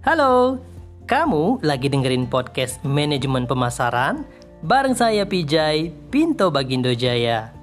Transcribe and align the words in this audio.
Halo, 0.00 0.56
kamu 1.04 1.60
lagi 1.60 1.92
dengerin 1.92 2.24
podcast 2.24 2.80
Manajemen 2.80 3.44
Pemasaran 3.44 4.24
bareng 4.64 4.96
saya 4.96 5.28
Pijay 5.28 5.92
Pinto 6.08 6.48
Bagindo 6.48 6.88
Jaya. 6.96 7.59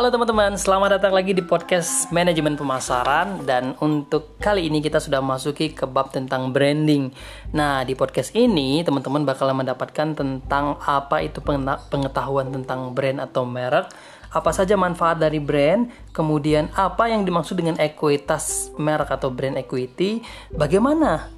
Halo 0.00 0.16
teman-teman, 0.16 0.56
selamat 0.56 0.96
datang 0.96 1.12
lagi 1.12 1.36
di 1.36 1.44
podcast 1.44 2.08
Manajemen 2.08 2.56
Pemasaran 2.56 3.44
dan 3.44 3.76
untuk 3.84 4.40
kali 4.40 4.72
ini 4.72 4.80
kita 4.80 4.96
sudah 4.96 5.20
masuki 5.20 5.76
ke 5.76 5.84
bab 5.84 6.08
tentang 6.08 6.56
branding. 6.56 7.12
Nah, 7.52 7.84
di 7.84 7.92
podcast 7.92 8.32
ini 8.32 8.80
teman-teman 8.80 9.28
bakal 9.28 9.52
mendapatkan 9.52 10.16
tentang 10.16 10.80
apa 10.88 11.20
itu 11.20 11.44
pengetahuan 11.92 12.48
tentang 12.48 12.96
brand 12.96 13.20
atau 13.20 13.44
merek, 13.44 13.92
apa 14.32 14.50
saja 14.56 14.72
manfaat 14.72 15.20
dari 15.20 15.36
brand, 15.36 15.92
kemudian 16.16 16.72
apa 16.80 17.12
yang 17.12 17.28
dimaksud 17.28 17.60
dengan 17.60 17.76
ekuitas 17.76 18.72
merek 18.80 19.12
atau 19.12 19.28
brand 19.28 19.60
equity, 19.60 20.24
bagaimana 20.48 21.28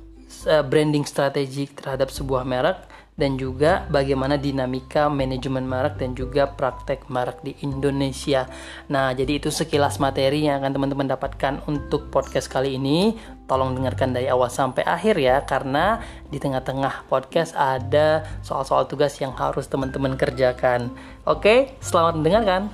eh, 0.47 0.63
branding 0.63 1.03
strategik 1.03 1.83
terhadap 1.83 2.15
sebuah 2.15 2.47
merek, 2.47 2.92
dan 3.13 3.37
juga 3.37 3.85
bagaimana 3.93 4.41
dinamika 4.41 5.13
manajemen 5.13 5.69
merek 5.69 6.01
dan 6.01 6.17
juga 6.17 6.49
praktek 6.49 7.13
merek 7.13 7.45
di 7.45 7.53
Indonesia. 7.61 8.49
Nah, 8.89 9.13
jadi 9.13 9.37
itu 9.37 9.53
sekilas 9.53 10.01
materi 10.01 10.49
yang 10.49 10.65
akan 10.65 10.73
teman-teman 10.73 11.09
dapatkan 11.13 11.61
untuk 11.69 12.09
podcast 12.09 12.49
kali 12.49 12.81
ini. 12.81 13.15
Tolong 13.45 13.77
dengarkan 13.77 14.17
dari 14.17 14.33
awal 14.33 14.49
sampai 14.49 14.81
akhir 14.89 15.21
ya, 15.21 15.45
karena 15.45 16.01
di 16.33 16.41
tengah-tengah 16.41 17.05
podcast 17.13 17.53
ada 17.53 18.25
soal-soal 18.41 18.89
tugas 18.89 19.13
yang 19.21 19.37
harus 19.37 19.69
teman-teman 19.69 20.17
kerjakan. 20.17 20.89
Oke, 21.29 21.77
selamat 21.85 22.17
mendengarkan. 22.17 22.73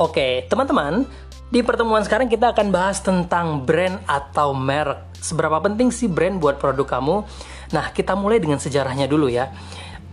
Oke, 0.00 0.48
teman-teman, 0.48 1.04
di 1.50 1.66
pertemuan 1.66 2.06
sekarang 2.06 2.30
kita 2.30 2.54
akan 2.54 2.70
bahas 2.70 3.02
tentang 3.02 3.66
brand 3.66 3.98
atau 4.06 4.54
merek. 4.54 5.10
Seberapa 5.18 5.58
penting 5.58 5.90
sih 5.90 6.06
brand 6.06 6.38
buat 6.38 6.62
produk 6.62 6.86
kamu? 6.86 7.26
Nah, 7.74 7.90
kita 7.90 8.14
mulai 8.14 8.38
dengan 8.38 8.62
sejarahnya 8.62 9.10
dulu 9.10 9.26
ya. 9.26 9.50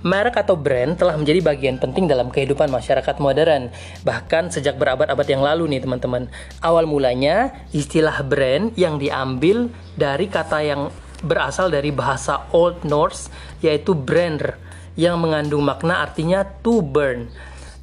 Merek 0.01 0.41
atau 0.41 0.57
brand 0.57 0.97
telah 0.97 1.13
menjadi 1.13 1.41
bagian 1.41 1.77
penting 1.77 2.09
dalam 2.09 2.33
kehidupan 2.33 2.69
masyarakat 2.73 3.21
modern, 3.21 3.69
bahkan 4.01 4.49
sejak 4.49 4.77
berabad-abad 4.81 5.25
yang 5.29 5.41
lalu 5.45 5.77
nih 5.77 5.81
teman-teman. 5.85 6.29
Awal 6.61 6.89
mulanya, 6.89 7.53
istilah 7.69 8.21
brand 8.25 8.73
yang 8.73 8.97
diambil 8.97 9.69
dari 9.93 10.29
kata 10.29 10.61
yang 10.65 10.89
berasal 11.21 11.69
dari 11.69 11.89
bahasa 11.93 12.45
Old 12.53 12.85
Norse, 12.85 13.29
yaitu 13.61 13.93
brander, 13.97 14.57
yang 14.97 15.21
mengandung 15.21 15.65
makna 15.65 16.01
artinya 16.01 16.45
to 16.65 16.81
burn. 16.81 17.29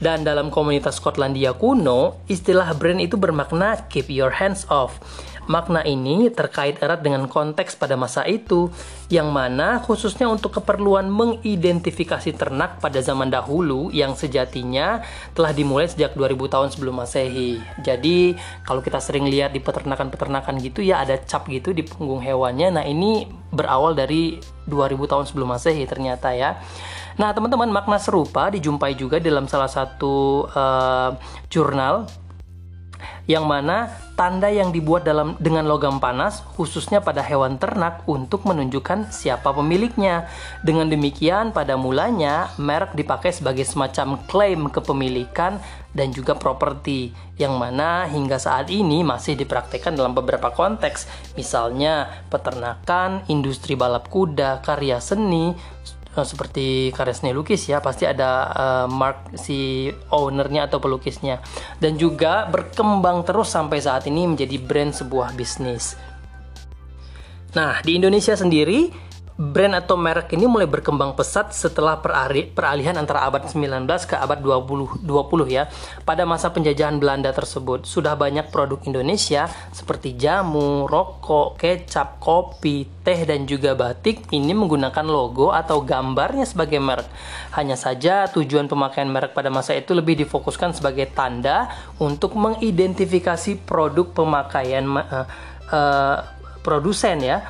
Dan 0.03 0.27
dalam 0.27 0.51
komunitas 0.51 0.99
Skotlandia 0.99 1.55
kuno, 1.55 2.19
istilah 2.27 2.75
brand 2.75 3.01
itu 3.01 3.15
bermakna 3.15 3.87
keep 3.89 4.11
your 4.11 4.35
hands 4.35 4.67
off. 4.69 4.99
Makna 5.45 5.85
ini 5.85 6.33
terkait 6.33 6.81
erat 6.81 7.05
dengan 7.05 7.29
konteks 7.29 7.77
pada 7.77 8.01
masa 8.01 8.25
itu, 8.25 8.73
yang 9.13 9.29
mana 9.29 9.77
khususnya 9.77 10.25
untuk 10.25 10.57
keperluan 10.57 11.13
mengidentifikasi 11.13 12.33
ternak 12.33 12.81
pada 12.81 13.05
zaman 13.05 13.29
dahulu 13.29 13.93
yang 13.93 14.17
sejatinya 14.17 15.05
telah 15.37 15.53
dimulai 15.53 15.85
sejak 15.85 16.17
2000 16.17 16.49
tahun 16.49 16.69
sebelum 16.73 16.97
Masehi. 16.97 17.61
Jadi, 17.85 18.33
kalau 18.65 18.81
kita 18.81 18.97
sering 19.05 19.29
lihat 19.29 19.53
di 19.53 19.61
peternakan-peternakan 19.61 20.65
gitu 20.65 20.81
ya 20.81 21.05
ada 21.05 21.21
cap 21.21 21.45
gitu 21.53 21.77
di 21.77 21.85
punggung 21.85 22.25
hewannya. 22.25 22.81
Nah, 22.81 22.85
ini 22.89 23.29
berawal 23.53 23.93
dari 23.93 24.41
2000 24.65 24.97
tahun 25.13 25.25
sebelum 25.29 25.53
Masehi 25.53 25.85
ternyata 25.85 26.33
ya. 26.33 26.57
Nah, 27.15 27.31
teman-teman, 27.31 27.71
makna 27.71 28.03
serupa 28.03 28.51
dijumpai 28.51 28.99
juga 28.99 29.23
dalam 29.23 29.47
salah 29.47 29.71
satu 29.71 30.47
uh, 30.51 31.15
jurnal 31.47 32.11
yang 33.25 33.49
mana 33.49 33.89
tanda 34.15 34.53
yang 34.53 34.69
dibuat 34.69 35.09
dalam 35.09 35.35
dengan 35.41 35.65
logam 35.65 35.97
panas 35.97 36.45
khususnya 36.55 37.01
pada 37.01 37.25
hewan 37.25 37.57
ternak 37.57 38.05
untuk 38.05 38.45
menunjukkan 38.45 39.09
siapa 39.09 39.51
pemiliknya. 39.57 40.29
Dengan 40.61 40.93
demikian 40.93 41.51
pada 41.57 41.81
mulanya 41.81 42.53
merek 42.61 42.93
dipakai 42.93 43.33
sebagai 43.33 43.65
semacam 43.65 44.21
klaim 44.29 44.69
kepemilikan 44.69 45.57
dan 45.95 46.11
juga 46.11 46.35
properti 46.37 47.15
yang 47.39 47.57
mana 47.57 48.05
hingga 48.11 48.37
saat 48.37 48.69
ini 48.69 49.07
masih 49.07 49.39
dipraktekkan 49.39 49.95
dalam 49.95 50.13
beberapa 50.13 50.51
konteks 50.51 51.33
misalnya 51.39 52.11
peternakan, 52.29 53.25
industri 53.31 53.79
balap 53.79 54.11
kuda, 54.11 54.61
karya 54.61 54.99
seni, 54.99 55.55
Eh, 56.15 56.23
seperti 56.23 56.95
karya 56.95 57.11
seni 57.11 57.35
lukis 57.35 57.67
ya 57.67 57.83
pasti 57.83 58.07
ada 58.07 58.47
uh, 58.55 58.87
mark 58.87 59.35
si 59.35 59.91
ownernya 60.15 60.71
atau 60.71 60.79
pelukisnya 60.79 61.43
dan 61.83 61.99
juga 61.99 62.47
berkembang 62.47 63.27
terus 63.27 63.51
sampai 63.51 63.83
saat 63.83 64.07
ini 64.07 64.23
menjadi 64.31 64.55
brand 64.63 64.95
sebuah 64.95 65.35
bisnis. 65.35 65.99
Nah 67.59 67.83
di 67.83 67.99
Indonesia 67.99 68.39
sendiri 68.39 68.95
brand 69.35 69.75
atau 69.75 69.99
merek 69.99 70.31
ini 70.39 70.47
mulai 70.47 70.71
berkembang 70.71 71.19
pesat 71.19 71.51
setelah 71.51 71.99
peralihan 71.99 72.95
antara 72.95 73.27
abad 73.27 73.51
19 73.51 73.83
ke 74.07 74.15
abad 74.15 74.39
20, 74.39 75.03
20 75.03 75.51
ya. 75.51 75.67
Pada 76.07 76.23
masa 76.23 76.55
penjajahan 76.55 77.03
Belanda 77.03 77.35
tersebut, 77.35 77.83
sudah 77.83 78.15
banyak 78.15 78.55
produk 78.55 78.79
Indonesia 78.87 79.51
seperti 79.75 80.15
jamu, 80.15 80.87
rokok, 80.87 81.59
kecap, 81.59 82.23
kopi, 82.23 82.87
teh 83.03 83.27
dan 83.27 83.43
juga 83.43 83.75
batik 83.75 84.31
ini 84.31 84.55
menggunakan 84.55 85.03
logo 85.03 85.51
atau 85.51 85.83
gambarnya 85.83 86.47
sebagai 86.47 86.79
merek. 86.79 87.11
Hanya 87.59 87.75
saja 87.75 88.31
tujuan 88.31 88.71
pemakaian 88.71 89.11
merek 89.11 89.35
pada 89.35 89.51
masa 89.51 89.75
itu 89.75 89.99
lebih 89.99 90.15
difokuskan 90.15 90.79
sebagai 90.79 91.11
tanda 91.11 91.67
untuk 91.99 92.39
mengidentifikasi 92.39 93.67
produk 93.67 94.07
pemakaian 94.15 94.87
uh, 94.95 95.27
uh, 95.75 96.19
produsen 96.63 97.19
ya 97.21 97.45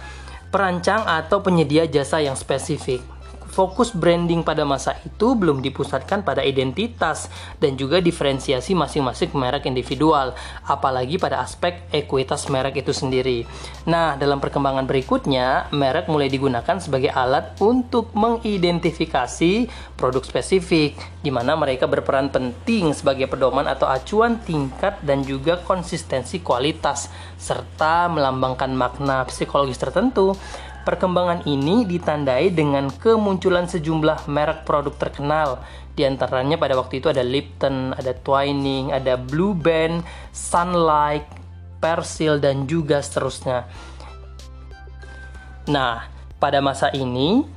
perancang 0.55 1.03
atau 1.03 1.43
penyedia 1.43 1.91
jasa 1.91 2.23
yang 2.23 2.39
spesifik. 2.39 3.14
Fokus 3.55 3.95
branding 3.95 4.43
pada 4.43 4.67
masa 4.67 4.99
itu 5.07 5.39
belum 5.39 5.63
dipusatkan 5.63 6.27
pada 6.27 6.43
identitas 6.43 7.31
dan 7.63 7.79
juga 7.79 8.03
diferensiasi 8.03 8.75
masing-masing 8.75 9.31
merek 9.31 9.71
individual, 9.71 10.35
apalagi 10.67 11.23
pada 11.23 11.39
aspek 11.39 11.87
ekuitas 11.95 12.51
merek 12.51 12.83
itu 12.83 12.91
sendiri. 12.91 13.47
Nah, 13.87 14.19
dalam 14.19 14.43
perkembangan 14.43 14.91
berikutnya, 14.91 15.71
merek 15.71 16.11
mulai 16.11 16.27
digunakan 16.27 16.83
sebagai 16.83 17.15
alat 17.15 17.55
untuk 17.63 18.11
mengidentifikasi 18.19 19.71
produk 19.95 20.27
spesifik, 20.27 20.99
di 21.23 21.31
mana 21.31 21.55
mereka 21.55 21.87
berperan 21.87 22.35
penting 22.35 22.91
sebagai 22.91 23.31
pedoman 23.31 23.71
atau 23.71 23.87
acuan 23.87 24.43
tingkat 24.43 24.99
dan 25.07 25.23
juga 25.23 25.63
konsistensi 25.63 26.43
kualitas, 26.43 27.07
serta 27.39 28.11
melambangkan 28.11 28.75
makna 28.75 29.23
psikologis 29.31 29.79
tertentu 29.79 30.35
Perkembangan 30.85 31.49
ini 31.49 31.89
ditandai 31.89 32.53
dengan 32.53 32.93
kemunculan 32.93 33.65
sejumlah 33.65 34.29
merek 34.29 34.69
produk 34.69 34.93
terkenal. 35.01 35.65
Di 35.97 36.05
antaranya 36.05 36.61
pada 36.61 36.77
waktu 36.77 37.01
itu 37.01 37.09
ada 37.09 37.25
Lipton, 37.25 37.97
ada 37.97 38.13
Twining, 38.13 38.93
ada 38.93 39.17
Blue 39.17 39.57
Band, 39.57 40.05
Sunlight, 40.37 41.25
Persil, 41.81 42.37
dan 42.37 42.69
juga 42.69 43.01
seterusnya. 43.01 43.65
Nah, 45.73 46.05
pada 46.37 46.61
masa 46.61 46.93
ini 46.93 47.49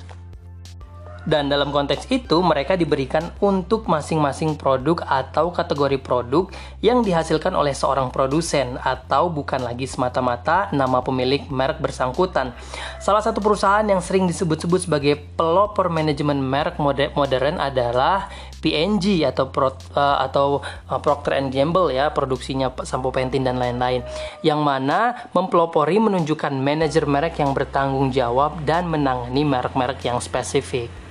dan 1.28 1.52
dalam 1.52 1.76
konteks 1.76 2.08
itu 2.08 2.40
mereka 2.40 2.80
diberikan 2.80 3.36
untuk 3.44 3.92
masing-masing 3.92 4.56
produk 4.56 5.04
atau 5.04 5.52
kategori 5.52 6.00
produk 6.00 6.48
yang 6.80 7.04
dihasilkan 7.04 7.52
oleh 7.52 7.76
seorang 7.76 8.08
produsen 8.10 8.80
atau 8.80 9.28
bukan 9.28 9.60
lagi 9.60 9.84
semata-mata 9.84 10.72
nama 10.72 11.04
pemilik 11.04 11.44
merek 11.52 11.84
bersangkutan. 11.84 12.56
Salah 13.04 13.20
satu 13.20 13.44
perusahaan 13.44 13.84
yang 13.84 14.00
sering 14.00 14.24
disebut-sebut 14.32 14.88
sebagai 14.88 15.20
pelopor 15.36 15.92
manajemen 15.92 16.40
merek 16.40 16.80
modern 17.14 17.60
adalah 17.60 18.32
P&G 18.64 19.28
atau 19.28 19.52
Pro, 19.52 19.70
uh, 19.70 20.18
atau 20.24 20.64
uh, 20.90 21.00
Procter 21.04 21.38
and 21.38 21.54
Gamble 21.54 21.94
ya 21.94 22.10
produksinya 22.10 22.74
sampo 22.88 23.14
Pantene 23.14 23.46
dan 23.46 23.62
lain-lain 23.62 24.02
yang 24.42 24.64
mana 24.66 25.30
mempelopori 25.36 26.02
menunjukkan 26.02 26.56
manajer 26.56 27.06
merek 27.06 27.38
yang 27.38 27.54
bertanggung 27.54 28.10
jawab 28.10 28.64
dan 28.66 28.90
menangani 28.90 29.46
merek-merek 29.46 30.02
yang 30.08 30.18
spesifik. 30.18 31.07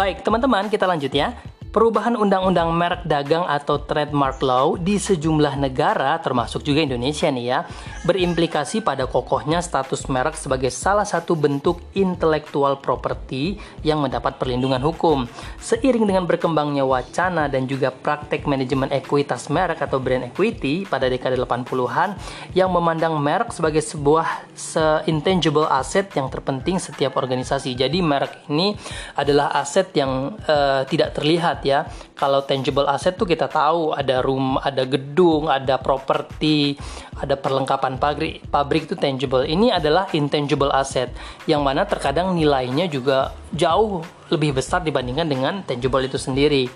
Baik, 0.00 0.24
teman-teman, 0.24 0.64
kita 0.72 0.88
lanjut 0.88 1.12
ya. 1.12 1.36
Perubahan 1.70 2.18
undang-undang 2.18 2.74
merek 2.74 3.06
dagang 3.06 3.46
atau 3.46 3.78
trademark 3.78 4.42
law 4.42 4.74
di 4.74 4.98
sejumlah 4.98 5.54
negara 5.54 6.18
termasuk 6.18 6.66
juga 6.66 6.82
Indonesia 6.82 7.30
nih 7.30 7.46
ya, 7.46 7.62
berimplikasi 8.02 8.82
pada 8.82 9.06
kokohnya 9.06 9.62
status 9.62 10.10
merek 10.10 10.34
sebagai 10.34 10.74
salah 10.74 11.06
satu 11.06 11.38
bentuk 11.38 11.78
intellectual 11.94 12.82
property 12.82 13.54
yang 13.86 14.02
mendapat 14.02 14.34
perlindungan 14.34 14.82
hukum. 14.82 15.30
Seiring 15.62 16.10
dengan 16.10 16.26
berkembangnya 16.26 16.82
wacana 16.82 17.46
dan 17.46 17.70
juga 17.70 17.94
praktek 17.94 18.50
manajemen 18.50 18.90
ekuitas 18.90 19.46
merek 19.46 19.78
atau 19.78 20.02
brand 20.02 20.26
equity 20.26 20.90
pada 20.90 21.06
dekade 21.06 21.38
80-an 21.38 22.18
yang 22.50 22.74
memandang 22.74 23.14
merek 23.14 23.54
sebagai 23.54 23.86
sebuah 23.86 24.50
se-intangible 24.58 25.70
asset 25.70 26.10
yang 26.18 26.26
terpenting 26.26 26.82
setiap 26.82 27.14
organisasi. 27.14 27.78
Jadi 27.78 28.02
merek 28.02 28.50
ini 28.50 28.74
adalah 29.14 29.54
aset 29.54 29.94
yang 29.94 30.34
uh, 30.50 30.82
tidak 30.90 31.14
terlihat 31.14 31.59
ya. 31.64 31.88
Kalau 32.16 32.44
tangible 32.44 32.86
asset 32.88 33.16
tuh 33.16 33.28
kita 33.28 33.46
tahu 33.46 33.92
ada 33.96 34.20
rumah, 34.20 34.60
ada 34.64 34.84
gedung, 34.84 35.48
ada 35.48 35.76
properti, 35.80 36.76
ada 37.16 37.36
perlengkapan 37.36 37.96
pabrik. 37.96 38.44
Pabrik 38.48 38.88
itu 38.90 38.96
tangible. 38.96 39.44
Ini 39.44 39.76
adalah 39.76 40.08
intangible 40.16 40.72
asset 40.72 41.12
yang 41.44 41.60
mana 41.60 41.84
terkadang 41.84 42.32
nilainya 42.36 42.88
juga 42.88 43.32
jauh 43.52 44.04
lebih 44.30 44.56
besar 44.62 44.80
dibandingkan 44.86 45.26
dengan 45.26 45.54
tangible 45.66 46.06
itu 46.06 46.16
sendiri. 46.16 46.70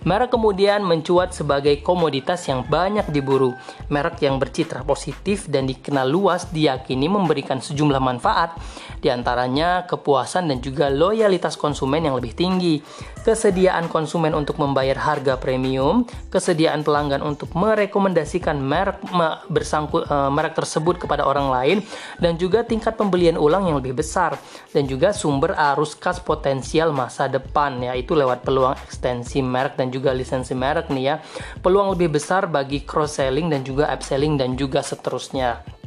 Merek 0.00 0.32
kemudian 0.32 0.80
mencuat 0.80 1.36
sebagai 1.36 1.84
komoditas 1.84 2.48
yang 2.48 2.64
banyak 2.64 3.12
diburu. 3.12 3.52
Merek 3.92 4.24
yang 4.24 4.40
bercitra 4.40 4.80
positif 4.80 5.44
dan 5.44 5.68
dikenal 5.68 6.08
luas 6.08 6.48
diyakini 6.48 7.04
memberikan 7.04 7.60
sejumlah 7.60 8.00
manfaat, 8.00 8.56
di 9.04 9.12
antaranya 9.12 9.84
kepuasan 9.84 10.48
dan 10.48 10.64
juga 10.64 10.88
loyalitas 10.88 11.60
konsumen 11.60 12.08
yang 12.08 12.16
lebih 12.16 12.32
tinggi, 12.32 12.80
kesediaan 13.20 13.92
konsumen 13.92 14.32
untuk 14.32 14.56
membayar 14.56 14.96
harga 14.96 15.36
premium, 15.36 16.08
kesediaan 16.32 16.80
pelanggan 16.80 17.20
untuk 17.20 17.52
merekomendasikan 17.52 18.56
merek 18.56 19.04
bersangkut 19.52 20.08
uh, 20.08 20.32
merek 20.32 20.56
tersebut 20.56 20.96
kepada 20.96 21.28
orang 21.28 21.52
lain, 21.52 21.78
dan 22.16 22.40
juga 22.40 22.64
tingkat 22.64 22.96
pembelian 22.96 23.36
ulang 23.36 23.68
yang 23.68 23.76
lebih 23.76 24.00
besar, 24.00 24.40
dan 24.72 24.88
juga 24.88 25.12
sumber 25.12 25.52
arus 25.76 25.92
kas 25.92 26.16
potensial 26.24 26.96
masa 26.96 27.28
depan, 27.28 27.76
yaitu 27.84 28.16
lewat 28.16 28.48
peluang 28.48 28.72
ekstensi 28.80 29.44
merek 29.44 29.76
dan 29.76 29.89
juga 29.90 30.14
lisensi 30.14 30.54
merek 30.54 30.88
nih 30.88 31.04
ya. 31.04 31.14
Peluang 31.60 31.92
lebih 31.98 32.14
besar 32.16 32.46
bagi 32.46 32.86
cross 32.86 33.18
selling 33.18 33.50
dan 33.50 33.66
juga 33.66 33.90
upselling 33.90 34.38
dan 34.38 34.54
juga 34.54 34.80
seterusnya. 34.80 35.79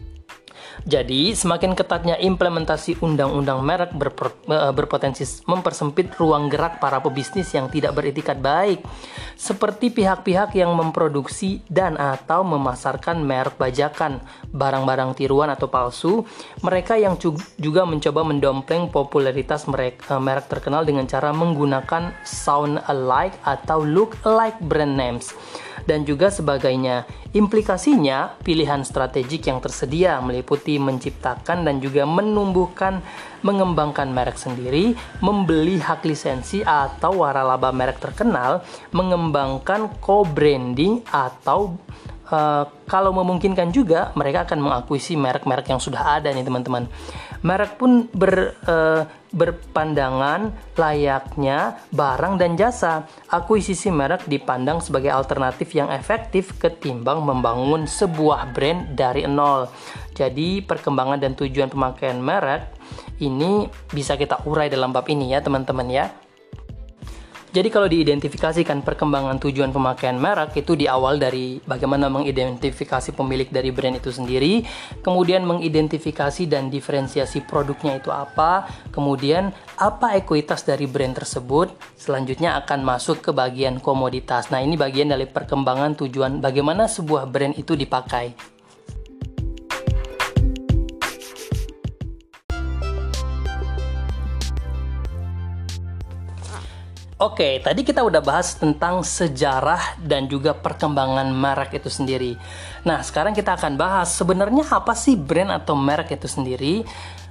Jadi, 0.84 1.32
semakin 1.38 1.78
ketatnya 1.78 2.20
implementasi 2.20 3.00
undang-undang 3.00 3.64
merek 3.64 3.94
eh, 3.96 4.74
berpotensi 4.74 5.24
mempersempit 5.48 6.12
ruang 6.20 6.52
gerak 6.52 6.82
para 6.82 7.00
pebisnis 7.00 7.54
yang 7.56 7.72
tidak 7.72 7.96
beretikat 7.96 8.42
baik, 8.42 8.84
seperti 9.38 9.94
pihak-pihak 9.94 10.52
yang 10.58 10.76
memproduksi 10.76 11.64
dan 11.72 11.96
atau 11.96 12.44
memasarkan 12.44 13.24
merek 13.24 13.56
bajakan, 13.56 14.20
barang-barang 14.52 15.16
tiruan 15.16 15.54
atau 15.54 15.72
palsu, 15.72 16.28
mereka 16.60 17.00
yang 17.00 17.16
juga 17.58 17.88
mencoba 17.88 18.22
mendompleng 18.28 18.92
popularitas 18.92 19.64
eh, 19.70 20.20
merek 20.20 20.46
terkenal 20.52 20.84
dengan 20.84 21.08
cara 21.08 21.32
menggunakan 21.32 22.12
sound 22.28 22.84
alike 22.90 23.40
atau 23.48 23.86
look 23.86 24.20
alike 24.28 24.60
brand 24.60 24.94
names 25.00 25.32
dan 25.86 26.06
juga 26.08 26.30
sebagainya. 26.30 27.06
Implikasinya, 27.34 28.38
pilihan 28.42 28.86
strategik 28.86 29.50
yang 29.50 29.60
tersedia 29.60 30.22
meliputi 30.22 30.78
menciptakan 30.78 31.66
dan 31.66 31.82
juga 31.82 32.06
menumbuhkan 32.06 33.02
mengembangkan 33.44 34.08
merek 34.10 34.40
sendiri, 34.40 34.96
membeli 35.20 35.78
hak 35.78 36.08
lisensi 36.08 36.64
atau 36.64 37.22
waralaba 37.26 37.76
merek 37.76 38.00
terkenal, 38.00 38.64
mengembangkan 38.96 39.92
co-branding 40.00 41.04
atau 41.12 41.76
uh, 42.32 42.64
kalau 42.88 43.12
memungkinkan 43.12 43.70
juga 43.76 44.16
mereka 44.16 44.48
akan 44.48 44.60
mengakuisi 44.64 45.20
merek-merek 45.20 45.68
yang 45.70 45.82
sudah 45.84 46.18
ada 46.18 46.32
nih 46.32 46.48
teman-teman. 46.48 46.88
Merek 47.44 47.76
pun 47.76 48.08
ber, 48.16 48.56
uh, 48.64 49.04
berpandangan 49.34 50.54
layaknya 50.78 51.82
barang 51.90 52.38
dan 52.38 52.54
jasa. 52.56 53.10
Akuisisi 53.28 53.90
merek 53.90 54.30
dipandang 54.30 54.80
sebagai 54.80 55.10
alternatif 55.10 55.74
yang 55.74 55.90
efektif 55.90 56.56
ketimbang 56.62 57.26
membangun 57.26 57.90
sebuah 57.90 58.54
brand 58.54 58.94
dari 58.94 59.26
nol. 59.26 59.68
Jadi 60.14 60.62
perkembangan 60.62 61.18
dan 61.18 61.34
tujuan 61.34 61.74
pemakaian 61.74 62.22
merek 62.22 62.70
ini 63.20 63.66
bisa 63.90 64.14
kita 64.14 64.46
urai 64.46 64.70
dalam 64.70 64.94
bab 64.94 65.10
ini 65.10 65.34
ya 65.34 65.42
teman-teman 65.42 65.90
ya. 65.90 66.23
Jadi 67.54 67.70
kalau 67.70 67.86
diidentifikasikan 67.86 68.82
perkembangan 68.82 69.38
tujuan 69.38 69.70
pemakaian 69.70 70.18
merek 70.18 70.58
itu 70.58 70.74
di 70.74 70.90
awal 70.90 71.22
dari 71.22 71.62
bagaimana 71.62 72.10
mengidentifikasi 72.10 73.14
pemilik 73.14 73.46
dari 73.46 73.70
brand 73.70 74.02
itu 74.02 74.10
sendiri, 74.10 74.66
kemudian 75.06 75.46
mengidentifikasi 75.46 76.50
dan 76.50 76.74
diferensiasi 76.74 77.46
produknya 77.46 78.02
itu 78.02 78.10
apa, 78.10 78.66
kemudian 78.90 79.54
apa 79.78 80.18
ekuitas 80.18 80.66
dari 80.66 80.90
brand 80.90 81.14
tersebut, 81.14 81.70
selanjutnya 81.94 82.58
akan 82.58 82.82
masuk 82.82 83.22
ke 83.22 83.30
bagian 83.30 83.78
komoditas. 83.78 84.50
Nah, 84.50 84.58
ini 84.58 84.74
bagian 84.74 85.14
dari 85.14 85.30
perkembangan 85.30 85.94
tujuan 85.94 86.42
bagaimana 86.42 86.90
sebuah 86.90 87.30
brand 87.30 87.54
itu 87.54 87.78
dipakai. 87.78 88.53
Oke, 97.24 97.64
tadi 97.64 97.88
kita 97.88 98.04
udah 98.04 98.20
bahas 98.20 98.52
tentang 98.60 99.00
sejarah 99.00 99.96
dan 99.96 100.28
juga 100.28 100.52
perkembangan 100.52 101.32
merek 101.32 101.80
itu 101.80 101.88
sendiri. 101.88 102.36
Nah, 102.84 103.00
sekarang 103.00 103.32
kita 103.32 103.56
akan 103.56 103.80
bahas 103.80 104.12
sebenarnya 104.12 104.68
apa 104.68 104.92
sih 104.92 105.16
brand 105.16 105.56
atau 105.56 105.72
merek 105.72 106.20
itu 106.20 106.28
sendiri? 106.28 106.84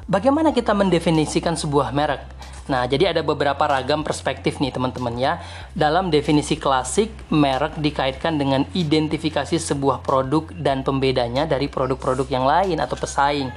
Bagaimana 0.09 0.49
kita 0.57 0.73
mendefinisikan 0.73 1.61
sebuah 1.61 1.93
merek? 1.93 2.25
Nah, 2.71 2.87
jadi 2.87 3.11
ada 3.11 3.27
beberapa 3.27 3.67
ragam 3.67 4.07
perspektif 4.07 4.63
nih 4.63 4.71
teman-teman 4.71 5.19
ya. 5.19 5.43
Dalam 5.75 6.15
definisi 6.15 6.55
klasik, 6.55 7.11
merek 7.35 7.75
dikaitkan 7.83 8.39
dengan 8.39 8.63
identifikasi 8.71 9.59
sebuah 9.59 10.07
produk 10.07 10.47
dan 10.55 10.87
pembedanya 10.87 11.43
dari 11.43 11.67
produk-produk 11.67 12.29
yang 12.31 12.47
lain 12.47 12.79
atau 12.79 12.95
pesaing. 12.95 13.51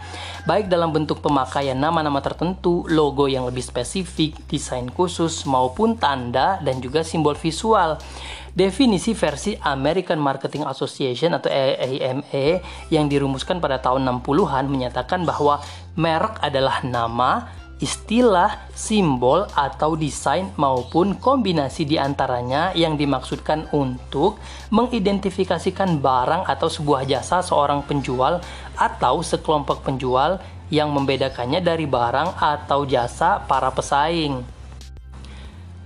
Baik 0.50 0.74
dalam 0.74 0.90
bentuk 0.90 1.22
pemakaian 1.22 1.78
nama-nama 1.78 2.18
tertentu, 2.18 2.86
logo 2.90 3.30
yang 3.30 3.46
lebih 3.46 3.62
spesifik, 3.62 4.34
desain 4.50 4.90
khusus, 4.90 5.46
maupun 5.46 5.98
tanda 6.02 6.58
dan 6.66 6.82
juga 6.82 7.06
simbol 7.06 7.38
visual. 7.38 8.02
Definisi 8.56 9.12
versi 9.12 9.52
American 9.68 10.16
Marketing 10.16 10.64
Association 10.64 11.36
atau 11.36 11.52
AMA 11.52 12.64
yang 12.88 13.12
dirumuskan 13.12 13.60
pada 13.60 13.84
tahun 13.84 14.08
60-an 14.08 14.72
menyatakan 14.72 15.28
bahwa 15.28 15.60
merek 16.00 16.40
adalah 16.40 16.80
nama, 16.88 17.52
istilah, 17.84 18.72
simbol, 18.72 19.48
atau 19.52 20.00
desain 20.00 20.48
maupun 20.56 21.20
kombinasi 21.20 21.84
di 21.84 22.00
antaranya 22.00 22.72
yang 22.72 22.96
dimaksudkan 22.96 23.68
untuk 23.76 24.40
mengidentifikasikan 24.72 26.00
barang 26.00 26.48
atau 26.48 26.72
sebuah 26.72 27.04
jasa 27.04 27.44
seorang 27.44 27.84
penjual 27.84 28.40
atau 28.80 29.16
sekelompok 29.20 29.84
penjual 29.84 30.40
yang 30.72 30.90
membedakannya 30.96 31.62
dari 31.62 31.86
barang 31.86 32.40
atau 32.40 32.88
jasa 32.88 33.44
para 33.44 33.70
pesaing. 33.70 34.56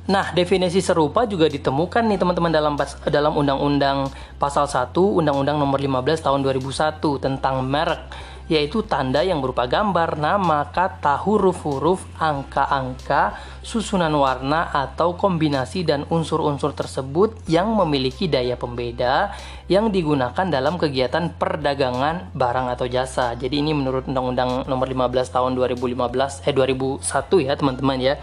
Nah, 0.09 0.33
definisi 0.33 0.81
serupa 0.81 1.29
juga 1.29 1.45
ditemukan 1.45 2.01
nih 2.09 2.17
teman-teman 2.17 2.49
dalam 2.49 2.73
dalam 3.13 3.33
Undang-Undang 3.37 4.09
Pasal 4.41 4.65
1 4.65 4.89
Undang-Undang 4.97 5.61
Nomor 5.61 5.77
15 5.77 6.25
Tahun 6.25 6.41
2001 6.41 6.97
tentang 7.21 7.61
merek 7.61 8.09
yaitu 8.49 8.81
tanda 8.81 9.21
yang 9.21 9.39
berupa 9.39 9.69
gambar, 9.69 10.17
nama, 10.17 10.67
kata, 10.73 11.21
huruf-huruf, 11.21 12.01
angka-angka, 12.17 13.37
susunan 13.61 14.09
warna 14.17 14.73
atau 14.73 15.13
kombinasi 15.13 15.85
dan 15.85 16.03
unsur-unsur 16.09 16.73
tersebut 16.73 17.37
yang 17.45 17.69
memiliki 17.77 18.25
daya 18.25 18.57
pembeda 18.57 19.37
yang 19.69 19.93
digunakan 19.93 20.49
dalam 20.49 20.81
kegiatan 20.81 21.29
perdagangan 21.37 22.33
barang 22.33 22.67
atau 22.73 22.89
jasa. 22.89 23.37
Jadi 23.37 23.61
ini 23.61 23.77
menurut 23.77 24.09
Undang-Undang 24.09 24.65
Nomor 24.65 24.89
15 24.89 25.29
Tahun 25.29 25.51
2015 25.53 26.49
eh 26.49 26.53
2001 26.57 27.45
ya, 27.45 27.53
teman-teman 27.53 27.97
ya. 28.01 28.17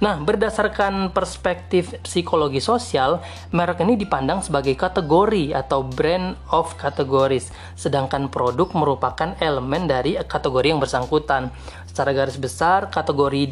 Nah, 0.00 0.16
berdasarkan 0.16 1.12
perspektif 1.12 1.92
psikologi 2.00 2.56
sosial, 2.56 3.20
merek 3.52 3.84
ini 3.84 4.00
dipandang 4.00 4.40
sebagai 4.40 4.72
kategori 4.72 5.52
atau 5.52 5.84
brand 5.84 6.40
of 6.56 6.72
categories, 6.80 7.52
sedangkan 7.76 8.32
produk 8.32 8.72
merupakan 8.72 9.36
elemen 9.36 9.84
dari 9.84 10.16
kategori 10.16 10.72
yang 10.72 10.80
bersangkutan. 10.80 11.52
Secara 11.84 12.16
garis 12.16 12.40
besar, 12.40 12.88
kategori 12.88 13.44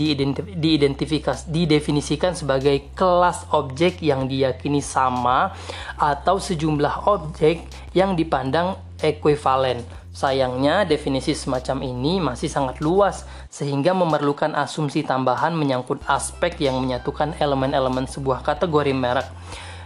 diidentifikasi 0.57 1.53
didefinisikan 1.53 2.33
sebagai 2.33 2.97
kelas 2.97 3.45
objek 3.53 4.01
yang 4.01 4.25
diyakini 4.25 4.81
sama 4.81 5.53
atau 6.01 6.41
sejumlah 6.41 7.13
objek 7.13 7.61
yang 7.93 8.17
dipandang 8.17 8.81
ekuivalen 9.05 9.98
Sayangnya, 10.19 10.83
definisi 10.83 11.31
semacam 11.31 11.79
ini 11.87 12.19
masih 12.19 12.51
sangat 12.51 12.83
luas, 12.83 13.23
sehingga 13.55 13.95
memerlukan 13.95 14.51
asumsi 14.51 15.07
tambahan 15.07 15.55
menyangkut 15.55 16.03
aspek 16.11 16.59
yang 16.59 16.83
menyatukan 16.83 17.39
elemen-elemen 17.39 18.11
sebuah 18.11 18.43
kategori 18.43 18.91
merek. 18.99 19.31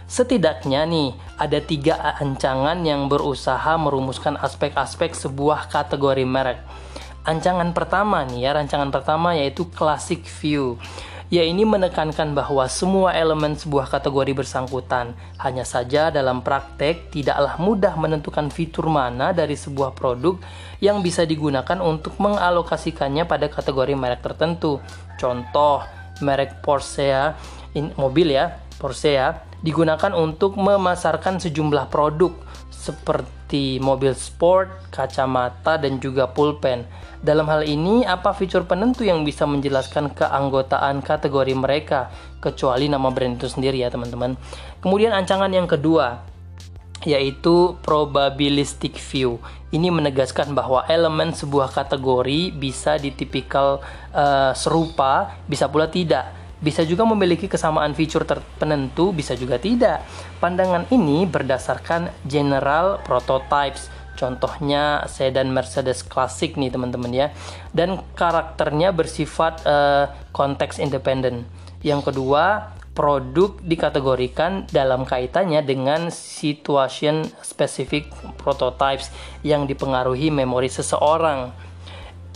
Setidaknya 0.09 0.89
nih, 0.89 1.13
ada 1.37 1.61
tiga 1.61 2.17
ancangan 2.17 2.81
yang 2.81 3.13
berusaha 3.13 3.77
merumuskan 3.77 4.33
aspek-aspek 4.41 5.13
sebuah 5.13 5.69
kategori 5.69 6.25
merek. 6.25 6.65
Ancangan 7.29 7.69
pertama 7.69 8.25
nih 8.25 8.49
ya, 8.49 8.57
rancangan 8.57 8.89
pertama 8.89 9.37
yaitu 9.37 9.69
classic 9.69 10.25
view 10.41 10.81
ya 11.29 11.43
ini 11.43 11.63
menekankan 11.63 12.35
bahwa 12.35 12.67
semua 12.67 13.15
elemen 13.15 13.55
sebuah 13.55 13.87
kategori 13.91 14.33
bersangkutan. 14.35 15.15
Hanya 15.39 15.63
saja 15.63 16.09
dalam 16.09 16.43
praktek 16.43 17.11
tidaklah 17.13 17.59
mudah 17.59 17.93
menentukan 17.95 18.51
fitur 18.51 18.91
mana 18.91 19.31
dari 19.31 19.55
sebuah 19.55 19.95
produk 19.95 20.39
yang 20.83 20.99
bisa 20.99 21.23
digunakan 21.23 21.79
untuk 21.79 22.19
mengalokasikannya 22.19 23.23
pada 23.23 23.47
kategori 23.47 23.93
merek 23.95 24.25
tertentu. 24.25 24.83
Contoh, 25.15 25.83
merek 26.19 26.59
Porsche 26.59 27.35
in, 27.73 27.93
mobil 27.95 28.33
ya, 28.33 28.59
Porsche 28.77 29.15
ya, 29.15 29.43
digunakan 29.63 30.11
untuk 30.11 30.59
memasarkan 30.59 31.39
sejumlah 31.39 31.87
produk 31.87 32.35
seperti 32.69 33.79
mobil 33.79 34.11
sport, 34.11 34.91
kacamata, 34.91 35.79
dan 35.79 36.03
juga 36.03 36.27
pulpen. 36.27 36.83
Dalam 37.23 37.47
hal 37.47 37.63
ini, 37.63 38.03
apa 38.03 38.35
fitur 38.35 38.67
penentu 38.67 39.07
yang 39.07 39.23
bisa 39.23 39.47
menjelaskan 39.47 40.11
keanggotaan 40.11 40.99
kategori 40.99 41.55
mereka, 41.55 42.11
kecuali 42.43 42.91
nama 42.91 43.07
brand 43.15 43.39
itu 43.39 43.47
sendiri 43.47 43.79
ya 43.79 43.87
teman-teman. 43.87 44.35
Kemudian 44.83 45.15
ancangan 45.15 45.47
yang 45.47 45.63
kedua, 45.63 46.19
yaitu 47.07 47.79
probabilistic 47.79 48.99
view. 48.99 49.39
Ini 49.71 49.87
menegaskan 49.87 50.51
bahwa 50.51 50.83
elemen 50.91 51.31
sebuah 51.31 51.71
kategori 51.71 52.51
bisa 52.59 52.99
ditipikal 52.99 53.79
uh, 54.11 54.51
serupa, 54.51 55.39
bisa 55.47 55.71
pula 55.71 55.87
tidak 55.87 56.43
bisa 56.63 56.87
juga 56.87 57.03
memiliki 57.03 57.51
kesamaan 57.51 57.91
fitur 57.91 58.23
tertentu, 58.23 59.11
bisa 59.11 59.35
juga 59.35 59.59
tidak. 59.59 59.99
Pandangan 60.39 60.87
ini 60.95 61.27
berdasarkan 61.27 62.07
general 62.23 63.03
prototypes. 63.03 63.91
Contohnya 64.13 65.03
sedan 65.09 65.49
Mercedes 65.49 66.05
klasik 66.05 66.55
nih 66.55 66.69
teman-teman 66.69 67.11
ya. 67.11 67.27
Dan 67.73 68.01
karakternya 68.13 68.93
bersifat 68.93 69.65
uh, 69.65 70.05
konteks 70.29 70.77
independen. 70.77 71.49
Yang 71.81 72.13
kedua, 72.13 72.71
produk 72.93 73.57
dikategorikan 73.59 74.69
dalam 74.69 75.03
kaitannya 75.03 75.65
dengan 75.65 76.13
situation 76.13 77.25
specific 77.41 78.13
prototypes 78.37 79.09
yang 79.41 79.65
dipengaruhi 79.65 80.29
memori 80.29 80.69
seseorang. 80.69 81.49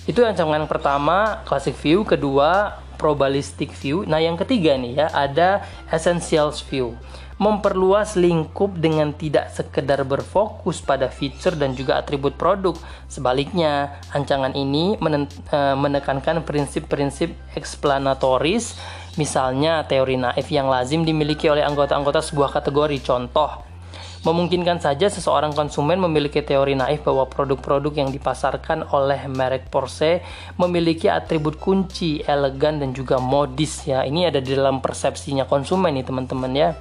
Itu 0.09 0.25
ancaman 0.25 0.65
pertama, 0.65 1.45
classic 1.45 1.77
view. 1.77 2.01
Kedua, 2.01 2.81
probabilistic 2.97 3.69
view. 3.69 4.01
Nah, 4.09 4.17
yang 4.17 4.35
ketiga 4.35 4.73
nih 4.73 5.05
ya, 5.05 5.07
ada 5.13 5.61
essentials 5.93 6.65
view. 6.65 6.97
Memperluas 7.37 8.17
lingkup 8.17 8.81
dengan 8.81 9.13
tidak 9.13 9.53
sekedar 9.53 10.01
berfokus 10.01 10.81
pada 10.81 11.05
fitur 11.05 11.53
dan 11.53 11.77
juga 11.77 12.01
atribut 12.01 12.33
produk. 12.33 12.73
Sebaliknya, 13.05 14.01
ancangan 14.09 14.57
ini 14.57 14.97
eh, 14.97 15.75
menekankan 15.77 16.41
prinsip-prinsip 16.41 17.37
explanatoris, 17.53 18.73
misalnya 19.21 19.85
teori 19.85 20.17
naif 20.17 20.49
yang 20.49 20.65
lazim 20.65 21.05
dimiliki 21.05 21.45
oleh 21.45 21.61
anggota-anggota 21.61 22.25
sebuah 22.25 22.49
kategori. 22.57 23.05
Contoh, 23.05 23.67
Memungkinkan 24.25 24.81
saja 24.81 25.07
seseorang 25.07 25.53
konsumen 25.53 26.01
memiliki 26.01 26.41
teori 26.43 26.73
naif 26.73 27.05
bahwa 27.05 27.29
produk-produk 27.29 27.93
yang 27.95 28.09
dipasarkan 28.09 28.89
oleh 28.89 29.23
merek 29.29 29.69
Porsche 29.69 30.25
memiliki 30.57 31.07
atribut 31.07 31.55
kunci, 31.61 32.25
elegan 32.25 32.81
dan 32.81 32.97
juga 32.97 33.21
modis 33.21 33.85
ya. 33.85 34.03
Ini 34.03 34.33
ada 34.33 34.41
di 34.41 34.57
dalam 34.57 34.81
persepsinya 34.81 35.45
konsumen 35.45 35.95
nih 35.95 36.03
teman-teman 36.03 36.51
ya. 36.51 36.75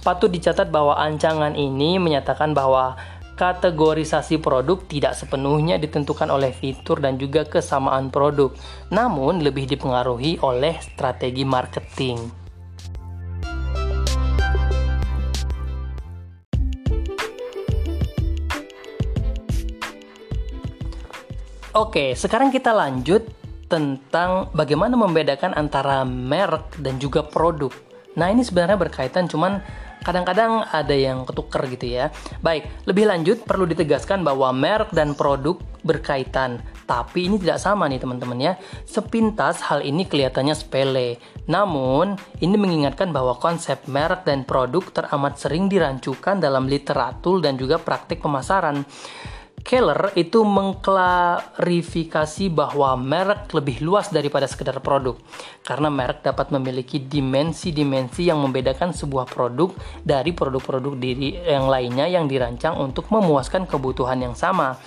Patut 0.00 0.32
dicatat 0.32 0.72
bahwa 0.72 0.96
ancangan 0.96 1.52
ini 1.52 2.00
menyatakan 2.00 2.56
bahwa 2.56 2.96
kategorisasi 3.36 4.40
produk 4.40 4.80
tidak 4.88 5.12
sepenuhnya 5.12 5.76
ditentukan 5.76 6.32
oleh 6.32 6.56
fitur 6.56 7.04
dan 7.04 7.20
juga 7.20 7.44
kesamaan 7.44 8.08
produk, 8.08 8.48
namun 8.88 9.44
lebih 9.44 9.68
dipengaruhi 9.68 10.40
oleh 10.40 10.80
strategi 10.80 11.44
marketing. 11.44 12.16
Oke, 21.76 22.16
sekarang 22.16 22.48
kita 22.48 22.72
lanjut 22.72 23.28
tentang 23.68 24.48
bagaimana 24.56 24.96
membedakan 24.96 25.52
antara 25.52 26.08
merek 26.08 26.80
dan 26.80 26.96
juga 26.96 27.20
produk. 27.20 27.70
Nah, 28.18 28.26
ini 28.26 28.42
sebenarnya 28.42 28.74
berkaitan 28.74 29.30
cuman 29.30 29.62
kadang-kadang 30.00 30.64
ada 30.66 30.94
yang 30.96 31.24
ketuker 31.24 31.64
gitu 31.72 31.86
ya. 32.00 32.12
Baik, 32.40 32.68
lebih 32.84 33.04
lanjut 33.08 33.44
perlu 33.44 33.68
ditegaskan 33.68 34.24
bahwa 34.24 34.50
merek 34.50 34.92
dan 34.92 35.12
produk 35.14 35.56
berkaitan, 35.80 36.60
tapi 36.84 37.30
ini 37.30 37.40
tidak 37.40 37.62
sama 37.62 37.88
nih 37.88 38.00
teman-teman 38.02 38.38
ya. 38.40 38.52
Sepintas 38.84 39.64
hal 39.64 39.80
ini 39.80 40.04
kelihatannya 40.04 40.52
sepele. 40.52 41.16
Namun, 41.48 42.18
ini 42.42 42.56
mengingatkan 42.58 43.14
bahwa 43.14 43.38
konsep 43.40 43.86
merek 43.88 44.28
dan 44.28 44.44
produk 44.44 44.84
teramat 44.90 45.40
sering 45.40 45.70
dirancukan 45.70 46.36
dalam 46.42 46.68
literatur 46.68 47.40
dan 47.40 47.56
juga 47.56 47.80
praktik 47.80 48.20
pemasaran. 48.20 48.84
Keller 49.60 50.16
itu 50.16 50.40
mengklarifikasi 50.40 52.48
bahwa 52.48 52.96
merek 52.96 53.52
lebih 53.52 53.84
luas 53.84 54.08
daripada 54.08 54.48
sekedar 54.48 54.80
produk 54.80 55.20
karena 55.60 55.92
merek 55.92 56.24
dapat 56.24 56.48
memiliki 56.48 56.96
dimensi-dimensi 56.96 58.24
yang 58.26 58.40
membedakan 58.40 58.96
sebuah 58.96 59.28
produk 59.28 59.76
dari 60.00 60.32
produk-produk 60.32 60.96
diri 60.96 61.36
yang 61.44 61.68
lainnya 61.68 62.08
yang 62.08 62.24
dirancang 62.24 62.80
untuk 62.80 63.12
memuaskan 63.12 63.68
kebutuhan 63.68 64.24
yang 64.24 64.32
sama. 64.32 64.80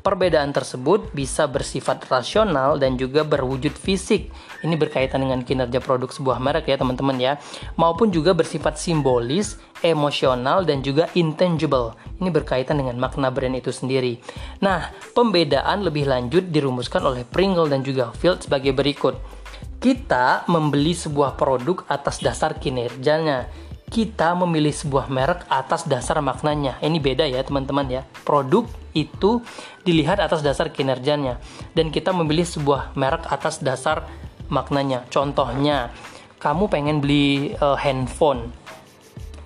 Perbedaan 0.00 0.56
tersebut 0.56 1.12
bisa 1.12 1.44
bersifat 1.44 2.08
rasional 2.08 2.80
dan 2.80 2.96
juga 2.96 3.20
berwujud 3.20 3.76
fisik. 3.76 4.32
Ini 4.60 4.76
berkaitan 4.76 5.24
dengan 5.24 5.40
kinerja 5.40 5.80
produk 5.80 6.12
sebuah 6.12 6.36
merek 6.40 6.68
ya 6.68 6.76
teman-teman 6.76 7.16
ya. 7.16 7.36
Maupun 7.80 8.12
juga 8.12 8.36
bersifat 8.36 8.76
simbolis, 8.76 9.56
emosional 9.80 10.68
dan 10.68 10.84
juga 10.84 11.08
intangible. 11.16 11.96
Ini 12.20 12.28
berkaitan 12.28 12.80
dengan 12.80 13.00
makna 13.00 13.32
brand 13.32 13.56
itu 13.56 13.72
sendiri. 13.72 14.20
Nah, 14.60 14.92
pembedaan 15.16 15.84
lebih 15.84 16.04
lanjut 16.04 16.52
dirumuskan 16.52 17.00
oleh 17.04 17.24
Pringle 17.24 17.72
dan 17.72 17.80
juga 17.80 18.12
Field 18.16 18.44
sebagai 18.44 18.76
berikut. 18.76 19.16
Kita 19.80 20.44
membeli 20.44 20.92
sebuah 20.92 21.40
produk 21.40 21.88
atas 21.88 22.20
dasar 22.20 22.60
kinerjanya 22.60 23.48
kita 23.90 24.38
memilih 24.38 24.70
sebuah 24.70 25.10
merek 25.10 25.42
atas 25.50 25.82
dasar 25.82 26.22
maknanya. 26.22 26.78
Ini 26.78 27.02
beda 27.02 27.26
ya 27.26 27.42
teman-teman 27.42 27.90
ya. 27.90 28.02
Produk 28.22 28.70
itu 28.94 29.42
dilihat 29.82 30.22
atas 30.22 30.46
dasar 30.46 30.70
kinerjanya 30.70 31.42
dan 31.74 31.90
kita 31.90 32.14
memilih 32.14 32.46
sebuah 32.46 32.94
merek 32.94 33.26
atas 33.26 33.58
dasar 33.58 34.06
maknanya. 34.50 35.06
Contohnya, 35.08 35.94
kamu 36.42 36.68
pengen 36.68 36.98
beli 37.00 37.54
uh, 37.58 37.78
handphone. 37.78 38.52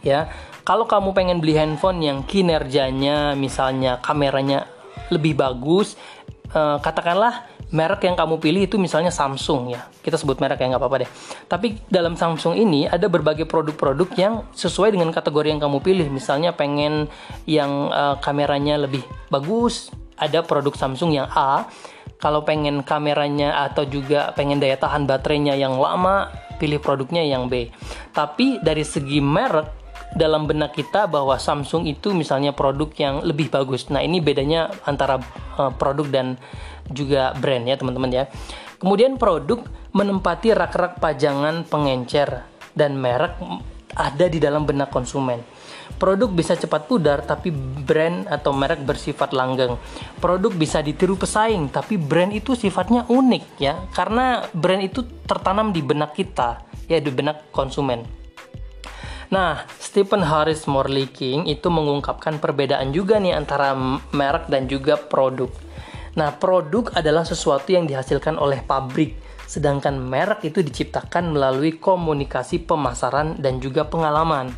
Ya. 0.02 0.32
Kalau 0.64 0.88
kamu 0.88 1.12
pengen 1.12 1.38
beli 1.44 1.60
handphone 1.60 2.00
yang 2.00 2.24
kinerjanya 2.24 3.36
misalnya 3.36 4.00
kameranya 4.00 4.64
lebih 5.12 5.36
bagus, 5.36 6.00
uh, 6.56 6.80
katakanlah 6.80 7.44
merek 7.74 8.06
yang 8.06 8.14
kamu 8.14 8.38
pilih 8.38 8.62
itu 8.70 8.78
misalnya 8.78 9.10
Samsung 9.10 9.74
ya 9.74 9.82
kita 9.98 10.14
sebut 10.14 10.38
merek 10.38 10.62
ya 10.62 10.70
nggak 10.70 10.82
apa-apa 10.82 10.96
deh 11.02 11.10
tapi 11.50 11.82
dalam 11.90 12.14
Samsung 12.14 12.54
ini 12.54 12.86
ada 12.86 13.10
berbagai 13.10 13.50
produk-produk 13.50 14.08
yang 14.14 14.34
sesuai 14.54 14.94
dengan 14.94 15.10
kategori 15.10 15.50
yang 15.50 15.58
kamu 15.58 15.82
pilih 15.82 16.06
misalnya 16.06 16.54
pengen 16.54 17.10
yang 17.50 17.90
uh, 17.90 18.14
kameranya 18.22 18.78
lebih 18.78 19.02
bagus 19.26 19.90
ada 20.14 20.46
produk 20.46 20.70
Samsung 20.78 21.18
yang 21.18 21.26
A 21.34 21.66
kalau 22.18 22.46
pengen 22.46 22.82
kameranya 22.86 23.64
atau 23.68 23.84
juga 23.84 24.32
pengen 24.32 24.58
daya 24.62 24.78
tahan 24.78 25.04
baterainya 25.04 25.54
yang 25.58 25.76
lama 25.76 26.30
pilih 26.58 26.78
produknya 26.78 27.26
yang 27.26 27.50
B 27.50 27.68
tapi 28.14 28.62
dari 28.62 28.86
segi 28.86 29.18
merek 29.18 29.84
dalam 30.14 30.46
benak 30.46 30.78
kita 30.78 31.10
bahwa 31.10 31.34
Samsung 31.36 31.90
itu 31.90 32.14
misalnya 32.14 32.54
produk 32.54 32.86
yang 32.94 33.14
lebih 33.26 33.50
bagus. 33.50 33.90
Nah, 33.90 34.00
ini 34.00 34.22
bedanya 34.22 34.70
antara 34.86 35.18
uh, 35.58 35.74
produk 35.74 36.06
dan 36.06 36.38
juga 36.88 37.34
brand 37.34 37.66
ya, 37.66 37.74
teman-teman 37.74 38.10
ya. 38.14 38.24
Kemudian 38.78 39.18
produk 39.18 39.66
menempati 39.90 40.54
rak-rak 40.54 41.02
pajangan 41.02 41.66
pengencer 41.66 42.46
dan 42.78 42.94
merek 42.94 43.34
ada 43.94 44.26
di 44.30 44.38
dalam 44.38 44.66
benak 44.66 44.90
konsumen. 44.90 45.42
Produk 45.94 46.28
bisa 46.32 46.58
cepat 46.58 46.90
pudar, 46.90 47.22
tapi 47.22 47.54
brand 47.54 48.26
atau 48.26 48.50
merek 48.50 48.82
bersifat 48.82 49.30
langgeng. 49.30 49.78
Produk 50.18 50.50
bisa 50.50 50.82
ditiru 50.82 51.14
pesaing, 51.14 51.70
tapi 51.70 51.96
brand 51.96 52.34
itu 52.34 52.58
sifatnya 52.58 53.06
unik 53.06 53.44
ya, 53.62 53.78
karena 53.94 54.44
brand 54.50 54.82
itu 54.82 55.06
tertanam 55.24 55.70
di 55.70 55.80
benak 55.80 56.16
kita, 56.16 56.64
ya 56.90 56.98
di 56.98 57.10
benak 57.12 57.48
konsumen. 57.54 58.24
Nah, 59.32 59.64
Stephen 59.80 60.22
Harris 60.22 60.68
Morley 60.70 61.08
King 61.10 61.48
itu 61.48 61.66
mengungkapkan 61.66 62.38
perbedaan 62.38 62.92
juga 62.94 63.18
nih 63.18 63.34
antara 63.34 63.74
merek 64.12 64.46
dan 64.46 64.70
juga 64.70 64.94
produk. 65.00 65.50
Nah, 66.14 66.30
produk 66.38 66.94
adalah 66.94 67.26
sesuatu 67.26 67.74
yang 67.74 67.90
dihasilkan 67.90 68.38
oleh 68.38 68.62
pabrik, 68.62 69.18
sedangkan 69.50 69.98
merek 69.98 70.46
itu 70.46 70.62
diciptakan 70.62 71.34
melalui 71.34 71.74
komunikasi 71.82 72.62
pemasaran 72.62 73.42
dan 73.42 73.58
juga 73.58 73.82
pengalaman. 73.90 74.54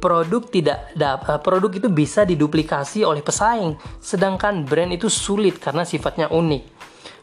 Produk 0.00 0.48
tidak 0.48 0.96
eh, 0.96 1.40
produk 1.44 1.70
itu 1.70 1.92
bisa 1.92 2.24
diduplikasi 2.24 3.04
oleh 3.04 3.20
pesaing, 3.20 3.76
sedangkan 4.00 4.64
brand 4.64 4.96
itu 4.96 5.12
sulit 5.12 5.60
karena 5.60 5.84
sifatnya 5.84 6.32
unik. 6.32 6.80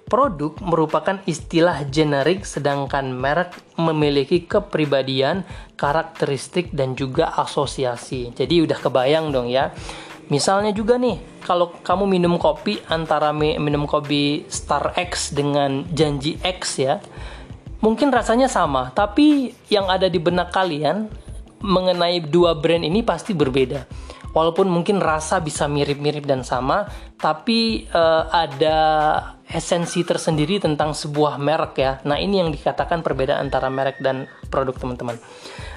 Produk 0.07 0.55
merupakan 0.63 1.19
istilah 1.27 1.84
generik 1.91 2.48
sedangkan 2.48 3.12
merek 3.12 3.51
memiliki 3.75 4.48
kepribadian, 4.48 5.43
karakteristik 5.75 6.72
dan 6.72 6.96
juga 6.96 7.36
asosiasi. 7.36 8.31
Jadi 8.31 8.63
udah 8.63 8.79
kebayang 8.79 9.36
dong 9.36 9.51
ya. 9.51 9.75
Misalnya 10.31 10.72
juga 10.72 10.96
nih, 10.96 11.19
kalau 11.43 11.75
kamu 11.84 12.07
minum 12.07 12.39
kopi 12.39 12.79
antara 12.88 13.36
minum 13.36 13.84
kopi 13.84 14.48
Star 14.48 14.96
X 14.96 15.36
dengan 15.36 15.84
Janji 15.91 16.39
X 16.39 16.79
ya, 16.79 17.00
mungkin 17.79 18.12
rasanya 18.12 18.51
sama, 18.51 18.91
tapi 18.91 19.55
yang 19.67 19.88
ada 19.91 20.07
di 20.07 20.19
benak 20.19 20.51
kalian 20.51 21.07
mengenai 21.61 22.21
dua 22.21 22.57
brand 22.57 22.83
ini 22.85 23.01
pasti 23.01 23.33
berbeda 23.33 23.87
walaupun 24.37 24.69
mungkin 24.69 25.01
rasa 25.01 25.41
bisa 25.41 25.65
mirip-mirip 25.65 26.21
dan 26.29 26.45
sama, 26.45 26.85
tapi 27.17 27.89
uh, 27.89 28.29
ada 28.29 28.79
esensi 29.49 30.05
tersendiri 30.05 30.61
tentang 30.61 30.93
sebuah 30.93 31.41
merek 31.41 31.73
ya. 31.79 31.91
Nah, 32.05 32.21
ini 32.21 32.43
yang 32.43 32.53
dikatakan 32.53 33.01
perbedaan 33.01 33.49
antara 33.49 33.73
merek 33.73 33.97
dan 33.97 34.29
produk 34.53 34.77
teman-teman. 34.77 35.17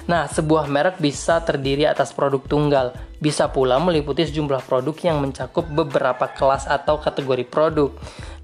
Nah, 0.05 0.29
sebuah 0.29 0.69
merek 0.69 1.01
bisa 1.01 1.41
terdiri 1.41 1.89
atas 1.89 2.13
produk 2.13 2.45
tunggal, 2.45 2.93
bisa 3.17 3.49
pula 3.49 3.81
meliputi 3.81 4.27
sejumlah 4.29 4.61
produk 4.69 4.95
yang 5.01 5.17
mencakup 5.23 5.65
beberapa 5.65 6.29
kelas 6.29 6.69
atau 6.69 7.01
kategori 7.01 7.47
produk. 7.49 7.89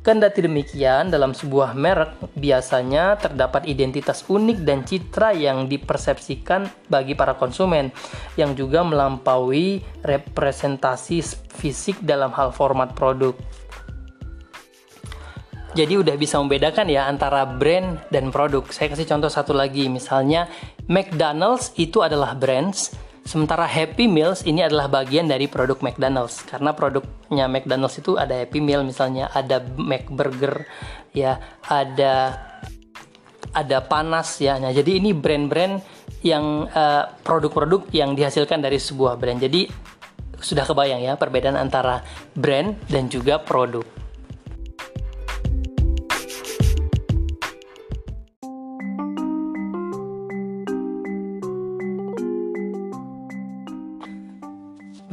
Kendati 0.08 0.40
demikian, 0.40 1.12
dalam 1.12 1.36
sebuah 1.36 1.76
merek 1.76 2.32
biasanya 2.40 3.20
terdapat 3.20 3.68
identitas 3.68 4.24
unik 4.24 4.64
dan 4.64 4.88
citra 4.88 5.36
yang 5.36 5.68
dipersepsikan 5.68 6.88
bagi 6.88 7.12
para 7.12 7.36
konsumen, 7.36 7.92
yang 8.40 8.56
juga 8.56 8.88
melampaui 8.88 9.84
representasi 10.08 11.20
fisik 11.60 12.00
dalam 12.00 12.32
hal 12.32 12.56
format 12.56 12.96
produk. 12.96 13.36
Jadi 15.76 16.00
udah 16.00 16.16
bisa 16.16 16.40
membedakan 16.40 16.88
ya 16.88 17.12
antara 17.12 17.44
brand 17.44 18.00
dan 18.08 18.32
produk. 18.32 18.64
Saya 18.72 18.96
kasih 18.96 19.12
contoh 19.12 19.28
satu 19.28 19.52
lagi, 19.52 19.92
misalnya 19.92 20.48
McDonald's 20.88 21.76
itu 21.76 22.00
adalah 22.00 22.32
brands, 22.32 22.96
Sementara 23.28 23.68
Happy 23.68 24.08
Meals 24.08 24.48
ini 24.48 24.64
adalah 24.64 24.88
bagian 24.88 25.28
dari 25.28 25.52
produk 25.52 25.76
McDonald's 25.84 26.48
karena 26.48 26.72
produknya 26.72 27.52
McDonald's 27.52 28.00
itu 28.00 28.16
ada 28.16 28.32
Happy 28.32 28.64
Meal 28.64 28.88
misalnya 28.88 29.28
ada 29.36 29.60
McBurger 29.60 30.64
ya 31.12 31.36
ada 31.68 32.40
ada 33.52 33.78
panas 33.84 34.40
ya. 34.40 34.56
Nah, 34.64 34.72
jadi 34.72 35.04
ini 35.04 35.12
brand-brand 35.12 35.84
yang 36.24 36.72
eh, 36.72 37.04
produk-produk 37.20 37.92
yang 37.92 38.16
dihasilkan 38.16 38.64
dari 38.64 38.80
sebuah 38.80 39.20
brand. 39.20 39.44
Jadi 39.44 39.68
sudah 40.40 40.64
kebayang 40.64 41.04
ya 41.04 41.20
perbedaan 41.20 41.60
antara 41.60 42.06
brand 42.32 42.80
dan 42.88 43.12
juga 43.12 43.44
produk. 43.44 43.84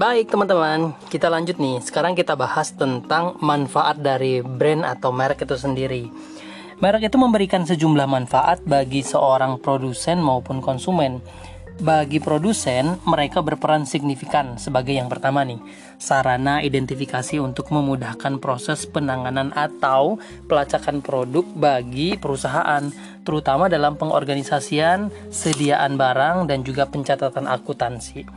Baik 0.05 0.37
teman-teman, 0.37 0.93
kita 1.09 1.33
lanjut 1.33 1.57
nih. 1.57 1.81
Sekarang 1.81 2.13
kita 2.13 2.37
bahas 2.37 2.77
tentang 2.77 3.41
manfaat 3.41 3.97
dari 3.97 4.45
brand 4.45 4.85
atau 4.85 5.09
merek 5.09 5.49
itu 5.49 5.57
sendiri. 5.57 6.13
Merek 6.77 7.09
itu 7.09 7.17
memberikan 7.17 7.65
sejumlah 7.65 8.05
manfaat 8.05 8.61
bagi 8.69 9.01
seorang 9.01 9.57
produsen 9.65 10.21
maupun 10.21 10.61
konsumen. 10.61 11.25
Bagi 11.81 12.21
produsen, 12.21 13.01
mereka 13.09 13.41
berperan 13.41 13.89
signifikan 13.89 14.61
sebagai 14.61 14.93
yang 14.93 15.09
pertama 15.09 15.41
nih, 15.41 15.57
sarana 15.97 16.61
identifikasi 16.61 17.41
untuk 17.41 17.73
memudahkan 17.73 18.45
proses 18.45 18.85
penanganan 18.85 19.57
atau 19.57 20.21
pelacakan 20.45 21.01
produk 21.01 21.49
bagi 21.57 22.21
perusahaan, 22.21 22.93
terutama 23.25 23.73
dalam 23.73 23.97
pengorganisasian, 23.97 25.09
sediaan 25.33 25.97
barang 25.97 26.45
dan 26.45 26.61
juga 26.61 26.85
pencatatan 26.93 27.49
akuntansi. 27.49 28.29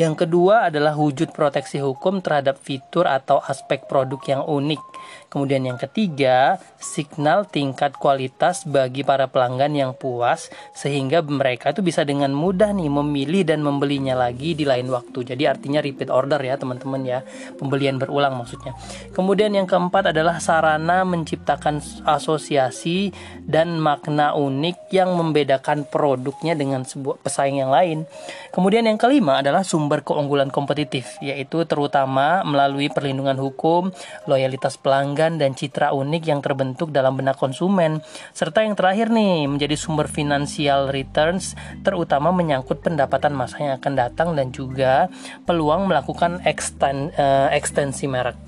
Yang 0.00 0.24
kedua 0.24 0.72
adalah 0.72 0.96
wujud 0.96 1.28
proteksi 1.36 1.76
hukum 1.76 2.24
terhadap 2.24 2.56
fitur 2.56 3.04
atau 3.04 3.36
aspek 3.44 3.84
produk 3.84 4.16
yang 4.24 4.42
unik. 4.48 4.80
Kemudian 5.28 5.60
yang 5.68 5.76
ketiga, 5.76 6.56
signal 6.80 7.44
tingkat 7.44 8.00
kualitas 8.00 8.64
bagi 8.64 9.04
para 9.04 9.28
pelanggan 9.28 9.76
yang 9.76 9.92
puas 9.92 10.48
sehingga 10.72 11.20
mereka 11.20 11.76
itu 11.76 11.84
bisa 11.84 12.00
dengan 12.00 12.32
mudah 12.32 12.72
nih 12.72 12.88
memilih 12.88 13.44
dan 13.44 13.60
membelinya 13.60 14.16
lagi 14.16 14.56
di 14.56 14.64
lain 14.64 14.88
waktu. 14.88 15.36
Jadi 15.36 15.44
artinya 15.44 15.84
repeat 15.84 16.08
order 16.08 16.40
ya 16.40 16.56
teman-teman 16.56 17.04
ya, 17.04 17.20
pembelian 17.60 18.00
berulang 18.00 18.40
maksudnya. 18.40 18.72
Kemudian 19.12 19.52
yang 19.52 19.68
keempat 19.68 20.16
adalah 20.16 20.40
sarana 20.40 21.04
menciptakan 21.04 21.84
asosiasi 22.08 23.12
dan 23.44 23.76
makna 23.76 24.32
unik 24.32 24.88
yang 24.96 25.12
membedakan 25.12 25.84
produknya 25.84 26.56
dengan 26.56 26.88
sebuah 26.88 27.20
pesaing 27.20 27.60
yang 27.60 27.68
lain. 27.68 28.08
Kemudian 28.50 28.88
yang 28.88 28.96
kelima 28.96 29.44
adalah 29.44 29.60
sumber 29.60 29.89
keunggulan 30.06 30.54
kompetitif, 30.54 31.18
yaitu 31.18 31.66
terutama 31.66 32.46
melalui 32.46 32.86
perlindungan 32.86 33.34
hukum, 33.34 33.90
loyalitas 34.30 34.78
pelanggan, 34.78 35.42
dan 35.42 35.58
citra 35.58 35.90
unik 35.90 36.22
yang 36.22 36.38
terbentuk 36.38 36.94
dalam 36.94 37.18
benak 37.18 37.34
konsumen. 37.34 37.98
Serta 38.30 38.62
yang 38.62 38.78
terakhir 38.78 39.10
nih, 39.10 39.50
menjadi 39.50 39.74
sumber 39.74 40.06
financial 40.06 40.94
returns, 40.94 41.58
terutama 41.82 42.30
menyangkut 42.30 42.78
pendapatan 42.78 43.34
masa 43.34 43.58
yang 43.58 43.74
akan 43.82 43.92
datang 43.98 44.28
dan 44.38 44.54
juga 44.54 45.10
peluang 45.42 45.90
melakukan 45.90 46.38
eksten, 46.46 47.10
uh, 47.18 47.50
ekstensi 47.50 48.06
merek. 48.06 48.38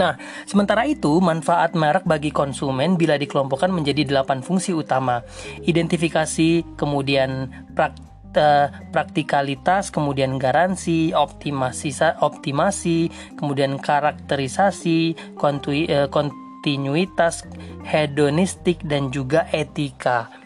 Nah, 0.00 0.16
sementara 0.48 0.88
itu, 0.88 1.20
manfaat 1.20 1.76
merek 1.76 2.08
bagi 2.08 2.32
konsumen 2.32 2.96
bila 2.96 3.20
dikelompokkan 3.20 3.68
menjadi 3.68 4.08
delapan 4.08 4.40
fungsi 4.40 4.72
utama. 4.72 5.20
Identifikasi, 5.60 6.64
kemudian 6.80 7.52
praktik 7.76 8.09
praktikalitas, 8.94 9.90
kemudian 9.90 10.38
garansi, 10.38 11.10
optimasi, 11.14 11.90
optimasi, 12.22 13.10
kemudian 13.36 13.78
karakterisasi, 13.78 15.14
eh, 15.16 16.08
kontinuitas, 16.08 17.46
hedonistik 17.84 18.82
dan 18.86 19.10
juga 19.10 19.46
etika. 19.50 20.39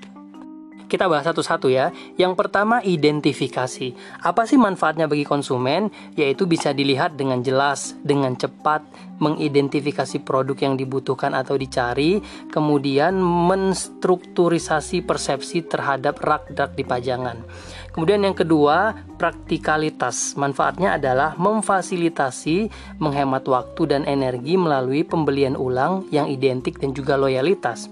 Kita 0.95 1.11
bahas 1.11 1.27
satu-satu 1.27 1.75
ya. 1.75 1.91
Yang 2.15 2.39
pertama 2.39 2.79
identifikasi. 2.79 3.99
Apa 4.23 4.47
sih 4.47 4.55
manfaatnya 4.55 5.11
bagi 5.11 5.27
konsumen? 5.27 5.91
Yaitu 6.15 6.47
bisa 6.47 6.71
dilihat 6.71 7.19
dengan 7.19 7.43
jelas, 7.43 7.99
dengan 8.07 8.39
cepat, 8.39 8.87
mengidentifikasi 9.19 10.23
produk 10.23 10.55
yang 10.55 10.79
dibutuhkan 10.79 11.35
atau 11.35 11.59
dicari, 11.59 12.23
kemudian 12.47 13.19
menstrukturisasi 13.19 15.03
persepsi 15.03 15.67
terhadap 15.67 16.23
rak-rak 16.23 16.79
di 16.79 16.87
pajangan. 16.87 17.43
Kemudian 17.91 18.23
yang 18.23 18.39
kedua, 18.39 18.95
praktikalitas. 19.19 20.39
Manfaatnya 20.39 20.95
adalah 20.95 21.35
memfasilitasi, 21.35 22.71
menghemat 23.03 23.43
waktu 23.51 23.83
dan 23.91 24.07
energi 24.07 24.55
melalui 24.55 25.03
pembelian 25.03 25.59
ulang 25.59 26.07
yang 26.15 26.31
identik 26.31 26.79
dan 26.79 26.95
juga 26.95 27.19
loyalitas. 27.19 27.91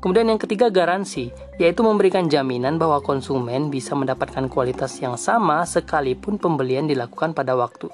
Kemudian 0.00 0.32
yang 0.32 0.40
ketiga 0.40 0.72
garansi, 0.72 1.28
yaitu 1.60 1.84
memberikan 1.84 2.24
jaminan 2.24 2.80
bahwa 2.80 3.04
konsumen 3.04 3.68
bisa 3.68 3.92
mendapatkan 3.92 4.48
kualitas 4.48 4.96
yang 4.96 5.20
sama 5.20 5.68
sekalipun 5.68 6.40
pembelian 6.40 6.88
dilakukan 6.88 7.36
pada 7.36 7.52
waktu 7.52 7.92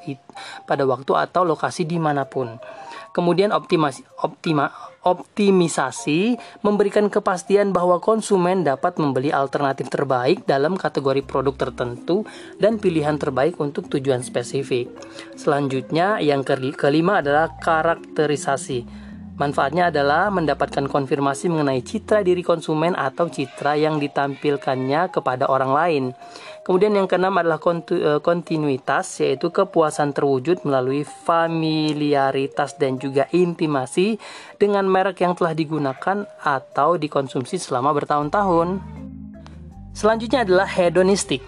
pada 0.70 0.86
waktu 0.86 1.12
atau 1.18 1.42
lokasi 1.42 1.82
di 1.82 1.98
mana 1.98 2.22
pun. 2.30 2.62
Kemudian 3.10 3.50
optimasi, 3.50 4.06
optima, 4.22 4.70
optimisasi 5.02 6.38
memberikan 6.62 7.10
kepastian 7.10 7.74
bahwa 7.74 7.98
konsumen 7.98 8.62
dapat 8.62 9.02
membeli 9.02 9.34
alternatif 9.34 9.90
terbaik 9.90 10.46
dalam 10.46 10.78
kategori 10.78 11.26
produk 11.26 11.58
tertentu 11.58 12.22
dan 12.62 12.78
pilihan 12.78 13.18
terbaik 13.18 13.58
untuk 13.58 13.90
tujuan 13.90 14.22
spesifik. 14.22 14.94
Selanjutnya, 15.34 16.22
yang 16.22 16.46
kelima 16.46 17.18
adalah 17.18 17.56
karakterisasi 17.58 19.05
Manfaatnya 19.36 19.92
adalah 19.92 20.32
mendapatkan 20.32 20.88
konfirmasi 20.88 21.52
mengenai 21.52 21.84
citra 21.84 22.24
diri 22.24 22.40
konsumen 22.40 22.96
atau 22.96 23.28
citra 23.28 23.76
yang 23.76 24.00
ditampilkannya 24.00 25.12
kepada 25.12 25.44
orang 25.52 25.72
lain. 25.76 26.04
Kemudian 26.64 26.96
yang 26.96 27.04
keenam 27.04 27.36
adalah 27.36 27.60
e, 27.60 28.16
kontinuitas, 28.24 29.20
yaitu 29.20 29.52
kepuasan 29.52 30.16
terwujud 30.16 30.64
melalui 30.64 31.04
familiaritas 31.04 32.80
dan 32.80 32.96
juga 32.96 33.28
intimasi 33.28 34.16
dengan 34.56 34.88
merek 34.88 35.20
yang 35.20 35.36
telah 35.36 35.52
digunakan 35.52 36.24
atau 36.40 36.96
dikonsumsi 36.96 37.60
selama 37.60 37.92
bertahun-tahun. 37.92 38.80
Selanjutnya 39.92 40.48
adalah 40.48 40.64
hedonistik 40.64 41.44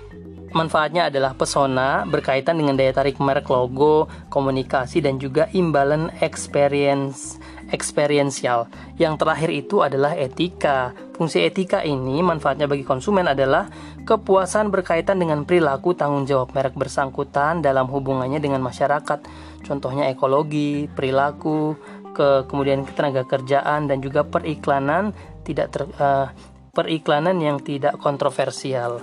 manfaatnya 0.52 1.12
adalah 1.12 1.36
pesona 1.36 2.08
berkaitan 2.08 2.56
dengan 2.56 2.72
daya 2.72 2.92
tarik 2.96 3.20
merek 3.20 3.48
logo, 3.52 4.08
komunikasi 4.32 5.04
dan 5.04 5.20
juga 5.20 5.48
imbalan 5.52 6.08
experience 6.24 7.36
experiential. 7.72 8.68
Yang 8.96 9.14
terakhir 9.24 9.50
itu 9.52 9.84
adalah 9.84 10.16
etika. 10.16 10.92
Fungsi 11.14 11.42
etika 11.44 11.82
ini 11.82 12.22
manfaatnya 12.22 12.70
bagi 12.70 12.86
konsumen 12.86 13.26
adalah 13.26 13.68
kepuasan 14.06 14.70
berkaitan 14.72 15.20
dengan 15.20 15.44
perilaku 15.44 15.92
tanggung 15.92 16.24
jawab 16.24 16.54
merek 16.54 16.78
bersangkutan 16.78 17.60
dalam 17.60 17.90
hubungannya 17.90 18.38
dengan 18.38 18.62
masyarakat. 18.64 19.20
Contohnya 19.66 20.08
ekologi, 20.08 20.88
perilaku, 20.88 21.76
ke 22.18 22.50
kemudian 22.50 22.82
ketenaga 22.82 23.22
kerjaan 23.22 23.86
dan 23.86 24.02
juga 24.02 24.26
periklanan 24.26 25.14
tidak 25.46 25.66
ter, 25.70 25.82
uh, 26.02 26.34
periklanan 26.74 27.38
yang 27.38 27.62
tidak 27.62 27.94
kontroversial. 28.02 28.98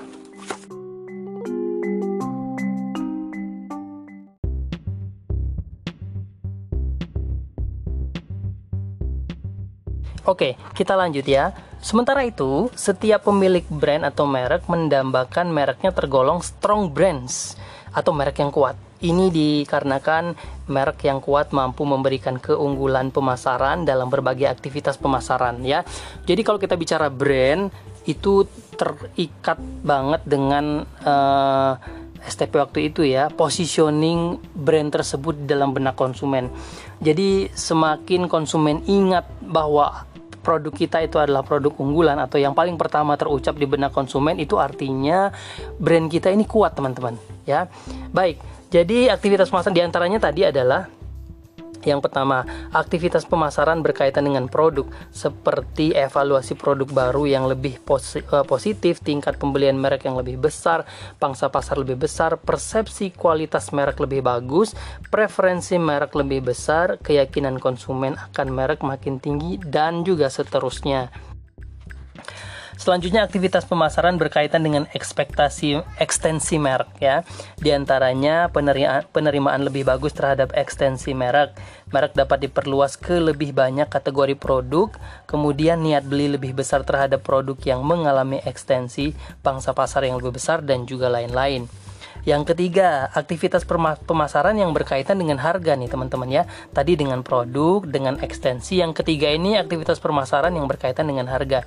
Oke, 10.25 10.57
kita 10.73 10.97
lanjut 10.97 11.21
ya. 11.21 11.53
Sementara 11.85 12.25
itu, 12.25 12.73
setiap 12.73 13.29
pemilik 13.29 13.61
brand 13.69 14.09
atau 14.09 14.25
merek 14.25 14.65
mendambakan 14.65 15.53
mereknya 15.53 15.93
tergolong 15.93 16.41
strong 16.41 16.89
brands 16.89 17.53
atau 17.93 18.09
merek 18.09 18.41
yang 18.41 18.49
kuat. 18.49 18.73
Ini 19.05 19.29
dikarenakan 19.29 20.33
merek 20.65 21.05
yang 21.05 21.21
kuat 21.21 21.53
mampu 21.53 21.85
memberikan 21.85 22.41
keunggulan 22.41 23.13
pemasaran 23.13 23.85
dalam 23.85 24.09
berbagai 24.09 24.49
aktivitas 24.49 24.97
pemasaran 24.97 25.61
ya. 25.61 25.85
Jadi 26.25 26.41
kalau 26.41 26.57
kita 26.57 26.73
bicara 26.73 27.13
brand 27.13 27.69
itu 28.09 28.49
terikat 28.73 29.61
banget 29.85 30.25
dengan 30.25 30.89
uh, 31.05 31.77
eh, 31.77 32.25
STP 32.25 32.57
waktu 32.57 32.89
itu 32.89 33.05
ya, 33.05 33.29
positioning 33.29 34.41
brand 34.57 34.89
tersebut 34.89 35.45
dalam 35.45 35.69
benak 35.69 35.93
konsumen. 35.93 36.49
Jadi 36.97 37.53
semakin 37.53 38.25
konsumen 38.25 38.81
ingat 38.89 39.29
bahwa 39.45 40.09
produk 40.45 40.69
kita 40.69 41.01
itu 41.01 41.17
adalah 41.17 41.41
produk 41.41 41.73
unggulan 41.81 42.21
atau 42.21 42.37
yang 42.37 42.53
paling 42.53 42.77
pertama 42.77 43.17
terucap 43.17 43.57
di 43.57 43.65
benak 43.65 43.89
konsumen 43.89 44.37
itu 44.37 44.61
artinya 44.61 45.33
brand 45.81 46.05
kita 46.05 46.29
ini 46.29 46.45
kuat 46.45 46.77
teman-teman 46.77 47.17
ya. 47.49 47.65
Baik 48.13 48.37
jadi 48.69 49.09
aktivitas 49.09 49.49
pemasaran 49.49 49.73
di 49.73 49.81
antaranya 49.81 50.19
tadi 50.21 50.45
adalah 50.45 50.85
yang 51.85 52.01
pertama, 52.01 52.43
aktivitas 52.73 53.23
pemasaran 53.29 53.85
berkaitan 53.85 54.25
dengan 54.25 54.49
produk 54.49 54.89
seperti 55.13 55.93
evaluasi 55.93 56.57
produk 56.57 56.89
baru 56.89 57.29
yang 57.29 57.45
lebih 57.45 57.77
eh, 57.77 58.45
positif, 58.45 58.99
tingkat 59.05 59.37
pembelian 59.37 59.77
merek 59.77 60.09
yang 60.09 60.17
lebih 60.17 60.41
besar, 60.41 60.83
pangsa 61.21 61.53
pasar 61.53 61.77
lebih 61.77 62.01
besar, 62.01 62.41
persepsi 62.41 63.13
kualitas 63.13 63.69
merek 63.69 64.01
lebih 64.01 64.25
bagus, 64.25 64.73
preferensi 65.13 65.77
merek 65.77 66.17
lebih 66.17 66.49
besar, 66.49 66.97
keyakinan 66.99 67.61
konsumen 67.61 68.17
akan 68.17 68.47
merek 68.49 68.81
makin 68.81 69.21
tinggi 69.21 69.61
dan 69.61 70.01
juga 70.01 70.27
seterusnya. 70.27 71.34
Selanjutnya 72.75 73.23
aktivitas 73.23 73.63
pemasaran 73.63 74.19
berkaitan 74.19 74.61
dengan 74.61 74.83
ekspektasi 74.91 75.79
ekstensi 75.95 76.59
merek 76.59 76.91
ya. 76.99 77.23
Di 77.55 77.71
antaranya 77.71 78.51
penerimaan, 78.51 79.63
lebih 79.63 79.87
bagus 79.87 80.11
terhadap 80.11 80.51
ekstensi 80.51 81.15
merek. 81.15 81.55
Merek 81.89 82.13
dapat 82.13 82.45
diperluas 82.45 82.99
ke 82.99 83.17
lebih 83.17 83.55
banyak 83.55 83.87
kategori 83.87 84.35
produk, 84.35 84.91
kemudian 85.23 85.81
niat 85.81 86.03
beli 86.03 86.27
lebih 86.27 86.51
besar 86.51 86.83
terhadap 86.83 87.23
produk 87.23 87.55
yang 87.63 87.81
mengalami 87.81 88.43
ekstensi, 88.43 89.15
pangsa 89.39 89.71
pasar 89.71 90.03
yang 90.03 90.19
lebih 90.19 90.35
besar 90.35 90.59
dan 90.59 90.83
juga 90.83 91.07
lain-lain. 91.07 91.84
Yang 92.25 92.53
ketiga, 92.53 93.13
aktivitas 93.13 93.61
pemasaran 94.03 94.57
yang 94.57 94.73
berkaitan 94.73 95.21
dengan 95.21 95.37
harga 95.37 95.77
nih 95.77 95.85
teman-teman 95.85 96.29
ya. 96.29 96.43
Tadi 96.73 96.97
dengan 96.97 97.21
produk, 97.21 97.85
dengan 97.85 98.17
ekstensi. 98.17 98.81
Yang 98.81 99.05
ketiga 99.05 99.29
ini 99.29 99.55
aktivitas 99.61 100.01
pemasaran 100.01 100.51
yang 100.57 100.65
berkaitan 100.65 101.05
dengan 101.05 101.29
harga. 101.29 101.61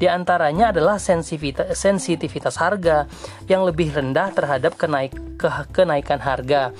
Di 0.00 0.08
antaranya 0.08 0.72
adalah 0.72 0.96
sensitivitas 0.98 2.56
harga 2.56 3.04
yang 3.46 3.68
lebih 3.68 3.92
rendah 3.92 4.32
terhadap 4.32 4.80
kenaik, 4.80 5.12
ke, 5.36 5.48
kenaikan 5.76 6.18
harga 6.24 6.72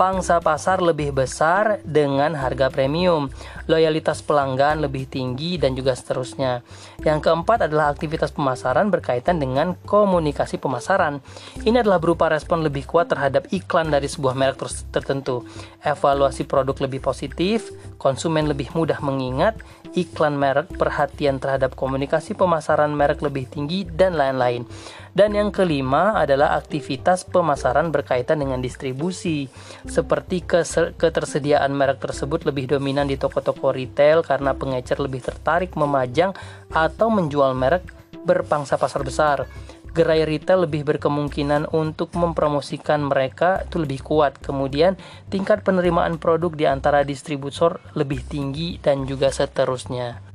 pangsa 0.00 0.40
pasar 0.40 0.80
lebih 0.80 1.12
besar 1.12 1.84
dengan 1.84 2.32
harga 2.32 2.72
premium, 2.72 3.28
loyalitas 3.68 4.24
pelanggan 4.24 4.80
lebih 4.80 5.04
tinggi, 5.04 5.60
dan 5.60 5.76
juga 5.76 5.92
seterusnya. 5.92 6.64
Yang 7.04 7.28
keempat 7.28 7.68
adalah 7.68 7.92
aktivitas 7.92 8.32
pemasaran 8.32 8.88
berkaitan 8.88 9.36
dengan 9.36 9.76
komunikasi 9.84 10.56
pemasaran. 10.56 11.20
Ini 11.68 11.84
adalah 11.84 12.00
berupa 12.00 12.32
respon 12.32 12.64
lebih 12.64 12.88
kuat 12.88 13.12
terhadap 13.12 13.52
iklan 13.52 13.92
dari 13.92 14.08
sebuah 14.08 14.32
merek 14.32 14.64
tertentu, 14.88 15.44
evaluasi 15.84 16.48
produk 16.48 16.88
lebih 16.88 17.04
positif, 17.04 17.68
konsumen 18.00 18.48
lebih 18.48 18.72
mudah 18.72 18.96
mengingat, 19.04 19.60
iklan 19.92 20.40
merek, 20.40 20.72
perhatian 20.80 21.36
terhadap 21.36 21.76
komunikasi 21.76 22.32
pemasaran 22.32 22.96
merek 22.96 23.20
lebih 23.20 23.44
tinggi, 23.44 23.84
dan 23.84 24.16
lain-lain. 24.16 24.64
Dan 25.12 25.36
yang 25.36 25.52
kelima 25.52 26.16
adalah 26.16 26.56
aktivitas 26.56 27.28
pemasaran 27.28 27.92
berkaitan 27.92 28.40
dengan 28.40 28.64
distribusi, 28.64 29.52
seperti 29.84 30.48
ketersediaan 30.96 31.76
merek 31.76 32.00
tersebut 32.00 32.48
lebih 32.48 32.72
dominan 32.72 33.04
di 33.04 33.20
toko-toko 33.20 33.76
retail 33.76 34.24
karena 34.24 34.56
pengecer 34.56 34.96
lebih 34.96 35.20
tertarik 35.20 35.76
memajang 35.76 36.32
atau 36.72 37.12
menjual 37.12 37.52
merek 37.52 37.84
berpangsa 38.24 38.80
pasar 38.80 39.02
besar. 39.04 39.44
Gerai 39.90 40.22
retail 40.22 40.70
lebih 40.70 40.86
berkemungkinan 40.86 41.74
untuk 41.74 42.14
mempromosikan 42.14 43.10
mereka 43.10 43.66
itu 43.66 43.82
lebih 43.82 44.06
kuat. 44.06 44.38
Kemudian 44.38 44.94
tingkat 45.34 45.66
penerimaan 45.66 46.22
produk 46.22 46.54
di 46.54 46.62
antara 46.70 47.02
distributor 47.02 47.82
lebih 47.98 48.22
tinggi 48.22 48.78
dan 48.78 49.02
juga 49.02 49.34
seterusnya. 49.34 50.30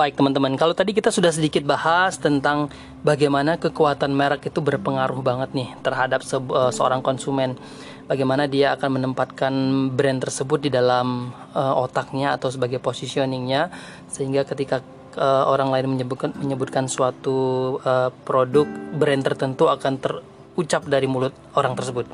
Baik 0.00 0.16
teman-teman, 0.16 0.56
kalau 0.56 0.72
tadi 0.72 0.96
kita 0.96 1.12
sudah 1.12 1.28
sedikit 1.28 1.60
bahas 1.68 2.16
tentang 2.16 2.72
bagaimana 3.04 3.60
kekuatan 3.60 4.16
merek 4.16 4.48
itu 4.48 4.64
berpengaruh 4.64 5.20
banget 5.20 5.52
nih 5.52 5.68
terhadap 5.84 6.24
se 6.24 6.40
uh, 6.40 6.72
seorang 6.72 7.04
konsumen. 7.04 7.60
Bagaimana 8.10 8.50
dia 8.50 8.74
akan 8.74 8.98
menempatkan 8.98 9.54
brand 9.94 10.18
tersebut 10.18 10.66
di 10.66 10.70
dalam 10.74 11.30
uh, 11.54 11.78
otaknya 11.78 12.34
atau 12.34 12.50
sebagai 12.50 12.82
positioningnya 12.82 13.70
sehingga 14.10 14.42
ketika 14.42 14.82
uh, 15.14 15.46
orang 15.46 15.70
lain 15.70 15.94
menyebutkan 15.94 16.34
menyebutkan 16.34 16.90
suatu 16.90 17.78
uh, 17.86 18.10
produk 18.26 18.66
brand 18.98 19.22
tertentu 19.22 19.70
akan 19.70 20.02
terucap 20.02 20.90
dari 20.90 21.06
mulut 21.06 21.30
orang 21.54 21.78
tersebut. 21.78 22.10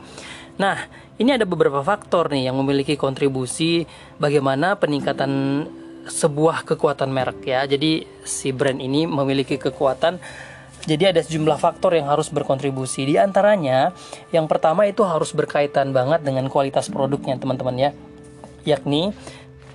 Nah, 0.61 0.85
ini 1.17 1.33
ada 1.33 1.49
beberapa 1.49 1.81
faktor 1.81 2.29
nih 2.29 2.53
yang 2.53 2.61
memiliki 2.61 3.01
kontribusi 3.01 3.89
bagaimana 4.21 4.77
peningkatan 4.77 5.65
sebuah 6.07 6.69
kekuatan 6.69 7.09
merek 7.09 7.41
ya. 7.45 7.65
Jadi 7.65 8.05
si 8.21 8.53
brand 8.53 8.79
ini 8.79 9.09
memiliki 9.09 9.57
kekuatan 9.57 10.21
jadi 10.87 11.11
ada 11.11 11.19
sejumlah 11.19 11.59
faktor 11.59 11.99
yang 11.99 12.07
harus 12.07 12.31
berkontribusi. 12.31 13.03
Di 13.11 13.19
antaranya, 13.19 13.91
yang 14.31 14.47
pertama 14.47 14.87
itu 14.87 15.03
harus 15.03 15.35
berkaitan 15.35 15.91
banget 15.91 16.23
dengan 16.23 16.47
kualitas 16.47 16.87
produknya, 16.87 17.35
teman-teman 17.43 17.75
ya. 17.75 17.91
Yakni 18.63 19.11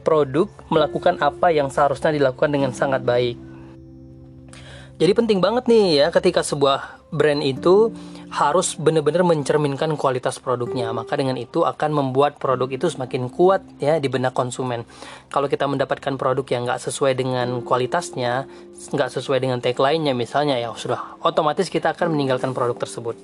produk 0.07 0.47
melakukan 0.71 1.19
apa 1.19 1.51
yang 1.51 1.67
seharusnya 1.67 2.15
dilakukan 2.15 2.49
dengan 2.49 2.71
sangat 2.71 3.03
baik. 3.03 3.35
Jadi 5.03 5.11
penting 5.17 5.43
banget 5.43 5.65
nih 5.65 6.05
ya 6.05 6.07
ketika 6.13 6.45
sebuah 6.45 7.01
brand 7.11 7.41
itu 7.41 7.89
harus 8.31 8.79
benar-benar 8.79 9.27
mencerminkan 9.27 9.91
kualitas 9.99 10.39
produknya. 10.39 10.95
Maka 10.95 11.19
dengan 11.19 11.35
itu 11.35 11.67
akan 11.67 11.91
membuat 11.91 12.39
produk 12.39 12.71
itu 12.71 12.87
semakin 12.87 13.27
kuat 13.27 13.59
ya 13.83 13.99
di 13.99 14.07
benak 14.07 14.31
konsumen. 14.31 14.87
Kalau 15.27 15.51
kita 15.51 15.67
mendapatkan 15.67 16.15
produk 16.15 16.47
yang 16.47 16.63
nggak 16.63 16.79
sesuai 16.79 17.19
dengan 17.19 17.59
kualitasnya, 17.59 18.47
nggak 18.89 19.11
sesuai 19.13 19.43
dengan 19.43 19.59
tagline-nya 19.59 20.15
misalnya 20.17 20.57
ya 20.57 20.73
sudah 20.73 21.21
otomatis 21.21 21.69
kita 21.69 21.93
akan 21.93 22.15
meninggalkan 22.15 22.55
produk 22.55 22.79
tersebut. 22.79 23.19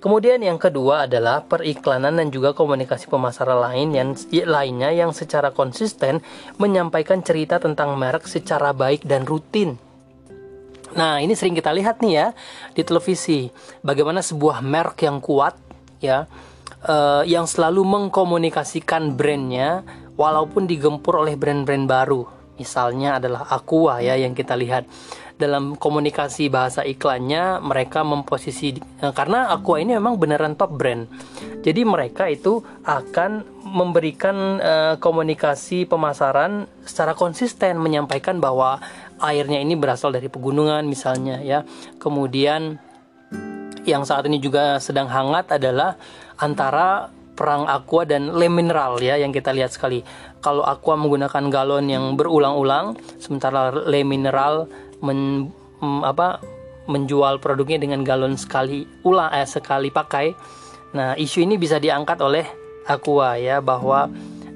Kemudian 0.00 0.40
yang 0.40 0.56
kedua 0.56 1.06
adalah 1.06 1.44
periklanan 1.44 2.16
dan 2.16 2.32
juga 2.32 2.56
komunikasi 2.56 3.06
pemasaran 3.12 3.60
lain 3.60 3.88
yang 3.92 4.10
lainnya 4.48 4.90
yang 4.90 5.12
secara 5.12 5.52
konsisten 5.52 6.24
menyampaikan 6.56 7.20
cerita 7.20 7.60
tentang 7.60 7.94
merek 7.94 8.24
secara 8.24 8.72
baik 8.72 9.04
dan 9.04 9.28
rutin 9.28 9.78
Nah, 10.96 11.20
ini 11.20 11.36
sering 11.36 11.52
kita 11.52 11.76
lihat 11.76 12.00
nih 12.00 12.12
ya 12.16 12.26
di 12.72 12.80
televisi, 12.80 13.52
bagaimana 13.84 14.24
sebuah 14.24 14.64
merek 14.64 15.04
yang 15.04 15.20
kuat 15.20 15.52
ya 16.00 16.24
uh, 16.88 17.22
yang 17.28 17.44
selalu 17.44 17.84
mengkomunikasikan 17.84 19.12
brandnya 19.12 19.84
walaupun 20.16 20.64
digempur 20.64 21.20
oleh 21.20 21.36
brand-brand 21.36 21.84
baru. 21.84 22.24
Misalnya 22.56 23.20
adalah 23.20 23.44
Aqua 23.52 24.00
ya 24.00 24.16
yang 24.16 24.32
kita 24.32 24.56
lihat. 24.56 24.88
dalam 25.36 25.76
komunikasi 25.76 26.48
bahasa 26.48 26.80
iklannya 26.80 27.60
mereka 27.60 28.00
memposisi 28.00 28.80
uh, 29.04 29.12
karena 29.12 29.52
Aqua 29.52 29.76
ini 29.76 29.92
memang 29.92 30.16
beneran 30.16 30.56
top 30.56 30.72
brand. 30.72 31.04
Jadi 31.60 31.84
mereka 31.84 32.24
itu 32.30 32.64
akan 32.88 33.44
memberikan 33.60 34.36
uh, 34.62 34.94
komunikasi 34.96 35.84
pemasaran 35.84 36.64
secara 36.88 37.12
konsisten 37.12 37.76
menyampaikan 37.76 38.40
bahwa 38.40 38.80
airnya 39.20 39.60
ini 39.60 39.74
berasal 39.78 40.12
dari 40.12 40.28
pegunungan 40.28 40.84
misalnya 40.84 41.40
ya. 41.40 41.62
Kemudian 41.96 42.76
yang 43.86 44.02
saat 44.02 44.26
ini 44.26 44.42
juga 44.42 44.82
sedang 44.82 45.06
hangat 45.06 45.56
adalah 45.56 45.94
antara 46.36 47.08
perang 47.36 47.68
aqua 47.68 48.08
dan 48.08 48.32
le 48.32 48.48
mineral 48.48 48.96
ya 48.98 49.20
yang 49.20 49.30
kita 49.30 49.52
lihat 49.52 49.70
sekali. 49.70 50.00
Kalau 50.40 50.64
aqua 50.64 50.96
menggunakan 50.96 51.52
galon 51.52 51.86
yang 51.86 52.16
berulang-ulang, 52.16 52.96
sementara 53.20 53.70
le 53.70 54.00
mineral 54.02 54.66
men, 55.04 55.52
mm, 55.84 56.02
apa 56.02 56.40
menjual 56.88 57.42
produknya 57.42 57.82
dengan 57.82 58.06
galon 58.06 58.38
sekali 58.40 58.88
ulang 59.04 59.30
eh, 59.36 59.44
sekali 59.44 59.92
pakai. 59.92 60.32
Nah, 60.96 61.12
isu 61.18 61.44
ini 61.44 61.60
bisa 61.60 61.76
diangkat 61.76 62.16
oleh 62.24 62.46
aqua 62.88 63.36
ya 63.36 63.60
bahwa 63.60 64.08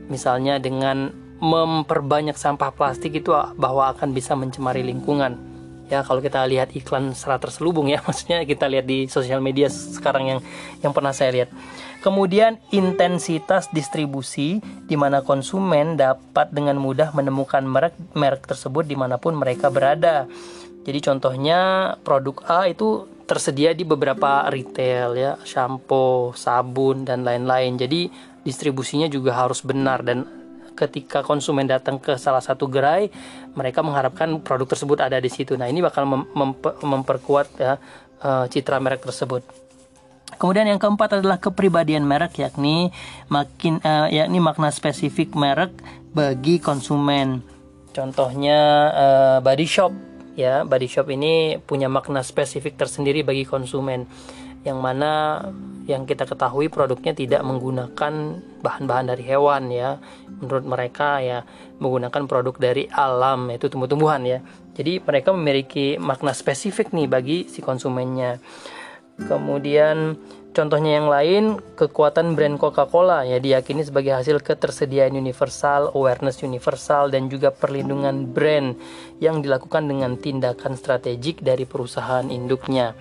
misalnya 0.09 0.57
dengan 0.57 1.20
memperbanyak 1.41 2.37
sampah 2.37 2.71
plastik 2.71 3.17
itu 3.17 3.33
bahwa 3.57 3.91
akan 3.97 4.13
bisa 4.13 4.37
mencemari 4.37 4.85
lingkungan. 4.85 5.51
Ya 5.91 6.07
kalau 6.07 6.23
kita 6.23 6.47
lihat 6.47 6.71
iklan 6.71 7.19
serat 7.19 7.43
terselubung 7.43 7.91
ya 7.91 7.99
maksudnya 8.07 8.47
kita 8.47 8.71
lihat 8.71 8.87
di 8.87 9.11
sosial 9.11 9.43
media 9.43 9.67
sekarang 9.67 10.37
yang 10.37 10.41
yang 10.85 10.93
pernah 10.95 11.11
saya 11.11 11.35
lihat. 11.35 11.51
Kemudian 12.01 12.57
intensitas 12.73 13.69
distribusi 13.75 14.63
di 14.63 14.97
mana 14.97 15.21
konsumen 15.21 16.01
dapat 16.01 16.49
dengan 16.55 16.81
mudah 16.81 17.13
menemukan 17.13 17.61
merek 17.67 17.93
merek 18.17 18.47
tersebut 18.47 18.87
di 18.87 18.97
mana 18.97 19.19
pun 19.19 19.37
mereka 19.37 19.69
berada. 19.69 20.31
Jadi 20.81 20.99
contohnya 21.05 21.93
produk 22.01 22.41
A 22.49 22.61
itu 22.73 23.05
tersedia 23.29 23.77
di 23.77 23.85
beberapa 23.85 24.49
retail 24.49 25.13
ya 25.13 25.33
shampoo 25.45 26.33
sabun 26.33 27.05
dan 27.05 27.21
lain-lain. 27.21 27.77
Jadi 27.77 28.09
distribusinya 28.41 29.11
juga 29.11 29.37
harus 29.37 29.61
benar 29.61 30.01
dan 30.01 30.40
ketika 30.81 31.21
konsumen 31.21 31.69
datang 31.69 32.01
ke 32.01 32.17
salah 32.17 32.41
satu 32.41 32.65
gerai, 32.73 33.13
mereka 33.53 33.85
mengharapkan 33.85 34.41
produk 34.41 34.73
tersebut 34.73 35.05
ada 35.05 35.21
di 35.21 35.29
situ. 35.29 35.61
Nah, 35.61 35.69
ini 35.69 35.85
bakal 35.85 36.09
mem 36.09 36.25
memperkuat 36.81 37.47
ya 37.61 37.77
uh, 38.25 38.49
citra 38.49 38.81
merek 38.81 39.05
tersebut. 39.05 39.45
Kemudian 40.41 40.65
yang 40.65 40.81
keempat 40.81 41.21
adalah 41.21 41.37
kepribadian 41.37 42.09
merek 42.09 42.41
yakni 42.41 42.89
makin 43.29 43.77
uh, 43.85 44.09
yakni 44.09 44.41
makna 44.41 44.73
spesifik 44.73 45.37
merek 45.37 45.77
bagi 46.17 46.57
konsumen. 46.57 47.45
Contohnya 47.93 48.59
uh, 48.89 49.39
body 49.45 49.67
shop 49.69 49.93
ya, 50.39 50.65
body 50.65 50.89
shop 50.89 51.13
ini 51.13 51.61
punya 51.61 51.93
makna 51.93 52.25
spesifik 52.25 52.81
tersendiri 52.81 53.21
bagi 53.21 53.45
konsumen 53.45 54.09
yang 54.61 54.79
mana 54.79 55.41
yang 55.89 56.05
kita 56.05 56.29
ketahui 56.29 56.69
produknya 56.69 57.17
tidak 57.17 57.43
menggunakan 57.43 58.13
bahan-bahan 58.61 59.07
dari 59.11 59.25
hewan 59.25 59.73
ya. 59.73 59.97
Menurut 60.39 60.65
mereka 60.69 61.19
ya 61.25 61.43
menggunakan 61.81 62.29
produk 62.29 62.55
dari 62.61 62.85
alam 62.93 63.49
yaitu 63.49 63.73
tumbuh-tumbuhan 63.73 64.23
ya. 64.29 64.39
Jadi 64.77 65.01
mereka 65.01 65.33
memiliki 65.33 65.97
makna 65.97 66.37
spesifik 66.37 66.93
nih 66.93 67.09
bagi 67.09 67.39
si 67.49 67.65
konsumennya. 67.65 68.39
Kemudian 69.21 70.17
contohnya 70.53 71.01
yang 71.01 71.09
lain 71.09 71.45
kekuatan 71.77 72.37
brand 72.37 72.57
Coca-Cola 72.57 73.25
ya 73.29 73.37
diyakini 73.37 73.85
sebagai 73.85 74.17
hasil 74.17 74.41
ketersediaan 74.41 75.13
universal 75.13 75.93
awareness 75.93 76.41
universal 76.41 77.13
dan 77.13 77.29
juga 77.29 77.53
perlindungan 77.53 78.29
brand 78.29 78.77
yang 79.21 79.45
dilakukan 79.45 79.89
dengan 79.89 80.17
tindakan 80.17 80.77
strategik 80.77 81.45
dari 81.45 81.69
perusahaan 81.69 82.25
induknya 82.33 82.97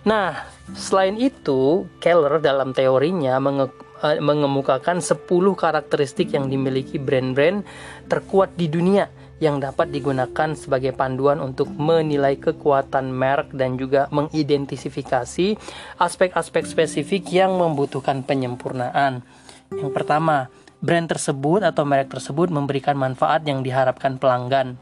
Nah, 0.00 0.48
selain 0.72 1.20
itu, 1.20 1.84
Keller 2.00 2.40
dalam 2.40 2.72
teorinya 2.72 3.36
menge 3.36 3.68
eh, 4.00 4.16
mengemukakan 4.16 5.04
10 5.04 5.28
karakteristik 5.52 6.32
yang 6.32 6.48
dimiliki 6.48 6.96
brand-brand 6.96 7.68
terkuat 8.08 8.56
di 8.56 8.72
dunia 8.72 9.12
yang 9.40 9.56
dapat 9.56 9.88
digunakan 9.88 10.52
sebagai 10.52 10.92
panduan 10.92 11.40
untuk 11.40 11.72
menilai 11.72 12.36
kekuatan 12.36 13.08
merek 13.08 13.56
dan 13.56 13.80
juga 13.80 14.04
mengidentifikasi 14.12 15.56
aspek-aspek 15.96 16.64
spesifik 16.68 17.24
yang 17.32 17.56
membutuhkan 17.56 18.20
penyempurnaan. 18.20 19.24
Yang 19.72 19.90
pertama, 19.96 20.52
brand 20.84 21.08
tersebut 21.08 21.64
atau 21.64 21.88
merek 21.88 22.12
tersebut 22.12 22.52
memberikan 22.52 23.00
manfaat 23.00 23.40
yang 23.48 23.64
diharapkan 23.64 24.20
pelanggan. 24.20 24.76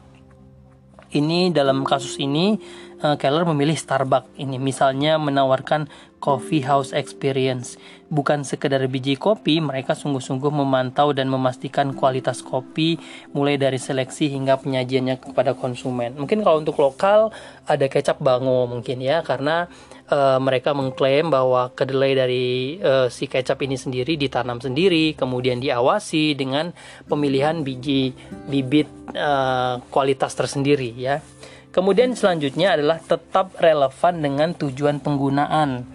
Ini 1.09 1.49
dalam 1.49 1.81
kasus 1.81 2.21
ini 2.21 2.61
uh, 3.01 3.17
Keller 3.17 3.41
memilih 3.49 3.73
Starbucks 3.73 4.37
ini 4.37 4.61
misalnya 4.61 5.17
menawarkan 5.17 5.89
coffee 6.21 6.61
house 6.61 6.93
experience. 6.93 7.81
Bukan 8.13 8.45
sekedar 8.45 8.81
biji 8.85 9.17
kopi 9.17 9.57
mereka 9.57 9.97
sungguh-sungguh 9.97 10.53
memantau 10.53 11.09
dan 11.17 11.25
memastikan 11.25 11.97
kualitas 11.97 12.45
kopi 12.45 13.01
mulai 13.33 13.57
dari 13.57 13.81
seleksi 13.81 14.29
hingga 14.29 14.61
penyajiannya 14.61 15.17
kepada 15.17 15.57
konsumen. 15.57 16.13
Mungkin 16.13 16.45
kalau 16.45 16.61
untuk 16.61 16.77
lokal 16.77 17.33
ada 17.65 17.85
kecap 17.89 18.21
bango 18.21 18.69
mungkin 18.69 19.01
ya 19.01 19.25
karena 19.25 19.65
uh, 20.09 20.41
mereka 20.41 20.73
mengklaim 20.75 21.29
bahwa 21.29 21.71
kedelai 21.71 22.13
dari 22.17 22.47
uh, 22.81 23.07
si 23.07 23.29
kecap 23.29 23.61
ini 23.63 23.77
sendiri 23.77 24.17
ditanam 24.17 24.59
sendiri 24.59 25.15
kemudian 25.15 25.61
diawasi 25.61 26.35
dengan 26.35 26.73
pemilihan 27.07 27.61
biji 27.63 28.11
bibit 28.49 28.89
uh, 29.15 29.79
kualitas 29.89 30.35
tersendiri 30.35 30.91
ya 30.97 31.21
Kemudian 31.69 32.17
selanjutnya 32.17 32.73
adalah 32.73 32.97
tetap 32.97 33.53
relevan 33.61 34.15
dengan 34.25 34.49
tujuan 34.57 34.97
penggunaan. 34.97 35.85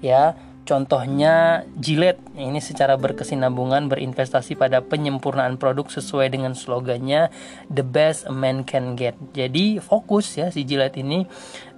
Ya, 0.00 0.32
contohnya 0.68 1.64
Gillette 1.80 2.20
ini 2.36 2.60
secara 2.60 3.00
berkesinambungan 3.00 3.88
berinvestasi 3.88 4.60
pada 4.60 4.84
penyempurnaan 4.84 5.56
produk 5.56 5.88
sesuai 5.88 6.28
dengan 6.28 6.52
slogannya 6.52 7.32
The 7.72 7.80
Best 7.80 8.28
a 8.28 8.34
Man 8.36 8.68
Can 8.68 8.92
Get. 8.92 9.16
Jadi 9.32 9.80
fokus 9.80 10.36
ya 10.36 10.52
si 10.52 10.68
Gillette 10.68 11.00
ini 11.00 11.24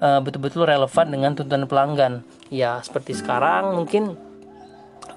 uh, 0.02 0.18
betul-betul 0.18 0.66
relevan 0.66 1.06
dengan 1.06 1.38
tuntutan 1.38 1.70
pelanggan. 1.70 2.26
Ya, 2.50 2.82
seperti 2.82 3.14
sekarang 3.14 3.78
mungkin 3.78 4.18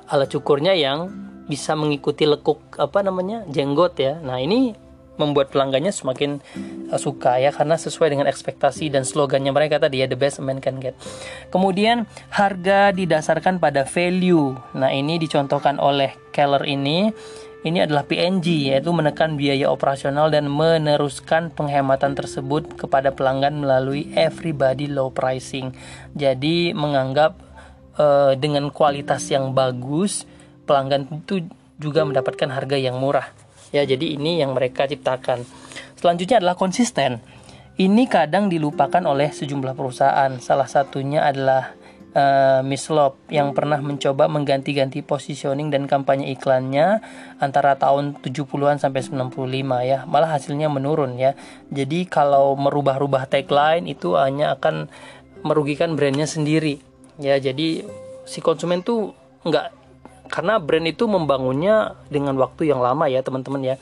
alat 0.06 0.30
cukurnya 0.30 0.78
yang 0.78 1.10
bisa 1.50 1.74
mengikuti 1.74 2.30
lekuk 2.30 2.62
apa 2.78 3.02
namanya 3.02 3.42
jenggot 3.50 3.98
ya. 3.98 4.22
Nah, 4.22 4.38
ini 4.38 4.78
membuat 5.16 5.54
pelanggannya 5.54 5.94
semakin 5.94 6.42
uh, 6.90 6.98
suka 6.98 7.38
ya 7.38 7.54
karena 7.54 7.78
sesuai 7.78 8.14
dengan 8.14 8.26
ekspektasi 8.30 8.90
dan 8.90 9.06
slogannya 9.06 9.54
mereka 9.54 9.78
tadi 9.78 10.02
ya 10.02 10.08
the 10.10 10.18
best 10.18 10.42
man 10.42 10.58
can 10.58 10.82
get. 10.82 10.98
Kemudian 11.54 12.10
harga 12.34 12.90
didasarkan 12.94 13.62
pada 13.62 13.86
value. 13.86 14.58
Nah, 14.74 14.90
ini 14.90 15.22
dicontohkan 15.22 15.78
oleh 15.78 16.18
Keller 16.34 16.66
ini 16.66 17.14
ini 17.64 17.80
adalah 17.80 18.04
PNG 18.04 18.76
yaitu 18.76 18.92
menekan 18.92 19.40
biaya 19.40 19.72
operasional 19.72 20.28
dan 20.28 20.52
meneruskan 20.52 21.48
penghematan 21.56 22.12
tersebut 22.12 22.76
kepada 22.76 23.16
pelanggan 23.16 23.64
melalui 23.64 24.12
everybody 24.20 24.92
low 24.92 25.16
pricing. 25.16 25.72
Jadi 26.12 26.76
menganggap 26.76 27.40
uh, 27.96 28.36
dengan 28.36 28.68
kualitas 28.68 29.32
yang 29.32 29.56
bagus 29.56 30.28
pelanggan 30.68 31.08
itu 31.24 31.48
juga 31.80 32.04
mendapatkan 32.04 32.52
harga 32.52 32.76
yang 32.76 33.00
murah 33.00 33.43
ya 33.74 33.84
jadi 33.84 34.16
ini 34.16 34.40
yang 34.40 34.54
mereka 34.54 34.86
ciptakan 34.86 35.44
selanjutnya 35.98 36.40
adalah 36.40 36.56
konsisten 36.56 37.20
ini 37.76 38.06
kadang 38.06 38.54
dilupakan 38.54 39.02
oleh 39.02 39.34
sejumlah 39.34 39.74
perusahaan 39.74 40.32
salah 40.38 40.70
satunya 40.70 41.26
adalah 41.26 41.74
uh, 42.14 42.62
Miss 42.62 42.88
Lop 42.94 43.20
yang 43.28 43.52
pernah 43.52 43.82
mencoba 43.82 44.30
mengganti-ganti 44.30 45.02
positioning 45.04 45.74
dan 45.74 45.90
kampanye 45.90 46.32
iklannya 46.34 47.02
antara 47.42 47.76
tahun 47.76 48.22
70-an 48.22 48.80
sampai 48.80 49.02
95 49.02 49.34
ya. 49.84 50.06
Malah 50.08 50.40
hasilnya 50.40 50.70
menurun 50.70 51.18
ya. 51.18 51.36
Jadi 51.74 52.08
kalau 52.08 52.56
merubah-rubah 52.56 53.28
tagline 53.28 53.90
itu 53.90 54.16
hanya 54.16 54.56
akan 54.56 54.88
merugikan 55.44 55.98
brandnya 56.00 56.30
sendiri. 56.30 56.80
Ya, 57.20 57.38
jadi 57.38 57.86
si 58.24 58.40
konsumen 58.40 58.82
tuh 58.82 59.14
nggak 59.44 59.83
karena 60.34 60.58
brand 60.58 60.90
itu 60.90 61.06
membangunnya 61.06 61.94
dengan 62.10 62.34
waktu 62.42 62.74
yang 62.74 62.82
lama 62.82 63.06
ya 63.06 63.22
teman-teman 63.22 63.62
ya. 63.62 63.76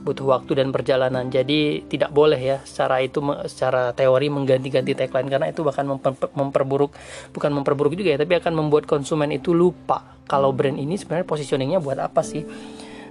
Butuh 0.00 0.24
waktu 0.24 0.56
dan 0.56 0.72
perjalanan. 0.72 1.28
Jadi 1.28 1.84
tidak 1.84 2.16
boleh 2.16 2.40
ya 2.40 2.56
secara 2.64 3.04
itu 3.04 3.20
secara 3.44 3.92
teori 3.92 4.32
mengganti-ganti 4.32 4.96
tagline. 4.96 5.28
Karena 5.28 5.52
itu 5.52 5.60
bahkan 5.60 5.84
memperburuk 6.32 6.96
bukan 7.36 7.50
memperburuk 7.52 7.92
juga 7.92 8.16
ya 8.16 8.18
tapi 8.24 8.40
akan 8.40 8.56
membuat 8.56 8.88
konsumen 8.88 9.36
itu 9.36 9.52
lupa 9.52 10.16
kalau 10.24 10.48
brand 10.48 10.80
ini 10.80 10.96
sebenarnya 10.96 11.28
positioningnya 11.28 11.76
buat 11.76 12.00
apa 12.00 12.24
sih. 12.24 12.40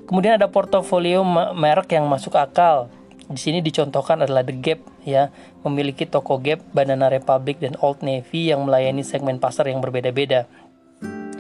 Kemudian 0.10 0.41
ada 0.41 0.49
portofolio 0.49 1.21
merek 1.53 1.93
yang 1.93 2.10
masuk 2.10 2.33
akal. 2.33 2.89
Di 3.27 3.38
sini 3.38 3.60
dicontohkan 3.60 4.23
adalah 4.23 4.39
The 4.41 4.55
Gap 4.55 4.79
ya, 5.03 5.29
memiliki 5.62 6.07
toko 6.07 6.39
Gap, 6.39 6.63
Banana 6.71 7.12
Republic 7.12 7.60
dan 7.60 7.75
Old 7.83 7.99
Navy 7.99 8.55
yang 8.55 8.63
melayani 8.63 9.03
segmen 9.03 9.36
pasar 9.36 9.67
yang 9.67 9.83
berbeda-beda 9.83 10.47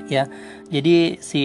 ya 0.07 0.27
jadi 0.67 1.19
si 1.23 1.43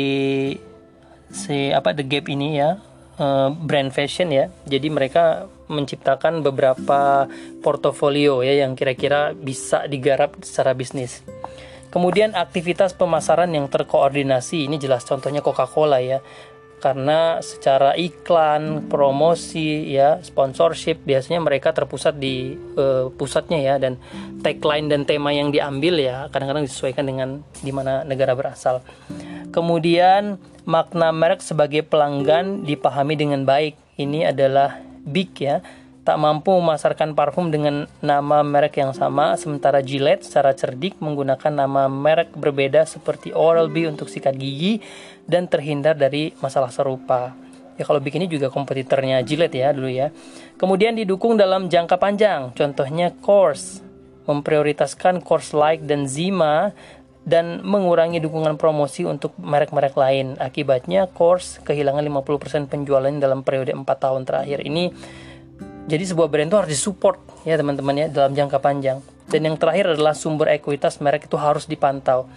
si 1.33 1.70
apa 1.72 1.94
the 1.94 2.05
gap 2.05 2.27
ini 2.29 2.59
ya 2.61 2.79
uh, 3.18 3.48
brand 3.53 3.90
fashion 3.94 4.35
ya. 4.35 4.48
Jadi 4.66 4.88
mereka 4.92 5.46
menciptakan 5.70 6.44
beberapa 6.44 7.27
portofolio 7.64 8.44
ya 8.44 8.66
yang 8.66 8.77
kira-kira 8.77 9.33
bisa 9.33 9.88
digarap 9.88 10.37
secara 10.44 10.77
bisnis. 10.77 11.25
Kemudian 11.92 12.33
aktivitas 12.33 12.96
pemasaran 12.96 13.53
yang 13.53 13.68
terkoordinasi 13.68 14.64
ini 14.64 14.81
jelas 14.81 15.05
contohnya 15.05 15.44
Coca-Cola 15.44 16.01
ya 16.01 16.25
karena 16.83 17.38
secara 17.38 17.95
iklan, 17.95 18.90
promosi, 18.90 19.87
ya 19.87 20.18
sponsorship 20.18 21.07
biasanya 21.07 21.38
mereka 21.38 21.71
terpusat 21.71 22.18
di 22.18 22.59
uh, 22.75 23.07
pusatnya 23.14 23.62
ya 23.62 23.75
dan 23.79 24.03
tagline 24.42 24.90
dan 24.90 25.07
tema 25.07 25.31
yang 25.31 25.55
diambil 25.55 26.03
ya 26.03 26.27
kadang-kadang 26.35 26.66
disesuaikan 26.66 27.07
dengan 27.07 27.29
di 27.62 27.71
mana 27.71 28.03
negara 28.03 28.35
berasal. 28.35 28.83
Kemudian 29.55 30.42
makna 30.66 31.14
merek 31.14 31.38
sebagai 31.38 31.87
pelanggan 31.87 32.66
dipahami 32.66 33.14
dengan 33.14 33.47
baik. 33.47 33.79
Ini 33.95 34.35
adalah 34.35 34.83
big 35.07 35.31
ya 35.38 35.62
tak 36.03 36.18
mampu 36.18 36.51
memasarkan 36.51 37.14
parfum 37.14 37.55
dengan 37.55 37.87
nama 38.03 38.42
merek 38.42 38.83
yang 38.83 38.90
sama, 38.90 39.38
sementara 39.38 39.79
Gillette 39.87 40.27
secara 40.27 40.51
cerdik 40.51 40.99
menggunakan 40.99 41.55
nama 41.55 41.87
merek 41.87 42.35
berbeda 42.35 42.83
seperti 42.83 43.31
Oral-B 43.31 43.87
untuk 43.87 44.11
sikat 44.11 44.35
gigi 44.35 44.83
dan 45.27 45.47
terhindar 45.47 45.95
dari 45.95 46.35
masalah 46.43 46.71
serupa. 46.71 47.35
Ya 47.81 47.89
kalau 47.89 47.99
bikinnya 48.05 48.29
juga 48.29 48.53
kompetitornya 48.53 49.25
Gillette 49.25 49.57
ya 49.57 49.73
dulu 49.73 49.89
ya. 49.89 50.13
Kemudian 50.61 50.95
didukung 50.95 51.41
dalam 51.41 51.73
jangka 51.73 51.97
panjang, 51.97 52.53
contohnya 52.53 53.11
Course 53.25 53.81
memprioritaskan 54.29 55.25
Course 55.25 55.51
Like 55.51 55.83
dan 55.83 56.07
Zima 56.07 56.71
dan 57.23 57.63
mengurangi 57.63 58.19
dukungan 58.19 58.59
promosi 58.59 59.07
untuk 59.07 59.35
merek-merek 59.39 59.95
lain. 59.95 60.35
Akibatnya 60.39 61.07
Course 61.11 61.63
kehilangan 61.63 62.03
50% 62.03 62.71
penjualan 62.71 63.15
dalam 63.19 63.47
periode 63.47 63.75
4 63.75 63.83
tahun 63.87 64.23
terakhir. 64.27 64.63
Ini 64.63 64.91
jadi 65.87 66.05
sebuah 66.07 66.31
brand 66.31 66.51
itu 66.51 66.59
harus 66.59 66.71
disupport 66.71 67.19
ya 67.43 67.59
teman-teman 67.59 67.95
ya 67.99 68.07
dalam 68.11 68.35
jangka 68.35 68.59
panjang. 68.63 69.03
Dan 69.27 69.49
yang 69.49 69.57
terakhir 69.57 69.97
adalah 69.97 70.13
sumber 70.13 70.51
ekuitas 70.55 70.99
merek 70.99 71.27
itu 71.31 71.39
harus 71.39 71.67
dipantau. 71.67 72.29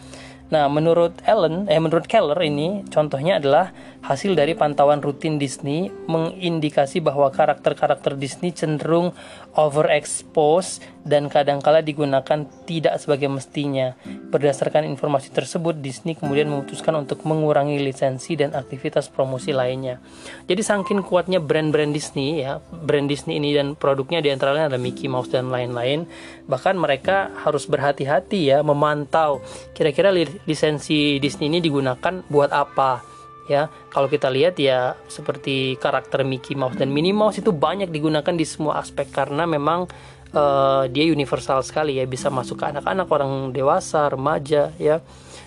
Nah, 0.45 0.69
menurut 0.69 1.17
Ellen, 1.25 1.65
eh 1.65 1.81
menurut 1.81 2.05
Keller 2.05 2.38
ini 2.45 2.86
contohnya 2.93 3.41
adalah 3.41 3.73
hasil 4.06 4.38
dari 4.38 4.54
pantauan 4.54 5.02
rutin 5.02 5.41
Disney 5.41 5.89
mengindikasi 6.06 7.02
bahwa 7.02 7.34
karakter-karakter 7.34 8.13
Disney 8.13 8.54
cenderung 8.54 9.18
overexpose 9.58 10.86
dan 11.02 11.26
kadangkala 11.26 11.82
digunakan 11.82 12.46
tidak 12.70 13.02
sebagai 13.02 13.26
mestinya. 13.34 13.98
Berdasarkan 14.06 14.86
informasi 14.86 15.34
tersebut, 15.34 15.82
Disney 15.82 16.13
kemudian 16.13 16.46
memutuskan 16.54 16.94
untuk 17.02 17.26
mengurangi 17.26 17.82
lisensi 17.82 18.38
dan 18.38 18.54
aktivitas 18.54 19.10
promosi 19.10 19.50
lainnya. 19.58 19.98
Jadi 20.46 20.62
saking 20.62 21.02
kuatnya 21.02 21.41
brand-brand 21.41 21.89
Disney 21.89 22.46
ya, 22.46 22.62
brand 22.62 23.10
Disney 23.10 23.41
ini 23.41 23.58
dan 23.58 23.74
produknya 23.74 24.22
di 24.22 24.30
antaranya 24.30 24.70
ada 24.70 24.78
Mickey 24.78 25.10
Mouse 25.10 25.34
dan 25.34 25.50
lain-lain. 25.50 26.06
Bahkan 26.46 26.78
mereka 26.78 27.34
harus 27.41 27.65
berhati-hati 27.65 28.54
ya 28.54 28.62
memantau 28.62 29.41
kira-kira 29.74 30.13
lisensi 30.46 31.18
Disney 31.18 31.50
ini 31.50 31.58
digunakan 31.58 32.22
buat 32.30 32.54
apa 32.54 33.14
ya 33.45 33.69
kalau 33.93 34.10
kita 34.10 34.29
lihat 34.34 34.58
ya 34.58 34.97
seperti 35.05 35.77
karakter 35.77 36.25
Mickey 36.25 36.58
Mouse 36.58 36.77
dan 36.77 36.89
Minnie 36.89 37.13
Mouse 37.13 37.38
itu 37.38 37.53
banyak 37.53 37.93
digunakan 37.93 38.34
di 38.34 38.45
semua 38.45 38.81
aspek 38.81 39.10
karena 39.13 39.45
memang 39.45 39.86
uh, 40.34 40.89
dia 40.89 41.05
universal 41.05 41.62
sekali 41.62 42.01
ya 42.01 42.05
bisa 42.10 42.34
masuk 42.34 42.62
ke 42.62 42.65
anak-anak 42.73 43.08
orang 43.10 43.53
dewasa 43.53 44.10
remaja 44.10 44.73
ya. 44.81 44.99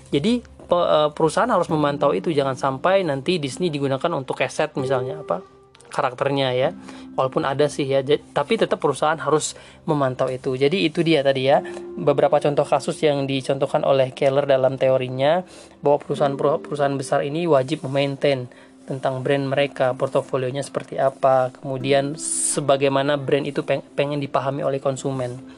Jadi 0.09 0.41
eh, 0.41 1.09
perusahaan 1.13 1.53
harus 1.53 1.69
memantau 1.69 2.17
itu 2.17 2.33
jangan 2.33 2.57
sampai 2.57 3.05
nanti 3.05 3.37
Disney 3.37 3.69
digunakan 3.69 4.09
untuk 4.17 4.41
keset 4.41 4.73
misalnya 4.81 5.21
apa 5.21 5.58
karakternya 5.91 6.55
ya. 6.55 6.71
Walaupun 7.19 7.43
ada 7.43 7.67
sih 7.67 7.89
ya 7.89 8.05
tapi 8.31 8.55
tetap 8.55 8.79
perusahaan 8.79 9.19
harus 9.19 9.59
memantau 9.89 10.31
itu. 10.31 10.55
Jadi 10.55 10.87
itu 10.87 11.03
dia 11.03 11.27
tadi 11.27 11.51
ya. 11.51 11.65
Beberapa 11.99 12.39
contoh 12.39 12.63
kasus 12.63 13.01
yang 13.03 13.27
dicontohkan 13.27 13.83
oleh 13.83 14.15
Keller 14.15 14.47
dalam 14.47 14.79
teorinya 14.79 15.43
bahwa 15.83 15.99
perusahaan-perusahaan 16.05 16.95
besar 16.95 17.27
ini 17.27 17.51
wajib 17.51 17.83
memaintain 17.89 18.47
tentang 18.89 19.21
brand 19.21 19.45
mereka, 19.45 19.93
portofolionya 19.93 20.65
seperti 20.65 20.97
apa, 20.97 21.53
kemudian 21.53 22.17
sebagaimana 22.17 23.21
brand 23.21 23.45
itu 23.45 23.61
pengen 23.69 24.17
dipahami 24.17 24.65
oleh 24.65 24.81
konsumen. 24.81 25.58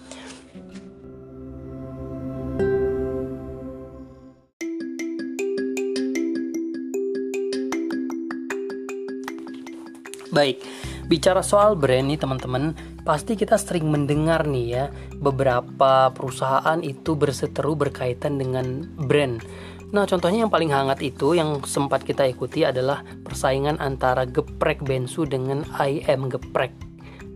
Baik, 10.31 10.63
bicara 11.11 11.43
soal 11.43 11.75
brand 11.75 12.07
nih 12.07 12.15
teman-teman, 12.15 12.79
pasti 13.03 13.35
kita 13.35 13.59
sering 13.59 13.91
mendengar 13.91 14.47
nih 14.47 14.67
ya 14.71 14.85
beberapa 15.19 16.15
perusahaan 16.15 16.79
itu 16.87 17.19
berseteru 17.19 17.75
berkaitan 17.75 18.39
dengan 18.39 18.87
brand. 18.95 19.43
Nah, 19.91 20.07
contohnya 20.07 20.47
yang 20.47 20.53
paling 20.55 20.71
hangat 20.71 21.03
itu 21.03 21.35
yang 21.35 21.59
sempat 21.67 22.07
kita 22.07 22.23
ikuti 22.31 22.63
adalah 22.63 23.03
persaingan 23.27 23.83
antara 23.83 24.23
geprek 24.23 24.87
bensu 24.87 25.27
dengan 25.27 25.67
IM 25.83 26.31
geprek. 26.31 26.71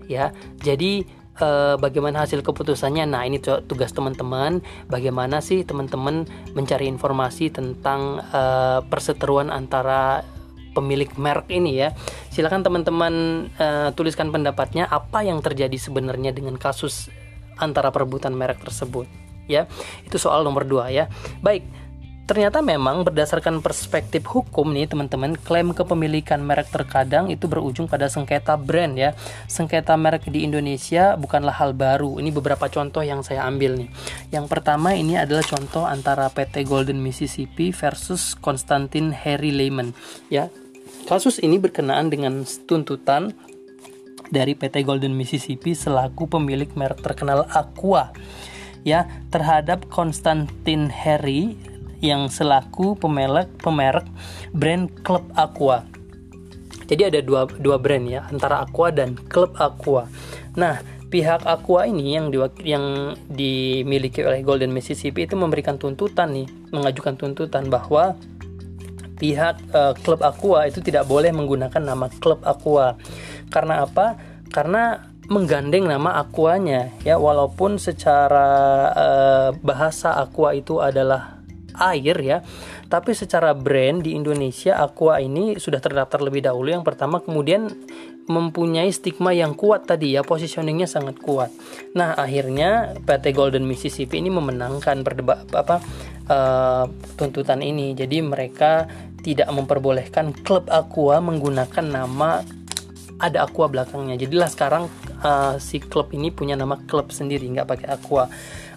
Ya, 0.07 0.31
jadi 0.63 1.03
eh, 1.43 1.75
bagaimana 1.75 2.23
hasil 2.23 2.47
keputusannya? 2.47 3.11
Nah, 3.11 3.27
ini 3.27 3.43
tugas 3.43 3.91
teman-teman. 3.91 4.63
Bagaimana 4.87 5.43
sih 5.43 5.67
teman-teman 5.67 6.31
mencari 6.55 6.87
informasi 6.87 7.51
tentang 7.51 8.23
eh, 8.23 8.87
perseteruan 8.87 9.51
antara 9.51 10.23
pemilik 10.75 11.09
merek 11.15 11.47
ini 11.49 11.79
ya. 11.79 11.95
Silakan 12.35 12.67
teman-teman 12.67 13.15
uh, 13.57 13.89
tuliskan 13.95 14.35
pendapatnya 14.35 14.91
apa 14.91 15.23
yang 15.23 15.39
terjadi 15.39 15.79
sebenarnya 15.79 16.35
dengan 16.35 16.59
kasus 16.59 17.09
antara 17.57 17.95
perebutan 17.95 18.35
merek 18.35 18.61
tersebut 18.61 19.07
ya. 19.47 19.71
Itu 20.03 20.19
soal 20.19 20.43
nomor 20.43 20.67
dua 20.67 20.91
ya. 20.91 21.07
Baik, 21.41 21.63
Ternyata 22.25 22.65
memang 22.65 23.05
berdasarkan 23.05 23.61
perspektif 23.61 24.25
hukum 24.25 24.73
nih 24.73 24.89
teman-teman, 24.89 25.37
klaim 25.37 25.77
kepemilikan 25.77 26.41
merek 26.41 26.73
terkadang 26.73 27.29
itu 27.29 27.45
berujung 27.45 27.85
pada 27.85 28.09
sengketa 28.09 28.57
brand 28.57 28.97
ya. 28.97 29.13
Sengketa 29.45 29.93
merek 30.01 30.33
di 30.33 30.41
Indonesia 30.41 31.21
bukanlah 31.21 31.53
hal 31.53 31.77
baru. 31.77 32.17
Ini 32.17 32.33
beberapa 32.33 32.65
contoh 32.73 33.05
yang 33.05 33.21
saya 33.21 33.45
ambil 33.45 33.77
nih. 33.77 33.93
Yang 34.33 34.47
pertama 34.49 34.97
ini 34.97 35.21
adalah 35.21 35.45
contoh 35.45 35.85
antara 35.85 36.33
PT 36.33 36.65
Golden 36.65 37.05
Mississippi 37.05 37.77
versus 37.77 38.33
Konstantin 38.41 39.13
Harry 39.13 39.53
Lehman 39.53 39.93
ya. 40.33 40.49
Kasus 41.05 41.37
ini 41.37 41.61
berkenaan 41.61 42.09
dengan 42.09 42.49
tuntutan 42.65 43.37
dari 44.33 44.57
PT 44.57 44.89
Golden 44.89 45.13
Mississippi 45.13 45.77
selaku 45.77 46.33
pemilik 46.33 46.73
merek 46.73 47.05
terkenal 47.05 47.45
Aqua 47.53 48.09
ya 48.89 49.05
terhadap 49.29 49.85
Konstantin 49.93 50.89
Harry 50.89 51.61
yang 52.01 52.33
selaku 52.33 52.97
pemelek 52.97 53.53
pemerek 53.61 54.09
brand 54.57 54.89
Club 55.05 55.29
Aqua. 55.37 55.85
Jadi 56.89 57.13
ada 57.13 57.21
dua 57.21 57.49
dua 57.53 57.77
brand 57.77 58.05
ya 58.09 58.25
antara 58.33 58.65
Aqua 58.65 58.89
dan 58.89 59.17
Club 59.29 59.53
Aqua. 59.61 60.09
Nah, 60.57 60.81
pihak 61.13 61.45
Aqua 61.45 61.85
ini 61.85 62.17
yang 62.17 62.33
di, 62.33 62.41
yang 62.65 63.17
dimiliki 63.29 64.25
oleh 64.25 64.41
Golden 64.41 64.73
Mississippi 64.73 65.29
itu 65.29 65.37
memberikan 65.37 65.77
tuntutan 65.77 66.33
nih, 66.33 66.49
mengajukan 66.73 67.17
tuntutan 67.17 67.69
bahwa 67.69 68.17
pihak 69.19 69.57
uh, 69.71 69.95
klub 69.99 70.21
Aqua 70.21 70.67
itu 70.67 70.83
tidak 70.83 71.07
boleh 71.07 71.31
menggunakan 71.31 71.83
nama 71.83 72.11
klub 72.21 72.43
Aqua. 72.43 72.99
Karena 73.49 73.87
apa? 73.87 74.19
Karena 74.51 75.15
menggandeng 75.31 75.89
nama 75.89 76.21
Aquanya 76.21 76.93
ya. 77.07 77.17
Walaupun 77.17 77.81
secara 77.81 78.49
uh, 78.93 79.49
bahasa 79.63 80.19
Aqua 80.19 80.53
itu 80.53 80.83
adalah 80.83 81.41
air 81.75 82.17
ya. 82.23 82.39
Tapi 82.87 83.11
secara 83.17 83.51
brand 83.57 84.05
di 84.05 84.15
Indonesia 84.15 84.79
Aqua 84.79 85.19
ini 85.19 85.59
sudah 85.59 85.83
terdaftar 85.83 86.23
lebih 86.23 86.47
dahulu. 86.47 86.71
Yang 86.71 86.87
pertama 86.87 87.19
kemudian 87.19 87.71
mempunyai 88.25 88.89
stigma 88.89 89.35
yang 89.35 89.59
kuat 89.59 89.91
tadi 89.91 90.15
ya. 90.15 90.23
Positioningnya 90.23 90.87
sangat 90.87 91.19
kuat. 91.19 91.51
Nah 91.99 92.15
akhirnya 92.15 92.95
PT 93.03 93.35
Golden 93.35 93.67
Mississippi 93.67 94.23
ini 94.23 94.31
memenangkan 94.31 95.03
berdebat 95.03 95.51
apa 95.51 95.83
uh, 96.29 96.85
tuntutan 97.17 97.61
ini 97.61 97.93
jadi 97.97 98.21
mereka 98.25 98.89
tidak 99.25 99.49
memperbolehkan 99.49 100.37
klub 100.45 100.69
Aqua 100.69 101.17
menggunakan 101.25 101.85
nama 101.85 102.45
ada 103.19 103.47
Aqua 103.47 103.71
belakangnya. 103.71 104.21
Jadilah 104.21 104.51
sekarang 104.51 104.85
uh, 105.25 105.57
si 105.57 105.81
klub 105.81 106.13
ini 106.13 106.29
punya 106.29 106.59
nama 106.59 106.77
klub 106.85 107.09
sendiri, 107.15 107.47
nggak 107.49 107.69
pakai 107.69 107.89
Aqua. 107.89 108.29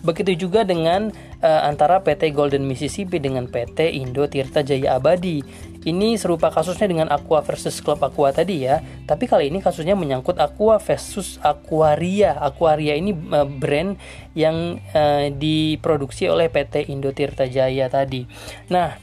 Begitu 0.06 0.48
juga 0.48 0.64
dengan 0.64 1.10
uh, 1.42 1.62
antara 1.66 2.00
PT 2.00 2.32
Golden 2.32 2.64
Mississippi 2.64 3.18
dengan 3.18 3.50
PT 3.50 3.92
Indo 3.98 4.24
Tirta 4.30 4.62
Jaya 4.62 4.96
Abadi. 4.96 5.42
Ini 5.88 6.20
serupa 6.20 6.52
kasusnya 6.52 6.92
dengan 6.92 7.08
Aqua 7.08 7.40
versus 7.40 7.80
Klub 7.80 8.04
Aqua 8.04 8.36
tadi 8.36 8.68
ya. 8.68 8.84
Tapi 9.08 9.24
kali 9.24 9.48
ini 9.48 9.64
kasusnya 9.64 9.96
menyangkut 9.96 10.36
Aqua 10.36 10.84
versus 10.84 11.40
Aquaria. 11.40 12.36
Aquaria 12.36 13.00
ini 13.00 13.16
uh, 13.16 13.48
brand 13.48 13.96
yang 14.36 14.84
uh, 14.92 15.32
diproduksi 15.32 16.28
oleh 16.28 16.52
PT 16.52 16.92
Indo 16.92 17.16
Tirta 17.16 17.48
Jaya 17.48 17.88
tadi. 17.88 18.28
Nah, 18.68 19.00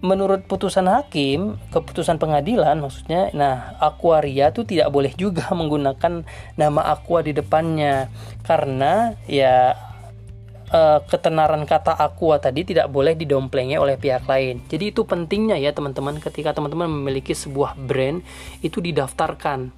menurut 0.00 0.48
putusan 0.48 0.88
hakim, 0.88 1.60
keputusan 1.68 2.16
pengadilan 2.16 2.80
maksudnya, 2.80 3.28
nah 3.36 3.76
Aquaria 3.76 4.48
tuh 4.56 4.64
tidak 4.64 4.88
boleh 4.88 5.12
juga 5.12 5.52
menggunakan 5.60 6.24
nama 6.56 6.80
Aqua 6.96 7.20
di 7.20 7.36
depannya 7.36 8.08
karena 8.48 9.20
ya 9.28 9.76
uh, 10.70 10.98
ketenaran 11.04 11.66
kata 11.66 11.94
aqua 11.98 12.38
tadi 12.38 12.64
tidak 12.64 12.88
boleh 12.88 13.18
didomplengi 13.18 13.76
oleh 13.76 13.98
pihak 13.98 14.24
lain. 14.24 14.62
Jadi 14.70 14.94
itu 14.94 15.04
pentingnya 15.04 15.58
ya 15.58 15.74
teman-teman 15.74 16.22
ketika 16.22 16.54
teman-teman 16.54 16.88
memiliki 16.88 17.34
sebuah 17.34 17.76
brand 17.76 18.22
itu 18.62 18.78
didaftarkan. 18.78 19.70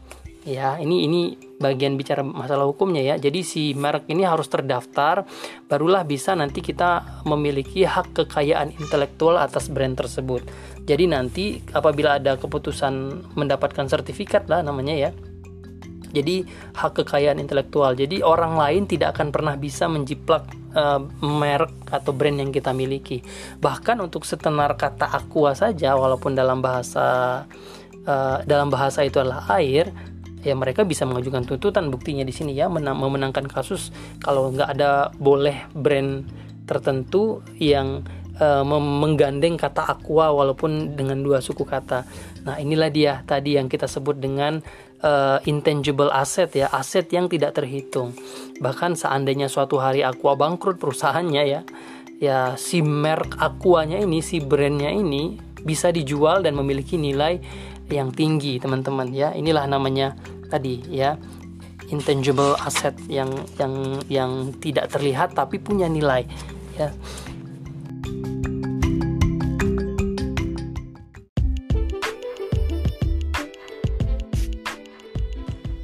Ya 0.42 0.74
ini 0.82 1.06
ini 1.06 1.38
bagian 1.62 1.94
bicara 1.94 2.26
masalah 2.26 2.66
hukumnya 2.66 2.98
ya. 2.98 3.14
Jadi 3.14 3.46
si 3.46 3.62
merek 3.78 4.10
ini 4.10 4.26
harus 4.26 4.50
terdaftar 4.50 5.22
barulah 5.70 6.02
bisa 6.02 6.34
nanti 6.34 6.58
kita 6.58 7.22
memiliki 7.22 7.86
hak 7.86 8.10
kekayaan 8.10 8.74
intelektual 8.82 9.38
atas 9.38 9.70
brand 9.70 9.94
tersebut. 9.94 10.42
Jadi 10.82 11.04
nanti 11.06 11.62
apabila 11.70 12.18
ada 12.18 12.34
keputusan 12.34 13.22
mendapatkan 13.38 13.86
sertifikat 13.86 14.50
lah 14.50 14.66
namanya 14.66 14.98
ya. 14.98 15.10
Jadi 16.12 16.44
hak 16.74 16.92
kekayaan 17.06 17.38
intelektual. 17.38 17.94
Jadi 17.94 18.20
orang 18.20 18.58
lain 18.58 18.84
tidak 18.90 19.16
akan 19.16 19.30
pernah 19.30 19.54
bisa 19.54 19.86
menjiplak 19.86 20.44
uh, 20.74 21.00
merek 21.22 21.72
atau 21.88 22.12
brand 22.12 22.36
yang 22.36 22.50
kita 22.50 22.74
miliki 22.74 23.24
bahkan 23.60 23.98
untuk 24.00 24.24
setenar 24.28 24.74
kata 24.76 25.08
aqua 25.08 25.52
saja 25.56 25.94
walaupun 25.96 26.36
dalam 26.36 26.60
bahasa 26.60 27.44
uh, 28.04 28.38
dalam 28.44 28.68
bahasa 28.68 29.06
itu 29.06 29.22
adalah 29.22 29.46
air 29.56 29.92
ya 30.42 30.58
mereka 30.58 30.82
bisa 30.82 31.06
mengajukan 31.06 31.46
tuntutan 31.46 31.86
buktinya 31.88 32.26
di 32.26 32.34
sini 32.34 32.52
ya 32.52 32.66
menang, 32.66 32.98
memenangkan 32.98 33.46
kasus 33.46 33.94
kalau 34.18 34.50
nggak 34.50 34.74
ada 34.74 35.14
boleh 35.14 35.70
brand 35.70 36.26
tertentu 36.66 37.42
yang 37.62 38.02
uh, 38.42 38.64
menggandeng 38.82 39.54
kata 39.54 39.86
aqua 39.86 40.34
walaupun 40.34 40.98
dengan 40.98 41.20
dua 41.22 41.38
suku 41.42 41.62
kata. 41.66 42.06
Nah, 42.42 42.58
inilah 42.58 42.90
dia 42.90 43.22
tadi 43.22 43.54
yang 43.58 43.70
kita 43.70 43.86
sebut 43.86 44.18
dengan 44.18 44.62
uh, 45.02 45.38
intangible 45.44 46.08
asset 46.08 46.50
ya, 46.54 46.70
aset 46.72 47.10
yang 47.12 47.28
tidak 47.28 47.58
terhitung. 47.58 48.16
Bahkan 48.62 48.96
seandainya 48.96 49.50
suatu 49.50 49.78
hari 49.82 50.06
aqua 50.06 50.38
bangkrut 50.38 50.78
perusahaannya 50.78 51.42
ya, 51.44 51.60
ya 52.22 52.38
si 52.54 52.80
merek 52.80 53.36
aquanya 53.38 54.00
ini, 54.00 54.22
si 54.24 54.40
brandnya 54.40 54.88
ini 54.88 55.36
bisa 55.62 55.94
dijual 55.94 56.42
dan 56.42 56.58
memiliki 56.58 56.98
nilai 56.98 57.38
yang 57.92 58.10
tinggi 58.10 58.56
teman-teman 58.56 59.12
ya 59.12 59.36
inilah 59.36 59.68
namanya 59.68 60.16
tadi 60.48 60.80
ya 60.88 61.20
intangible 61.92 62.56
asset 62.64 62.96
yang 63.06 63.28
yang 63.60 64.00
yang 64.08 64.30
tidak 64.58 64.88
terlihat 64.88 65.36
tapi 65.36 65.60
punya 65.60 65.86
nilai 65.86 66.24
ya 66.80 66.88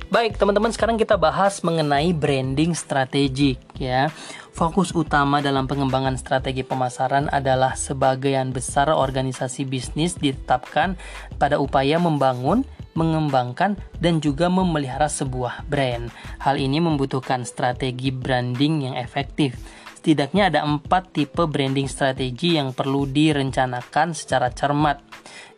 Baik, 0.08 0.40
teman-teman, 0.40 0.72
sekarang 0.72 0.96
kita 0.96 1.20
bahas 1.20 1.60
mengenai 1.60 2.16
branding 2.16 2.72
strategik 2.72 3.60
ya. 3.76 4.08
Fokus 4.56 4.96
utama 4.96 5.44
dalam 5.44 5.68
pengembangan 5.68 6.16
strategi 6.16 6.64
pemasaran 6.64 7.28
adalah 7.28 7.76
sebagian 7.76 8.48
besar 8.48 8.88
organisasi 8.88 9.68
bisnis 9.68 10.16
ditetapkan 10.16 10.96
pada 11.36 11.60
upaya 11.60 12.00
membangun, 12.00 12.64
mengembangkan, 12.96 13.76
dan 14.00 14.24
juga 14.24 14.48
memelihara 14.48 15.12
sebuah 15.12 15.68
brand. 15.68 16.08
Hal 16.40 16.56
ini 16.56 16.80
membutuhkan 16.80 17.44
strategi 17.44 18.08
branding 18.08 18.88
yang 18.88 18.96
efektif. 18.96 19.60
Setidaknya 19.92 20.48
ada 20.48 20.64
empat 20.64 21.12
tipe 21.12 21.44
branding 21.44 21.84
strategi 21.84 22.56
yang 22.56 22.72
perlu 22.72 23.04
direncanakan 23.04 24.16
secara 24.16 24.48
cermat 24.56 25.04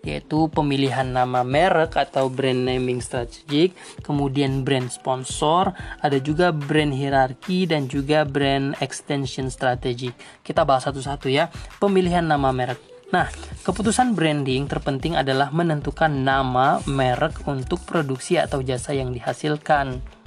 yaitu 0.05 0.49
pemilihan 0.49 1.05
nama 1.05 1.45
merek 1.45 1.97
atau 1.97 2.33
brand 2.33 2.65
naming 2.69 3.05
strategik, 3.05 3.77
kemudian 4.01 4.65
brand 4.65 4.89
sponsor, 4.89 5.77
ada 6.01 6.19
juga 6.21 6.53
brand 6.53 6.93
hierarki 6.93 7.69
dan 7.69 7.87
juga 7.89 8.25
brand 8.25 8.77
extension 8.81 9.53
strategik. 9.53 10.17
Kita 10.41 10.65
bahas 10.65 10.89
satu-satu 10.89 11.29
ya. 11.29 11.53
Pemilihan 11.77 12.25
nama 12.25 12.53
merek. 12.53 12.81
Nah, 13.11 13.27
keputusan 13.67 14.15
branding 14.15 14.71
terpenting 14.71 15.19
adalah 15.19 15.51
menentukan 15.51 16.15
nama 16.15 16.79
merek 16.87 17.43
untuk 17.51 17.83
produksi 17.83 18.39
atau 18.39 18.63
jasa 18.63 18.95
yang 18.95 19.11
dihasilkan. 19.11 20.20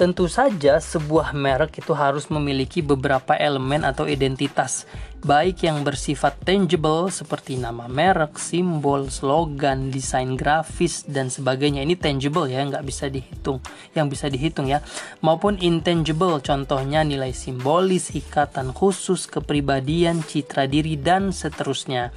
Tentu 0.00 0.32
saja 0.32 0.80
sebuah 0.80 1.36
merek 1.36 1.84
itu 1.84 1.92
harus 1.92 2.32
memiliki 2.32 2.80
beberapa 2.80 3.36
elemen 3.36 3.84
atau 3.84 4.08
identitas, 4.08 4.88
baik 5.20 5.68
yang 5.68 5.84
bersifat 5.84 6.40
tangible 6.40 7.12
seperti 7.12 7.60
nama 7.60 7.84
merek, 7.84 8.40
simbol, 8.40 9.12
slogan, 9.12 9.92
desain 9.92 10.40
grafis 10.40 11.04
dan 11.04 11.28
sebagainya. 11.28 11.84
Ini 11.84 12.00
tangible 12.00 12.48
ya, 12.48 12.64
nggak 12.64 12.80
bisa 12.80 13.12
dihitung, 13.12 13.60
yang 13.92 14.08
bisa 14.08 14.32
dihitung 14.32 14.72
ya, 14.72 14.80
maupun 15.20 15.60
intangible, 15.60 16.40
contohnya 16.40 17.04
nilai 17.04 17.36
simbolis, 17.36 18.08
ikatan 18.16 18.72
khusus, 18.72 19.28
kepribadian, 19.28 20.24
citra 20.24 20.64
diri 20.64 20.96
dan 20.96 21.28
seterusnya. 21.28 22.16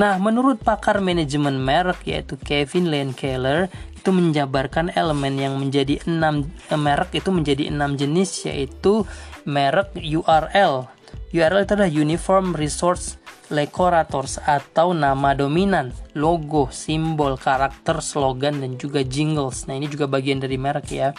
Nah, 0.00 0.16
menurut 0.16 0.64
pakar 0.64 1.04
manajemen 1.04 1.60
merek 1.60 2.08
yaitu 2.08 2.40
Kevin 2.40 2.88
Lane 2.88 3.12
Keller, 3.12 3.68
itu 4.08 4.16
menjabarkan 4.16 4.88
elemen 4.96 5.36
yang 5.36 5.60
menjadi 5.60 6.00
enam 6.08 6.48
eh, 6.72 6.80
merek 6.80 7.20
itu 7.20 7.28
menjadi 7.28 7.68
enam 7.68 7.92
jenis 7.92 8.48
yaitu 8.48 9.04
merek 9.44 9.92
URL. 10.00 10.88
URL 11.28 11.60
itu 11.60 11.72
adalah 11.76 11.92
Uniform 11.92 12.56
Resource 12.56 13.20
Decorators 13.52 14.40
atau 14.40 14.96
nama 14.96 15.36
dominan, 15.36 15.92
logo, 16.16 16.72
simbol, 16.72 17.36
karakter, 17.36 18.00
slogan, 18.00 18.64
dan 18.64 18.80
juga 18.80 19.04
jingles. 19.04 19.68
Nah 19.68 19.76
ini 19.76 19.92
juga 19.92 20.08
bagian 20.08 20.40
dari 20.40 20.56
merek 20.56 20.88
ya. 20.88 21.12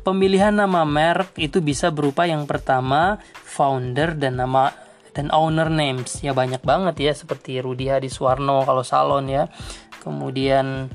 Pemilihan 0.00 0.56
nama 0.56 0.88
merek 0.88 1.36
itu 1.36 1.60
bisa 1.60 1.92
berupa 1.92 2.24
yang 2.24 2.48
pertama 2.48 3.20
founder 3.44 4.16
dan 4.16 4.40
nama 4.40 4.72
dan 5.12 5.28
owner 5.36 5.68
names 5.68 6.24
ya 6.24 6.32
banyak 6.32 6.64
banget 6.64 6.96
ya 6.96 7.12
seperti 7.12 7.60
Rudi 7.60 7.92
Hadiswarno 7.92 8.64
kalau 8.64 8.80
salon 8.80 9.28
ya. 9.28 9.52
Kemudian 10.00 10.88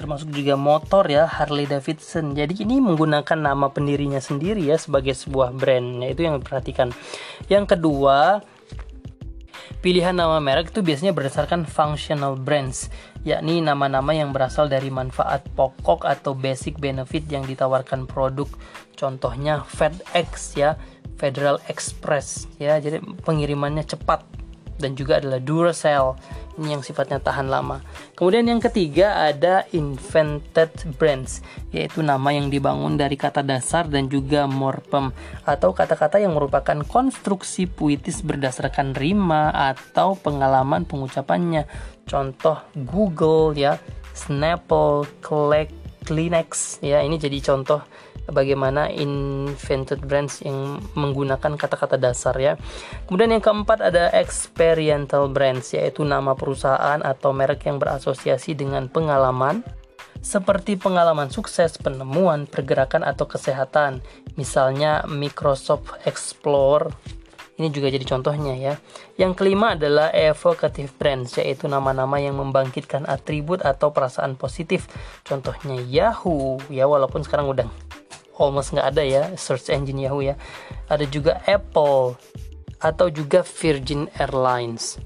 termasuk 0.00 0.32
juga 0.32 0.56
motor 0.56 1.04
ya 1.04 1.28
Harley 1.28 1.68
Davidson. 1.68 2.32
Jadi 2.32 2.64
ini 2.64 2.80
menggunakan 2.80 3.36
nama 3.36 3.68
pendirinya 3.68 4.16
sendiri 4.16 4.64
ya 4.64 4.80
sebagai 4.80 5.12
sebuah 5.12 5.52
brand. 5.52 6.00
Nah, 6.00 6.08
itu 6.08 6.24
yang 6.24 6.40
diperhatikan. 6.40 6.88
Yang 7.52 7.76
kedua, 7.76 8.40
pilihan 9.84 10.16
nama 10.16 10.40
merek 10.40 10.72
itu 10.72 10.80
biasanya 10.80 11.12
berdasarkan 11.12 11.68
functional 11.68 12.40
brands, 12.40 12.88
yakni 13.28 13.60
nama-nama 13.60 14.16
yang 14.16 14.32
berasal 14.32 14.72
dari 14.72 14.88
manfaat 14.88 15.44
pokok 15.52 16.08
atau 16.08 16.32
basic 16.32 16.80
benefit 16.80 17.28
yang 17.28 17.44
ditawarkan 17.44 18.08
produk. 18.08 18.48
Contohnya 18.96 19.60
FedEx 19.68 20.56
ya, 20.56 20.80
Federal 21.20 21.60
Express 21.68 22.48
ya. 22.56 22.80
Jadi 22.80 23.04
pengirimannya 23.20 23.84
cepat 23.84 24.39
dan 24.80 24.96
juga 24.96 25.20
adalah 25.20 25.38
Duracell 25.38 26.16
ini 26.60 26.76
yang 26.76 26.84
sifatnya 26.84 27.20
tahan 27.20 27.48
lama. 27.48 27.80
Kemudian 28.16 28.44
yang 28.48 28.60
ketiga 28.60 29.28
ada 29.32 29.64
invented 29.72 30.72
brands, 31.00 31.40
yaitu 31.72 32.04
nama 32.04 32.32
yang 32.32 32.52
dibangun 32.52 33.00
dari 33.00 33.16
kata 33.16 33.40
dasar 33.40 33.88
dan 33.88 34.08
juga 34.12 34.44
morpem 34.44 35.12
atau 35.48 35.72
kata-kata 35.72 36.20
yang 36.20 36.36
merupakan 36.36 36.80
konstruksi 36.84 37.64
puitis 37.68 38.20
berdasarkan 38.20 38.92
rima 38.92 39.52
atau 39.52 40.16
pengalaman 40.20 40.84
pengucapannya. 40.84 41.64
Contoh 42.04 42.60
Google 42.76 43.56
ya, 43.56 43.80
Snapple, 44.12 45.08
Kleenex 46.00 46.80
ya, 46.82 47.00
ini 47.00 47.16
jadi 47.16 47.38
contoh 47.40 47.80
bagaimana 48.30 48.90
invented 48.90 50.02
brands 50.06 50.42
yang 50.42 50.80
menggunakan 50.94 51.54
kata-kata 51.58 52.00
dasar 52.00 52.34
ya. 52.38 52.54
Kemudian 53.06 53.34
yang 53.34 53.44
keempat 53.44 53.84
ada 53.84 54.10
experiential 54.16 55.30
brands 55.30 55.74
yaitu 55.76 56.02
nama 56.06 56.32
perusahaan 56.38 57.02
atau 57.02 57.30
merek 57.34 57.66
yang 57.66 57.76
berasosiasi 57.76 58.56
dengan 58.56 58.86
pengalaman 58.90 59.62
seperti 60.20 60.76
pengalaman 60.76 61.32
sukses, 61.32 61.80
penemuan, 61.80 62.44
pergerakan 62.44 63.08
atau 63.08 63.24
kesehatan. 63.24 64.04
Misalnya 64.36 65.00
Microsoft 65.08 65.96
Explore 66.04 66.92
ini 67.60 67.68
juga 67.68 67.92
jadi 67.92 68.08
contohnya 68.08 68.56
ya. 68.56 68.74
Yang 69.20 69.36
kelima 69.36 69.76
adalah 69.76 70.08
evocative 70.16 70.96
brands, 70.96 71.36
yaitu 71.36 71.68
nama-nama 71.68 72.16
yang 72.16 72.40
membangkitkan 72.40 73.04
atribut 73.04 73.60
atau 73.60 73.92
perasaan 73.92 74.40
positif. 74.40 74.88
Contohnya 75.28 75.76
Yahoo, 75.76 76.56
ya 76.72 76.88
walaupun 76.88 77.20
sekarang 77.20 77.52
udah 77.52 77.68
almost 78.40 78.72
nggak 78.72 78.96
ada 78.96 79.04
ya 79.04 79.22
search 79.36 79.68
engine 79.68 80.00
Yahoo 80.00 80.24
ya. 80.24 80.40
Ada 80.88 81.04
juga 81.04 81.44
Apple 81.44 82.16
atau 82.80 83.12
juga 83.12 83.44
Virgin 83.44 84.08
Airlines 84.16 84.96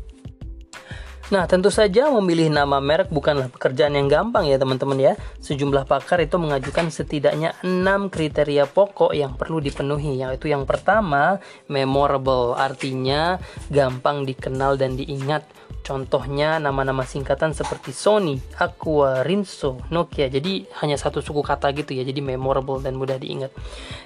Nah, 1.35 1.51
tentu 1.51 1.67
saja 1.67 2.07
memilih 2.15 2.47
nama 2.47 2.79
merek 2.79 3.11
bukanlah 3.11 3.51
pekerjaan 3.51 3.99
yang 3.99 4.07
gampang 4.07 4.47
ya 4.47 4.55
teman-teman 4.55 4.95
ya. 5.03 5.13
Sejumlah 5.43 5.83
pakar 5.83 6.23
itu 6.23 6.39
mengajukan 6.39 6.95
setidaknya 6.95 7.59
6 7.67 8.07
kriteria 8.07 8.71
pokok 8.71 9.11
yang 9.11 9.35
perlu 9.35 9.59
dipenuhi, 9.59 10.23
yaitu 10.23 10.47
yang 10.47 10.63
pertama, 10.63 11.43
memorable, 11.67 12.55
artinya 12.55 13.43
gampang 13.67 14.23
dikenal 14.23 14.79
dan 14.79 14.95
diingat. 14.95 15.43
Contohnya 15.83 16.63
nama-nama 16.63 17.03
singkatan 17.03 17.51
seperti 17.51 17.91
Sony, 17.91 18.39
Aqua, 18.63 19.27
Rinso, 19.27 19.83
Nokia. 19.91 20.31
Jadi 20.31 20.71
hanya 20.87 20.95
satu 20.95 21.19
suku 21.19 21.43
kata 21.43 21.75
gitu 21.75 21.99
ya. 21.99 22.07
Jadi 22.07 22.23
memorable 22.23 22.79
dan 22.79 22.95
mudah 22.95 23.19
diingat. 23.19 23.51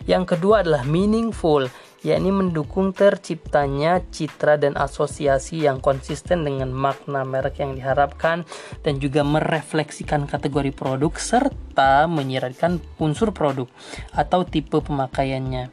Yang 0.08 0.32
kedua 0.32 0.64
adalah 0.64 0.88
meaningful, 0.88 1.68
yakni 2.06 2.30
mendukung 2.30 2.94
terciptanya 2.94 4.02
citra 4.10 4.58
dan 4.58 4.78
asosiasi 4.78 5.66
yang 5.66 5.82
konsisten 5.82 6.46
dengan 6.46 6.70
makna 6.70 7.26
merek 7.26 7.58
yang 7.58 7.74
diharapkan 7.74 8.46
dan 8.86 8.94
juga 9.02 9.26
merefleksikan 9.26 10.30
kategori 10.30 10.70
produk 10.70 11.12
serta 11.18 12.06
menyiratkan 12.06 12.78
unsur 13.02 13.34
produk 13.34 13.66
atau 14.14 14.46
tipe 14.46 14.78
pemakaiannya. 14.78 15.70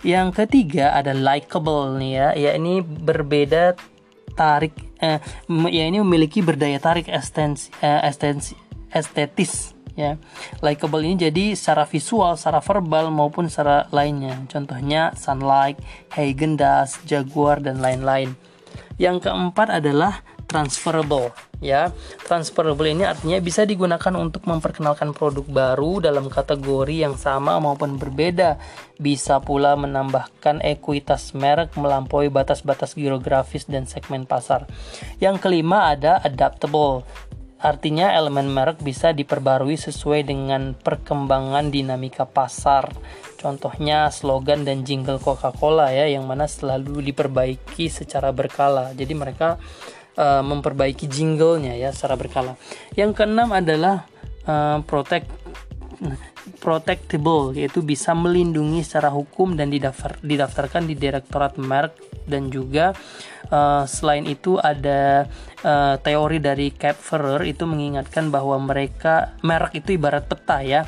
Yang 0.00 0.28
ketiga 0.44 0.96
ada 0.96 1.12
likable 1.12 1.94
nih 2.00 2.12
ya, 2.16 2.28
yakni 2.34 2.80
berbeda 2.80 3.76
tarik 4.32 4.72
eh, 5.02 5.20
ya 5.48 5.84
ini 5.84 6.00
memiliki 6.00 6.40
berdaya 6.40 6.80
tarik 6.80 7.06
estensi, 7.12 7.68
eh, 7.84 8.00
estensi, 8.08 8.56
estetis 8.88 9.79
ya 9.98 10.18
likable 10.62 11.02
ini 11.02 11.30
jadi 11.30 11.54
secara 11.58 11.86
visual 11.86 12.34
secara 12.38 12.62
verbal 12.62 13.10
maupun 13.10 13.50
secara 13.50 13.90
lainnya 13.90 14.46
contohnya 14.46 15.14
Sunlight, 15.18 15.78
Hagen 16.14 16.54
Dazs, 16.58 17.02
Jaguar 17.06 17.62
dan 17.62 17.82
lain-lain 17.82 18.34
yang 19.00 19.18
keempat 19.18 19.80
adalah 19.80 20.22
transferable 20.50 21.30
ya. 21.62 21.94
Transferable 22.26 22.90
ini 22.90 23.06
artinya 23.06 23.38
bisa 23.38 23.62
digunakan 23.62 24.10
untuk 24.18 24.42
memperkenalkan 24.48 25.14
produk 25.14 25.46
baru 25.46 26.02
dalam 26.02 26.26
kategori 26.26 27.06
yang 27.06 27.14
sama 27.14 27.60
maupun 27.62 28.00
berbeda. 28.00 28.58
Bisa 28.98 29.38
pula 29.38 29.78
menambahkan 29.78 30.64
ekuitas 30.64 31.36
merek 31.38 31.78
melampaui 31.78 32.32
batas-batas 32.32 32.98
geografis 32.98 33.68
dan 33.70 33.86
segmen 33.86 34.26
pasar. 34.26 34.66
Yang 35.22 35.38
kelima 35.46 35.94
ada 35.94 36.18
adaptable. 36.18 37.06
Artinya 37.60 38.16
elemen 38.16 38.48
merek 38.48 38.80
bisa 38.80 39.12
diperbarui 39.12 39.76
sesuai 39.76 40.24
dengan 40.24 40.72
perkembangan 40.72 41.68
dinamika 41.68 42.24
pasar. 42.24 42.88
Contohnya 43.36 44.08
slogan 44.08 44.64
dan 44.64 44.80
jingle 44.84 45.20
Coca-Cola 45.20 45.92
ya 45.92 46.08
yang 46.08 46.24
mana 46.24 46.48
selalu 46.48 47.04
diperbaiki 47.12 47.92
secara 47.92 48.32
berkala. 48.32 48.96
Jadi 48.96 49.12
mereka 49.12 49.60
uh, 50.16 50.40
memperbaiki 50.40 51.04
jinglenya 51.04 51.76
ya 51.76 51.92
secara 51.92 52.16
berkala. 52.16 52.56
Yang 52.96 53.20
keenam 53.20 53.52
adalah 53.52 54.08
uh, 54.48 54.80
protect 54.84 55.28
protectable 56.64 57.52
yaitu 57.52 57.84
bisa 57.84 58.16
melindungi 58.16 58.80
secara 58.80 59.12
hukum 59.12 59.52
dan 59.52 59.68
didaftar, 59.68 60.16
didaftarkan 60.24 60.88
di 60.88 60.96
Direktorat 60.96 61.60
Merek 61.60 62.09
dan 62.30 62.48
juga 62.54 62.94
uh, 63.50 63.82
selain 63.84 64.24
itu 64.30 64.56
ada 64.62 65.26
uh, 65.66 65.98
teori 65.98 66.38
dari 66.38 66.70
Ferrer 66.78 67.42
itu 67.50 67.66
mengingatkan 67.66 68.30
bahwa 68.30 68.56
mereka 68.62 69.34
merek 69.42 69.82
itu 69.82 69.98
ibarat 69.98 70.30
peta 70.30 70.62
ya 70.62 70.86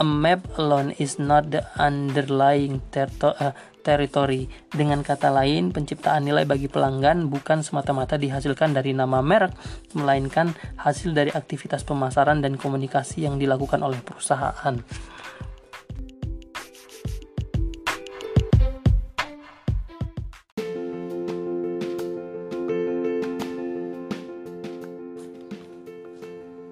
a 0.00 0.04
map 0.04 0.40
alone 0.56 0.96
is 0.96 1.20
not 1.20 1.52
the 1.52 1.60
underlying 1.76 2.80
uh, 2.96 3.52
territory. 3.84 4.48
Dengan 4.72 5.04
kata 5.04 5.28
lain, 5.28 5.74
penciptaan 5.74 6.24
nilai 6.24 6.48
bagi 6.48 6.70
pelanggan 6.70 7.28
bukan 7.28 7.60
semata-mata 7.60 8.16
dihasilkan 8.16 8.72
dari 8.72 8.96
nama 8.96 9.20
merek, 9.20 9.52
melainkan 9.92 10.56
hasil 10.80 11.12
dari 11.12 11.34
aktivitas 11.34 11.84
pemasaran 11.84 12.40
dan 12.40 12.56
komunikasi 12.56 13.26
yang 13.26 13.36
dilakukan 13.36 13.82
oleh 13.84 14.00
perusahaan. 14.00 14.80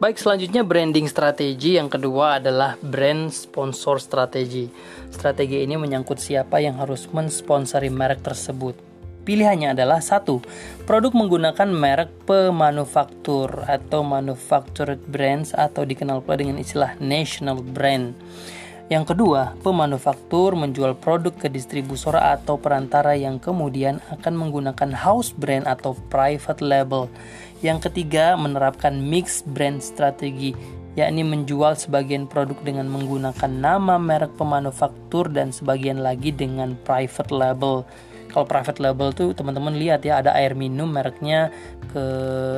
Baik, 0.01 0.17
selanjutnya 0.17 0.65
branding 0.65 1.05
strategi 1.13 1.77
yang 1.77 1.93
kedua 1.93 2.41
adalah 2.41 2.81
brand 2.81 3.29
sponsor 3.29 4.01
strategi. 4.01 4.65
Strategi 5.13 5.61
ini 5.61 5.77
menyangkut 5.77 6.17
siapa 6.17 6.57
yang 6.57 6.81
harus 6.81 7.05
mensponsori 7.13 7.93
merek 7.93 8.25
tersebut. 8.25 8.81
Pilihannya 9.29 9.77
adalah 9.77 10.01
satu, 10.01 10.41
produk 10.89 11.13
menggunakan 11.13 11.69
merek 11.69 12.09
pemanufaktur 12.25 13.69
atau 13.69 14.01
manufactured 14.01 15.05
brands 15.05 15.53
atau 15.53 15.85
dikenal 15.85 16.25
pula 16.25 16.41
dengan 16.41 16.57
istilah 16.57 16.97
national 16.97 17.61
brand. 17.61 18.17
Yang 18.91 19.15
kedua, 19.15 19.55
pemanufaktur 19.63 20.59
menjual 20.59 20.99
produk 20.99 21.31
ke 21.31 21.47
distributor 21.47 22.19
atau 22.19 22.59
perantara 22.59 23.15
yang 23.15 23.39
kemudian 23.39 24.03
akan 24.11 24.35
menggunakan 24.35 24.91
house 24.91 25.31
brand 25.31 25.63
atau 25.71 25.95
private 26.11 26.59
label. 26.59 27.07
Yang 27.63 27.87
ketiga, 27.87 28.35
menerapkan 28.35 28.99
mix 28.99 29.47
brand 29.47 29.79
strategi, 29.79 30.59
yakni 30.99 31.23
menjual 31.23 31.79
sebagian 31.79 32.27
produk 32.27 32.59
dengan 32.67 32.91
menggunakan 32.91 33.47
nama 33.47 33.95
merek 33.95 34.35
pemanufaktur 34.35 35.31
dan 35.31 35.55
sebagian 35.55 36.03
lagi 36.03 36.35
dengan 36.35 36.75
private 36.83 37.31
label 37.31 37.87
kalau 38.31 38.47
private 38.47 38.79
label 38.79 39.11
tuh 39.13 39.35
teman-teman 39.37 39.75
lihat 39.77 40.07
ya 40.07 40.23
ada 40.23 40.33
air 40.39 40.55
minum 40.55 40.89
mereknya 40.89 41.51
ke 41.91 42.05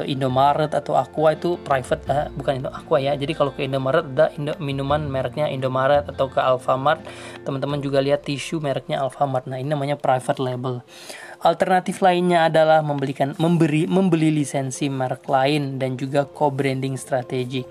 Indomaret 0.06 0.76
atau 0.76 0.94
Aqua 0.94 1.32
itu 1.32 1.56
private 1.64 2.04
uh, 2.12 2.28
bukan 2.36 2.62
Indo 2.62 2.70
Aqua 2.70 3.00
ya 3.00 3.16
jadi 3.16 3.32
kalau 3.32 3.50
ke 3.56 3.64
Indomaret 3.64 4.04
ada 4.12 4.28
Indo, 4.36 4.52
minuman 4.60 5.08
mereknya 5.08 5.48
Indomaret 5.48 6.06
atau 6.06 6.28
ke 6.28 6.38
Alfamart 6.38 7.00
teman-teman 7.42 7.80
juga 7.80 8.04
lihat 8.04 8.28
tisu 8.28 8.60
mereknya 8.60 9.00
Alfamart 9.00 9.48
nah 9.48 9.56
ini 9.56 9.72
namanya 9.72 9.96
private 9.96 10.38
label 10.38 10.84
Alternatif 11.42 11.98
lainnya 12.06 12.46
adalah 12.46 12.86
membelikan 12.86 13.34
memberi 13.34 13.90
membeli 13.90 14.30
lisensi 14.30 14.86
merek 14.86 15.26
lain 15.26 15.74
dan 15.74 15.98
juga 15.98 16.22
co-branding 16.22 16.94
strategi. 16.94 17.66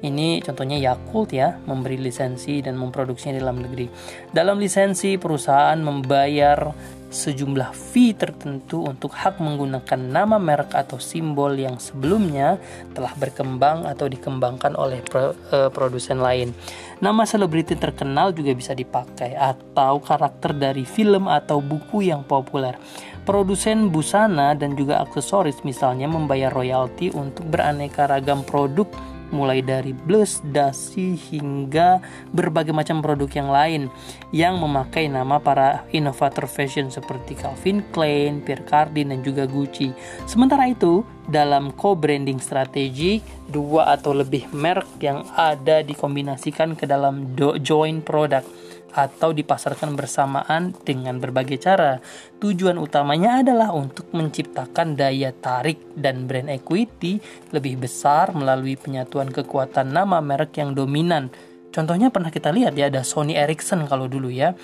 Ini 0.00 0.40
contohnya 0.40 0.80
Yakult 0.80 1.36
ya, 1.36 1.60
memberi 1.68 2.00
lisensi 2.00 2.64
dan 2.64 2.80
memproduksinya 2.80 3.36
dalam 3.36 3.60
negeri. 3.60 3.92
Dalam 4.32 4.56
lisensi 4.56 5.20
perusahaan 5.20 5.76
membayar 5.76 6.72
sejumlah 7.10 7.74
fee 7.74 8.14
tertentu 8.14 8.86
untuk 8.86 9.10
hak 9.12 9.42
menggunakan 9.42 9.98
nama 9.98 10.38
merek 10.38 10.72
atau 10.72 11.02
simbol 11.02 11.52
yang 11.58 11.76
sebelumnya 11.82 12.56
telah 12.94 13.10
berkembang 13.18 13.84
atau 13.84 14.06
dikembangkan 14.06 14.78
oleh 14.78 15.02
pro, 15.02 15.34
uh, 15.50 15.68
produsen 15.74 16.22
lain. 16.22 16.54
Nama 17.02 17.26
selebriti 17.26 17.74
terkenal 17.74 18.30
juga 18.30 18.54
bisa 18.54 18.72
dipakai 18.72 19.34
atau 19.34 19.98
karakter 19.98 20.54
dari 20.54 20.86
film 20.86 21.26
atau 21.26 21.58
buku 21.58 22.06
yang 22.06 22.22
populer. 22.22 22.78
Produsen 23.26 23.90
busana 23.92 24.56
dan 24.56 24.78
juga 24.78 25.02
aksesoris 25.02 25.60
misalnya 25.66 26.08
membayar 26.08 26.48
royalti 26.48 27.12
untuk 27.12 27.46
beraneka 27.50 28.08
ragam 28.08 28.46
produk 28.46 28.88
mulai 29.34 29.62
dari 29.64 29.90
blush, 29.94 30.42
dasi 30.50 31.18
hingga 31.18 31.98
berbagai 32.30 32.74
macam 32.74 33.02
produk 33.02 33.30
yang 33.30 33.50
lain 33.50 33.82
yang 34.30 34.58
memakai 34.58 35.10
nama 35.10 35.42
para 35.42 35.86
inovator 35.90 36.46
fashion 36.46 36.90
seperti 36.90 37.34
Calvin 37.34 37.82
Klein, 37.90 38.42
Pierre 38.42 38.66
Cardin 38.66 39.10
dan 39.10 39.22
juga 39.26 39.46
Gucci. 39.46 39.90
Sementara 40.26 40.70
itu, 40.70 41.02
dalam 41.30 41.74
co-branding 41.74 42.42
strategi, 42.42 43.22
dua 43.46 43.94
atau 43.94 44.14
lebih 44.14 44.50
merek 44.50 44.98
yang 45.02 45.26
ada 45.34 45.82
dikombinasikan 45.82 46.74
ke 46.74 46.86
dalam 46.86 47.34
joint 47.62 48.02
product 48.02 48.69
atau 48.94 49.30
dipasarkan 49.30 49.94
bersamaan 49.94 50.74
dengan 50.82 51.18
berbagai 51.22 51.62
cara. 51.62 52.02
Tujuan 52.42 52.78
utamanya 52.78 53.42
adalah 53.42 53.70
untuk 53.74 54.10
menciptakan 54.10 54.98
daya 54.98 55.30
tarik 55.34 55.78
dan 55.94 56.26
brand 56.26 56.50
equity 56.50 57.22
lebih 57.54 57.82
besar 57.86 58.34
melalui 58.34 58.74
penyatuan 58.74 59.30
kekuatan 59.30 59.94
nama 59.94 60.18
merek 60.18 60.58
yang 60.58 60.74
dominan. 60.74 61.30
Contohnya 61.70 62.10
pernah 62.10 62.34
kita 62.34 62.50
lihat 62.50 62.74
ya 62.74 62.90
ada 62.90 63.06
Sony 63.06 63.38
Ericsson 63.38 63.86
kalau 63.86 64.10
dulu 64.10 64.26
ya 64.26 64.58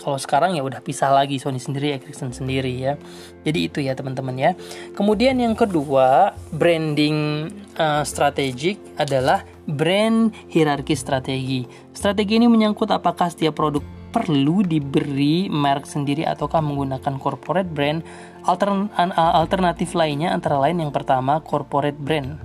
kalau 0.00 0.16
sekarang 0.16 0.56
ya 0.56 0.62
udah 0.64 0.80
pisah 0.80 1.12
lagi 1.12 1.36
Sony 1.36 1.60
sendiri 1.60 2.00
Ericsson 2.00 2.32
sendiri 2.32 2.72
ya. 2.72 2.96
Jadi 3.44 3.58
itu 3.68 3.78
ya 3.84 3.92
teman-teman 3.92 4.36
ya. 4.38 4.50
Kemudian 4.96 5.36
yang 5.36 5.52
kedua 5.52 6.32
branding 6.54 7.48
uh, 7.76 8.02
strategik 8.06 8.80
adalah 8.96 9.44
brand 9.68 10.32
hierarki 10.48 10.96
strategi. 10.96 11.68
Strategi 11.92 12.40
ini 12.40 12.48
menyangkut 12.48 12.88
apakah 12.88 13.28
setiap 13.28 13.60
produk 13.60 13.84
perlu 14.12 14.60
diberi 14.60 15.48
merek 15.48 15.88
sendiri 15.88 16.28
ataukah 16.28 16.60
menggunakan 16.60 17.16
corporate 17.16 17.68
brand. 17.68 18.04
Altern 18.42 18.90
alternatif 19.16 19.94
lainnya 19.94 20.34
antara 20.34 20.58
lain 20.58 20.82
yang 20.82 20.90
pertama 20.90 21.38
corporate 21.40 21.96
brand 21.96 22.42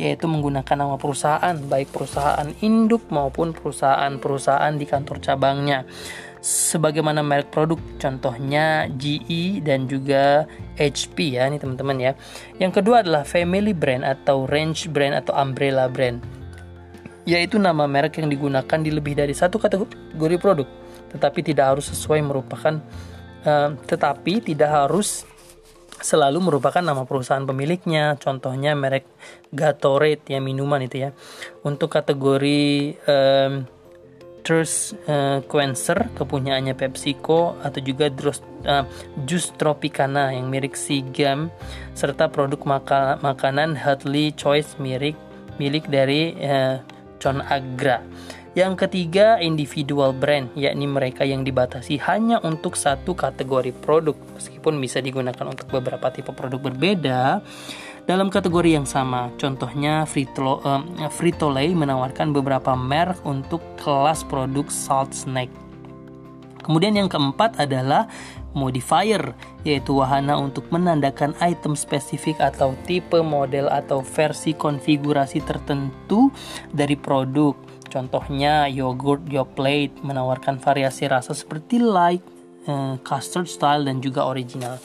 yaitu 0.00 0.24
menggunakan 0.24 0.76
nama 0.80 0.96
perusahaan 0.96 1.52
baik 1.52 1.92
perusahaan 1.92 2.48
induk 2.64 3.12
maupun 3.12 3.52
perusahaan-perusahaan 3.52 4.72
di 4.80 4.86
kantor 4.88 5.20
cabangnya 5.20 5.84
sebagaimana 6.40 7.20
merek 7.20 7.52
produk 7.52 7.76
contohnya 8.00 8.88
GE 8.96 9.60
dan 9.60 9.84
juga 9.84 10.48
HP 10.80 11.36
ya 11.36 11.46
ini 11.46 11.60
teman-teman 11.60 12.00
ya. 12.00 12.12
Yang 12.56 12.80
kedua 12.80 13.04
adalah 13.04 13.28
family 13.28 13.76
brand 13.76 14.02
atau 14.02 14.48
range 14.48 14.88
brand 14.88 15.14
atau 15.20 15.36
umbrella 15.36 15.86
brand. 15.86 16.20
Yaitu 17.28 17.60
nama 17.60 17.84
merek 17.84 18.16
yang 18.18 18.32
digunakan 18.32 18.78
di 18.80 18.90
lebih 18.90 19.12
dari 19.12 19.36
satu 19.36 19.60
kategori 19.60 20.36
produk 20.40 20.66
tetapi 21.10 21.42
tidak 21.42 21.76
harus 21.76 21.90
sesuai 21.90 22.22
merupakan 22.22 22.80
uh, 23.44 23.70
tetapi 23.84 24.40
tidak 24.40 24.70
harus 24.70 25.26
selalu 26.00 26.40
merupakan 26.40 26.80
nama 26.80 27.04
perusahaan 27.04 27.44
pemiliknya. 27.44 28.16
Contohnya 28.16 28.72
merek 28.72 29.04
Gatorade 29.52 30.24
ya 30.32 30.40
minuman 30.40 30.80
itu 30.80 31.04
ya. 31.04 31.10
Untuk 31.60 31.92
kategori 31.92 32.96
um, 33.04 33.68
Thirst 34.42 34.96
uh, 35.06 35.44
Quencher 35.46 36.08
kepunyaannya 36.16 36.74
PepsiCo 36.74 37.60
atau 37.60 37.80
juga 37.80 38.08
Dros, 38.08 38.40
uh, 38.66 38.84
Jus 39.24 39.52
Tropicana 39.56 40.32
yang 40.32 40.48
milik 40.48 40.74
Sigam 40.74 41.52
serta 41.94 42.28
produk 42.28 42.60
maka 42.64 43.20
makanan 43.20 43.76
Healthy 43.76 44.34
Choice 44.34 44.80
milik 44.80 45.14
milik 45.60 45.86
dari 45.92 46.34
uh, 46.40 46.80
John 47.20 47.44
Agra. 47.44 48.00
Yang 48.50 48.82
ketiga, 48.82 49.38
individual 49.38 50.10
brand, 50.10 50.50
yakni 50.58 50.90
mereka 50.90 51.22
yang 51.22 51.46
dibatasi 51.46 52.02
hanya 52.02 52.42
untuk 52.42 52.74
satu 52.74 53.14
kategori 53.14 53.70
produk, 53.78 54.18
meskipun 54.34 54.74
bisa 54.82 54.98
digunakan 54.98 55.46
untuk 55.46 55.70
beberapa 55.70 56.10
tipe 56.10 56.34
produk 56.34 56.58
berbeda 56.58 57.46
dalam 58.08 58.32
kategori 58.32 58.70
yang 58.80 58.88
sama. 58.88 59.32
Contohnya, 59.36 60.04
Frito, 60.04 60.60
uh, 60.62 60.82
Frito-Lay 61.10 61.72
menawarkan 61.74 62.32
beberapa 62.32 62.76
merek 62.76 63.20
untuk 63.24 63.60
kelas 63.80 64.24
produk 64.24 64.68
salt 64.68 65.12
snack. 65.12 65.50
Kemudian 66.60 66.94
yang 66.94 67.08
keempat 67.08 67.56
adalah 67.56 68.06
modifier, 68.52 69.34
yaitu 69.62 69.94
wahana 69.96 70.36
untuk 70.36 70.66
menandakan 70.74 71.34
item 71.38 71.78
spesifik 71.78 72.38
atau 72.42 72.74
tipe 72.86 73.18
model 73.22 73.70
atau 73.70 74.02
versi 74.02 74.54
konfigurasi 74.54 75.40
tertentu 75.42 76.30
dari 76.70 76.94
produk. 76.98 77.54
Contohnya 77.90 78.70
yogurt 78.70 79.26
Yoplait 79.26 79.90
menawarkan 80.06 80.62
variasi 80.62 81.10
rasa 81.10 81.34
seperti 81.34 81.82
light, 81.82 82.22
eh, 82.70 82.94
custard 83.02 83.50
style 83.50 83.86
dan 83.86 83.98
juga 83.98 84.26
original. 84.30 84.78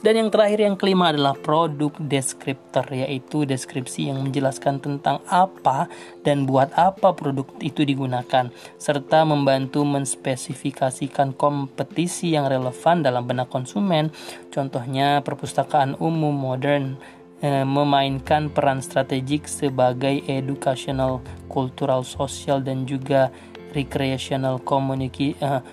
Dan 0.00 0.16
yang 0.16 0.28
terakhir 0.32 0.64
yang 0.64 0.80
kelima 0.80 1.12
adalah 1.12 1.36
produk 1.36 1.92
descriptor 2.00 2.88
yaitu 2.88 3.44
deskripsi 3.44 4.08
yang 4.08 4.24
menjelaskan 4.24 4.80
tentang 4.80 5.20
apa 5.28 5.92
dan 6.24 6.48
buat 6.48 6.72
apa 6.72 7.12
produk 7.12 7.44
itu 7.60 7.84
digunakan 7.84 8.48
serta 8.80 9.28
membantu 9.28 9.84
menspesifikasikan 9.84 11.36
kompetisi 11.36 12.32
yang 12.32 12.48
relevan 12.48 13.04
dalam 13.04 13.28
benak 13.28 13.52
konsumen. 13.52 14.08
Contohnya 14.48 15.20
perpustakaan 15.20 16.00
umum 16.00 16.32
modern 16.32 16.96
Eh, 17.40 17.64
memainkan 17.64 18.52
peran 18.52 18.84
strategik 18.84 19.48
sebagai 19.48 20.20
educational, 20.28 21.24
cultural, 21.48 22.04
sosial 22.04 22.60
dan 22.60 22.84
juga 22.84 23.32
recreational 23.72 24.60
community 24.60 25.32
uh, 25.40 25.64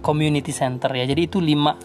community 0.00 0.48
center 0.48 0.88
ya. 0.96 1.04
Jadi 1.04 1.28
itu 1.28 1.44
lima 1.44 1.76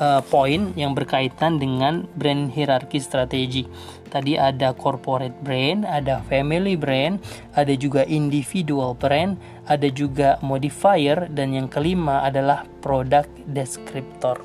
uh, 0.00 0.22
poin 0.26 0.72
yang 0.78 0.94
berkaitan 0.94 1.58
dengan 1.58 2.06
brand 2.16 2.50
hierarki 2.50 2.98
strategi. 3.02 3.66
Tadi 4.08 4.40
ada 4.40 4.72
corporate 4.72 5.36
brand, 5.44 5.84
ada 5.84 6.24
family 6.24 6.80
brand, 6.80 7.20
ada 7.52 7.76
juga 7.76 8.08
individual 8.08 8.96
brand, 8.96 9.36
ada 9.68 9.86
juga 9.92 10.40
modifier 10.40 11.28
dan 11.28 11.52
yang 11.52 11.68
kelima 11.68 12.24
adalah 12.24 12.64
product 12.80 13.28
descriptor. 13.52 14.40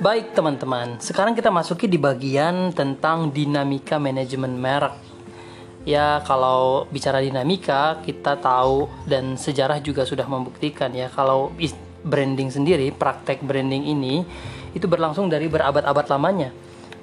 Baik 0.00 0.32
teman-teman, 0.32 0.96
sekarang 0.96 1.36
kita 1.36 1.52
masuki 1.52 1.84
di 1.84 2.00
bagian 2.00 2.72
tentang 2.72 3.28
dinamika 3.36 4.00
manajemen 4.00 4.56
merek. 4.56 5.09
Ya, 5.88 6.20
kalau 6.28 6.84
bicara 6.92 7.24
dinamika, 7.24 7.96
kita 8.04 8.36
tahu 8.36 8.84
dan 9.08 9.40
sejarah 9.40 9.80
juga 9.80 10.04
sudah 10.04 10.28
membuktikan 10.28 10.92
ya 10.92 11.08
kalau 11.08 11.48
branding 12.04 12.52
sendiri, 12.52 12.92
praktek 12.92 13.40
branding 13.40 13.88
ini 13.88 14.24
itu 14.76 14.84
berlangsung 14.84 15.32
dari 15.32 15.48
berabad-abad 15.48 16.06
lamanya. 16.12 16.52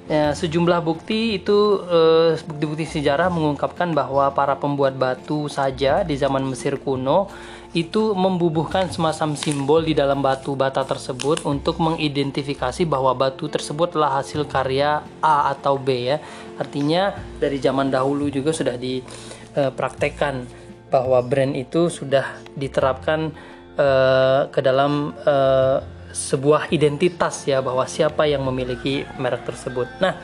Ya, 0.08 0.32
sejumlah 0.32 0.80
bukti 0.86 1.36
itu 1.36 1.84
eh, 1.84 2.40
bukti-bukti 2.40 2.88
sejarah 2.88 3.28
mengungkapkan 3.28 3.92
bahwa 3.92 4.32
para 4.32 4.56
pembuat 4.56 4.96
batu 4.96 5.52
saja 5.52 6.06
di 6.08 6.16
zaman 6.16 6.48
Mesir 6.48 6.80
kuno 6.80 7.28
itu 7.76 8.16
membubuhkan 8.16 8.88
semacam 8.88 9.36
simbol 9.36 9.84
di 9.84 9.92
dalam 9.92 10.24
batu 10.24 10.56
bata 10.56 10.88
tersebut 10.88 11.44
untuk 11.44 11.84
mengidentifikasi 11.84 12.88
bahwa 12.88 13.12
batu 13.12 13.52
tersebut 13.52 13.96
adalah 13.96 14.24
hasil 14.24 14.48
karya 14.48 15.04
A 15.20 15.52
atau 15.52 15.76
B 15.76 16.16
ya. 16.16 16.18
Artinya 16.56 17.12
dari 17.38 17.60
zaman 17.60 17.92
dahulu 17.92 18.32
juga 18.32 18.56
sudah 18.56 18.80
dipraktekkan 18.80 20.48
bahwa 20.88 21.20
brand 21.20 21.54
itu 21.60 21.92
sudah 21.92 22.40
diterapkan 22.56 23.36
uh, 23.76 24.48
ke 24.48 24.64
dalam 24.64 25.12
uh, 25.28 25.84
sebuah 26.16 26.72
identitas 26.72 27.44
ya 27.46 27.60
bahwa 27.60 27.84
siapa 27.84 28.26
yang 28.26 28.42
memiliki 28.48 29.04
merek 29.20 29.44
tersebut. 29.44 29.86
Nah, 30.00 30.16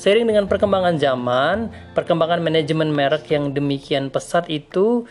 seiring 0.00 0.26
dengan 0.26 0.48
perkembangan 0.48 0.96
zaman, 0.96 1.56
perkembangan 1.92 2.40
manajemen 2.40 2.90
merek 2.90 3.28
yang 3.30 3.52
demikian 3.52 4.08
pesat 4.08 4.48
itu 4.48 5.04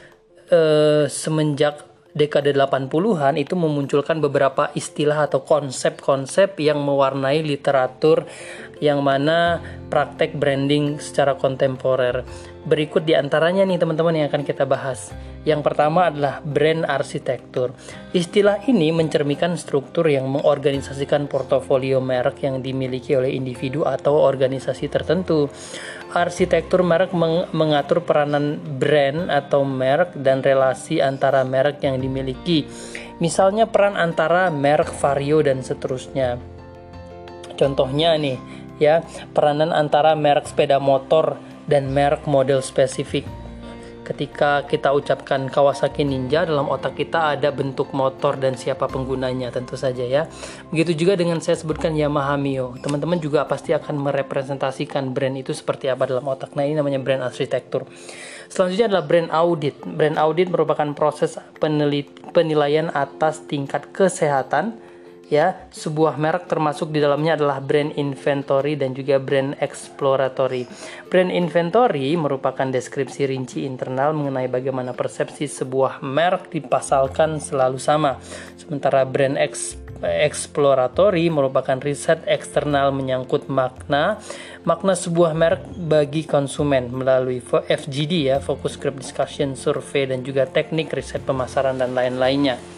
eh, 0.52 1.06
semenjak 1.08 1.88
dekade 2.18 2.50
80-an 2.58 3.38
itu 3.38 3.54
memunculkan 3.54 4.18
beberapa 4.18 4.74
istilah 4.74 5.30
atau 5.30 5.46
konsep-konsep 5.46 6.58
yang 6.58 6.82
mewarnai 6.82 7.46
literatur 7.46 8.26
yang 8.82 9.06
mana 9.06 9.62
praktek 9.94 10.34
branding 10.34 10.98
secara 10.98 11.38
kontemporer. 11.38 12.26
Berikut 12.68 13.08
di 13.08 13.16
antaranya 13.16 13.64
nih 13.64 13.80
teman-teman 13.80 14.12
yang 14.12 14.28
akan 14.28 14.44
kita 14.44 14.68
bahas. 14.68 15.16
Yang 15.48 15.64
pertama 15.64 16.12
adalah 16.12 16.44
brand 16.44 16.84
arsitektur. 16.84 17.72
Istilah 18.12 18.60
ini 18.68 18.92
mencerminkan 18.92 19.56
struktur 19.56 20.04
yang 20.12 20.28
mengorganisasikan 20.28 21.32
portofolio 21.32 22.04
merek 22.04 22.44
yang 22.44 22.60
dimiliki 22.60 23.16
oleh 23.16 23.32
individu 23.32 23.88
atau 23.88 24.20
organisasi 24.20 24.92
tertentu. 24.92 25.48
Arsitektur 26.12 26.84
merek 26.84 27.16
meng 27.16 27.48
mengatur 27.56 28.04
peranan 28.04 28.60
brand 28.60 29.32
atau 29.32 29.64
merek 29.64 30.20
dan 30.20 30.44
relasi 30.44 31.00
antara 31.00 31.48
merek 31.48 31.80
yang 31.88 32.04
dimiliki. 32.04 32.68
Misalnya 33.24 33.72
peran 33.72 33.96
antara 33.96 34.52
merek 34.52 34.92
vario 34.92 35.40
dan 35.40 35.64
seterusnya. 35.64 36.36
Contohnya 37.56 38.20
nih, 38.20 38.36
ya, 38.84 39.08
peranan 39.32 39.72
antara 39.72 40.20
merek 40.20 40.52
sepeda 40.52 40.84
motor 40.84 41.40
dan 41.68 41.92
merek 41.92 42.24
model 42.26 42.64
spesifik 42.64 43.28
ketika 44.08 44.64
kita 44.64 44.96
ucapkan 44.96 45.52
Kawasaki 45.52 46.08
Ninja 46.08 46.48
dalam 46.48 46.72
otak 46.72 46.96
kita 46.96 47.36
ada 47.36 47.52
bentuk 47.52 47.92
motor 47.92 48.40
dan 48.40 48.56
siapa 48.56 48.88
penggunanya 48.88 49.52
tentu 49.52 49.76
saja 49.76 50.08
ya. 50.08 50.32
Begitu 50.72 51.04
juga 51.04 51.20
dengan 51.20 51.44
saya 51.44 51.60
sebutkan 51.60 51.92
Yamaha 51.92 52.40
Mio. 52.40 52.80
Teman-teman 52.80 53.20
juga 53.20 53.44
pasti 53.44 53.76
akan 53.76 54.00
merepresentasikan 54.00 55.12
brand 55.12 55.36
itu 55.36 55.52
seperti 55.52 55.92
apa 55.92 56.08
dalam 56.08 56.24
otak. 56.24 56.56
Nah, 56.56 56.64
ini 56.64 56.80
namanya 56.80 57.04
brand 57.04 57.28
arsitektur. 57.28 57.84
Selanjutnya 58.48 58.88
adalah 58.88 59.04
brand 59.04 59.28
audit. 59.28 59.76
Brand 59.84 60.16
audit 60.16 60.48
merupakan 60.48 60.88
proses 60.96 61.36
penilaian 62.32 62.88
atas 62.96 63.44
tingkat 63.44 63.92
kesehatan 63.92 64.80
ya 65.28 65.68
sebuah 65.72 66.16
merek 66.16 66.48
termasuk 66.48 66.92
di 66.92 67.04
dalamnya 67.04 67.36
adalah 67.36 67.60
brand 67.60 67.92
inventory 68.00 68.80
dan 68.80 68.96
juga 68.96 69.20
brand 69.20 69.60
exploratory. 69.60 70.64
Brand 71.12 71.32
inventory 71.32 72.16
merupakan 72.16 72.68
deskripsi 72.68 73.28
rinci 73.28 73.68
internal 73.68 74.16
mengenai 74.16 74.48
bagaimana 74.48 74.96
persepsi 74.96 75.52
sebuah 75.52 76.00
merek 76.00 76.52
dipasalkan 76.52 77.44
selalu 77.44 77.80
sama. 77.80 78.16
Sementara 78.56 79.04
brand 79.04 79.36
ex 79.36 79.76
exploratory 79.98 81.26
merupakan 81.34 81.82
riset 81.82 82.22
eksternal 82.30 82.94
menyangkut 82.94 83.50
makna 83.50 84.22
makna 84.62 84.94
sebuah 84.94 85.34
merek 85.34 85.64
bagi 85.74 86.28
konsumen 86.28 86.94
melalui 86.94 87.42
FGD 87.42 88.30
ya, 88.30 88.38
focus 88.38 88.78
group 88.78 89.02
discussion, 89.02 89.58
survei 89.58 90.06
dan 90.06 90.22
juga 90.22 90.46
teknik 90.46 90.94
riset 90.94 91.26
pemasaran 91.26 91.82
dan 91.82 91.98
lain-lainnya. 91.98 92.77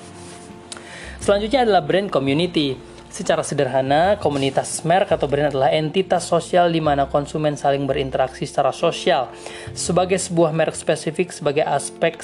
Selanjutnya 1.19 1.67
adalah 1.67 1.83
brand 1.83 2.07
community. 2.07 2.75
Secara 3.09 3.41
sederhana, 3.41 4.21
komunitas 4.21 4.85
merek 4.85 5.17
atau 5.17 5.25
brand 5.25 5.49
adalah 5.49 5.73
entitas 5.73 6.29
sosial 6.29 6.69
di 6.69 6.77
mana 6.77 7.09
konsumen 7.09 7.57
saling 7.57 7.89
berinteraksi 7.89 8.45
secara 8.45 8.69
sosial. 8.69 9.33
Sebagai 9.73 10.21
sebuah 10.21 10.53
merek 10.53 10.77
spesifik 10.77 11.33
sebagai 11.33 11.65
aspek 11.65 12.21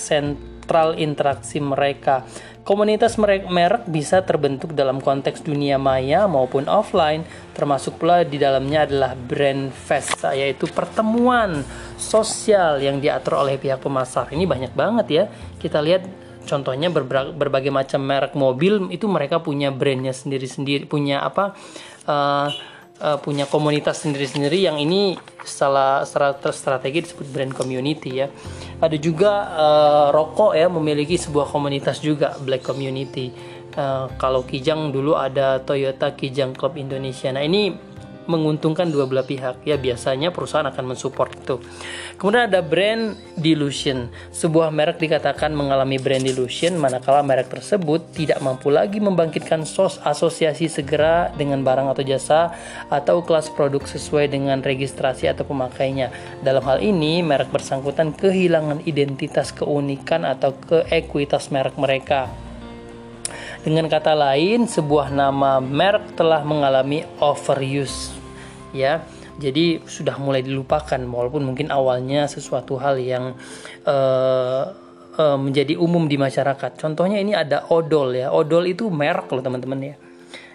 neutral 0.66 0.98
interaksi 0.98 1.62
mereka. 1.62 2.26
Komunitas 2.66 3.22
merek 3.22 3.86
bisa 3.86 4.26
terbentuk 4.26 4.74
dalam 4.74 4.98
konteks 4.98 5.46
dunia 5.46 5.78
maya 5.78 6.26
maupun 6.26 6.66
offline, 6.66 7.22
termasuk 7.54 8.02
pula 8.02 8.26
di 8.26 8.42
dalamnya 8.42 8.90
adalah 8.90 9.14
brand 9.14 9.70
fest, 9.70 10.26
yaitu 10.34 10.66
pertemuan 10.74 11.62
sosial 12.02 12.82
yang 12.82 12.98
diatur 12.98 13.38
oleh 13.46 13.62
pihak 13.62 13.78
pemasar. 13.78 14.34
Ini 14.34 14.50
banyak 14.50 14.74
banget 14.74 15.08
ya. 15.14 15.24
Kita 15.62 15.78
lihat 15.78 16.25
contohnya 16.46 16.88
berbagai 16.90 17.74
macam 17.74 18.06
merek 18.06 18.38
mobil 18.38 18.88
itu 18.94 19.10
mereka 19.10 19.42
punya 19.42 19.74
brandnya 19.74 20.14
sendiri-sendiri, 20.14 20.86
punya 20.88 21.26
apa? 21.26 21.58
Uh, 22.06 22.48
uh, 23.02 23.18
punya 23.20 23.50
komunitas 23.50 24.06
sendiri-sendiri 24.06 24.64
yang 24.64 24.80
ini 24.80 25.20
secara 25.44 26.06
strategi 26.54 27.04
disebut 27.10 27.28
brand 27.34 27.54
community 27.54 28.24
ya. 28.24 28.28
Ada 28.80 28.98
juga 29.00 29.32
uh, 29.56 30.08
rokok 30.14 30.56
ya 30.56 30.72
memiliki 30.72 31.20
sebuah 31.20 31.50
komunitas 31.50 32.00
juga 32.00 32.38
black 32.40 32.64
community. 32.64 33.34
Uh, 33.76 34.08
kalau 34.16 34.48
Kijang 34.48 34.96
dulu 34.96 35.20
ada 35.20 35.60
Toyota 35.60 36.16
Kijang 36.16 36.56
Club 36.56 36.80
Indonesia. 36.80 37.28
Nah 37.36 37.44
ini 37.44 37.76
menguntungkan 38.26 38.90
dua 38.90 39.06
belah 39.10 39.26
pihak. 39.26 39.64
Ya 39.66 39.78
biasanya 39.80 40.30
perusahaan 40.30 40.66
akan 40.66 40.96
mensupport 40.96 41.32
itu. 41.34 41.56
Kemudian 42.16 42.48
ada 42.48 42.64
brand 42.64 43.20
delusion 43.36 44.08
sebuah 44.32 44.72
merek 44.72 45.04
dikatakan 45.04 45.52
mengalami 45.52 46.00
brand 46.00 46.24
delusion 46.24 46.80
manakala 46.80 47.20
merek 47.20 47.52
tersebut 47.52 48.16
tidak 48.16 48.40
mampu 48.40 48.72
lagi 48.72 49.04
membangkitkan 49.04 49.68
sos 49.68 50.00
asosiasi 50.00 50.72
segera 50.72 51.34
dengan 51.36 51.60
barang 51.66 51.92
atau 51.92 52.04
jasa 52.08 52.56
atau 52.88 53.20
kelas 53.26 53.52
produk 53.52 53.84
sesuai 53.84 54.32
dengan 54.32 54.64
registrasi 54.64 55.28
atau 55.28 55.44
pemakainya. 55.44 56.14
Dalam 56.40 56.64
hal 56.64 56.80
ini 56.80 57.20
merek 57.20 57.52
bersangkutan 57.52 58.16
kehilangan 58.16 58.88
identitas 58.88 59.52
keunikan 59.52 60.24
atau 60.24 60.56
keekuitas 60.56 61.52
merek 61.52 61.76
mereka 61.76 62.45
dengan 63.66 63.90
kata 63.90 64.14
lain, 64.14 64.70
sebuah 64.70 65.10
nama 65.10 65.58
merek 65.58 66.14
telah 66.14 66.46
mengalami 66.46 67.02
overuse 67.18 68.14
ya. 68.70 69.02
Jadi 69.42 69.82
sudah 69.84 70.16
mulai 70.22 70.46
dilupakan 70.46 71.02
walaupun 71.02 71.44
mungkin 71.44 71.74
awalnya 71.74 72.30
sesuatu 72.30 72.78
hal 72.78 73.02
yang 73.02 73.34
uh, 73.84 74.64
uh, 75.18 75.38
menjadi 75.42 75.76
umum 75.82 76.06
di 76.06 76.16
masyarakat. 76.16 76.78
Contohnya 76.78 77.18
ini 77.20 77.34
ada 77.34 77.68
odol 77.74 78.14
ya. 78.14 78.30
Odol 78.30 78.70
itu 78.70 78.88
merek 78.88 79.28
loh 79.34 79.42
teman-teman 79.42 79.82
ya. 79.82 79.96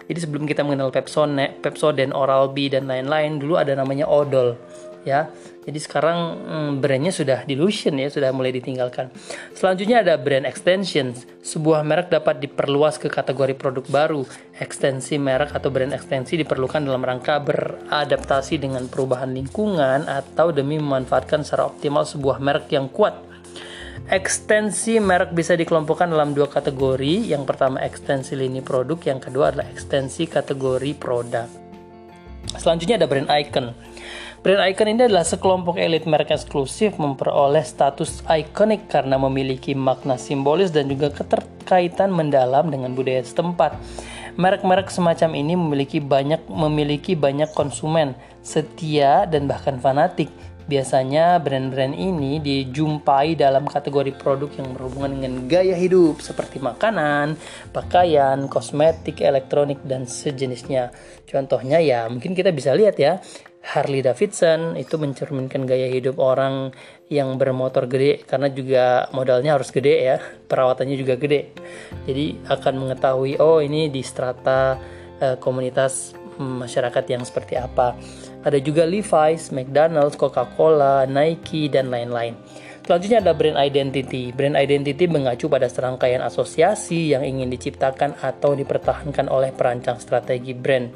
Jadi 0.07 0.17
sebelum 0.17 0.47
kita 0.49 0.65
mengenal 0.65 0.89
Pepsodent, 0.89 1.61
Pepsodent, 1.61 2.15
Oral-B 2.15 2.73
dan 2.73 2.89
lain-lain, 2.89 3.37
dulu 3.37 3.59
ada 3.59 3.75
namanya 3.77 4.07
odol 4.09 4.57
ya. 5.03 5.29
Jadi 5.61 5.77
sekarang 5.77 6.19
hmm, 6.41 6.71
brandnya 6.81 7.13
sudah 7.13 7.45
dilution 7.45 7.93
ya, 8.01 8.09
sudah 8.09 8.33
mulai 8.33 8.49
ditinggalkan. 8.49 9.13
Selanjutnya 9.53 10.01
ada 10.01 10.17
brand 10.17 10.49
extension. 10.49 11.13
Sebuah 11.45 11.85
merek 11.85 12.09
dapat 12.09 12.41
diperluas 12.41 12.97
ke 12.97 13.09
kategori 13.13 13.53
produk 13.53 13.85
baru. 13.85 14.21
Ekstensi 14.57 15.21
merek 15.21 15.53
atau 15.53 15.69
brand 15.69 15.93
ekstensi 15.93 16.37
diperlukan 16.41 16.81
dalam 16.81 17.05
rangka 17.05 17.37
beradaptasi 17.41 18.57
dengan 18.57 18.89
perubahan 18.89 19.29
lingkungan 19.33 20.09
atau 20.09 20.49
demi 20.49 20.81
memanfaatkan 20.81 21.45
secara 21.45 21.69
optimal 21.69 22.09
sebuah 22.09 22.41
merek 22.41 22.73
yang 22.73 22.89
kuat. 22.89 23.29
Ekstensi 24.11 24.97
merek 24.97 25.31
bisa 25.31 25.53
dikelompokkan 25.53 26.09
dalam 26.09 26.33
dua 26.33 26.49
kategori. 26.49 27.29
Yang 27.31 27.43
pertama 27.45 27.79
ekstensi 27.85 28.33
lini 28.33 28.65
produk, 28.65 28.97
yang 29.05 29.21
kedua 29.21 29.53
adalah 29.53 29.69
ekstensi 29.69 30.25
kategori 30.25 30.91
produk. 30.97 31.47
Selanjutnya 32.57 32.97
ada 32.97 33.07
brand 33.07 33.29
icon. 33.29 33.90
Brand 34.41 34.57
icon 34.73 34.89
ini 34.89 35.05
adalah 35.05 35.21
sekelompok 35.21 35.77
elit 35.77 36.09
merek 36.09 36.33
eksklusif 36.33 36.97
memperoleh 36.97 37.61
status 37.61 38.25
ikonik 38.25 38.89
karena 38.89 39.13
memiliki 39.21 39.77
makna 39.77 40.17
simbolis 40.17 40.73
dan 40.73 40.89
juga 40.89 41.13
keterkaitan 41.13 42.09
mendalam 42.09 42.73
dengan 42.73 42.97
budaya 42.97 43.21
setempat. 43.21 43.77
Merek-merek 44.41 44.89
semacam 44.89 45.37
ini 45.37 45.53
memiliki 45.53 46.01
banyak 46.01 46.41
memiliki 46.49 47.13
banyak 47.13 47.53
konsumen 47.53 48.17
setia 48.41 49.29
dan 49.29 49.45
bahkan 49.45 49.77
fanatik. 49.77 50.33
Biasanya 50.65 51.37
brand-brand 51.37 51.93
ini 51.93 52.41
dijumpai 52.41 53.37
dalam 53.37 53.69
kategori 53.69 54.17
produk 54.17 54.49
yang 54.57 54.73
berhubungan 54.73 55.21
dengan 55.21 55.33
gaya 55.45 55.77
hidup 55.77 56.17
seperti 56.17 56.57
makanan, 56.57 57.37
pakaian, 57.69 58.49
kosmetik, 58.49 59.21
elektronik 59.21 59.77
dan 59.85 60.09
sejenisnya. 60.09 60.89
Contohnya 61.29 61.77
ya 61.77 62.09
mungkin 62.09 62.33
kita 62.33 62.49
bisa 62.49 62.73
lihat 62.73 62.97
ya 62.97 63.21
Harley 63.61 64.01
Davidson 64.01 64.73
itu 64.73 64.97
mencerminkan 64.97 65.69
gaya 65.69 65.85
hidup 65.85 66.17
orang 66.17 66.73
yang 67.13 67.37
bermotor 67.37 67.85
gede 67.85 68.25
karena 68.25 68.49
juga 68.49 69.05
modalnya 69.13 69.53
harus 69.53 69.69
gede 69.69 69.95
ya 70.01 70.17
perawatannya 70.49 70.97
juga 70.97 71.13
gede 71.15 71.53
jadi 72.09 72.41
akan 72.49 72.73
mengetahui 72.81 73.37
oh 73.37 73.61
ini 73.61 73.87
di 73.93 74.01
strata 74.01 74.81
uh, 75.21 75.37
komunitas 75.37 76.17
masyarakat 76.41 77.05
yang 77.05 77.21
seperti 77.21 77.53
apa 77.53 77.93
ada 78.41 78.57
juga 78.57 78.89
Levi's, 78.89 79.53
McDonald's, 79.53 80.17
Coca-Cola, 80.17 81.05
Nike 81.05 81.69
dan 81.69 81.93
lain-lain 81.93 82.33
Selanjutnya 82.81 83.21
ada 83.21 83.37
brand 83.37 83.61
identity. 83.61 84.33
Brand 84.33 84.57
identity 84.57 85.05
mengacu 85.05 85.45
pada 85.45 85.69
serangkaian 85.69 86.17
asosiasi 86.25 87.13
yang 87.13 87.21
ingin 87.21 87.53
diciptakan 87.53 88.17
atau 88.19 88.57
dipertahankan 88.57 89.29
oleh 89.29 89.53
perancang 89.53 90.01
strategi 90.01 90.57
brand. 90.57 90.89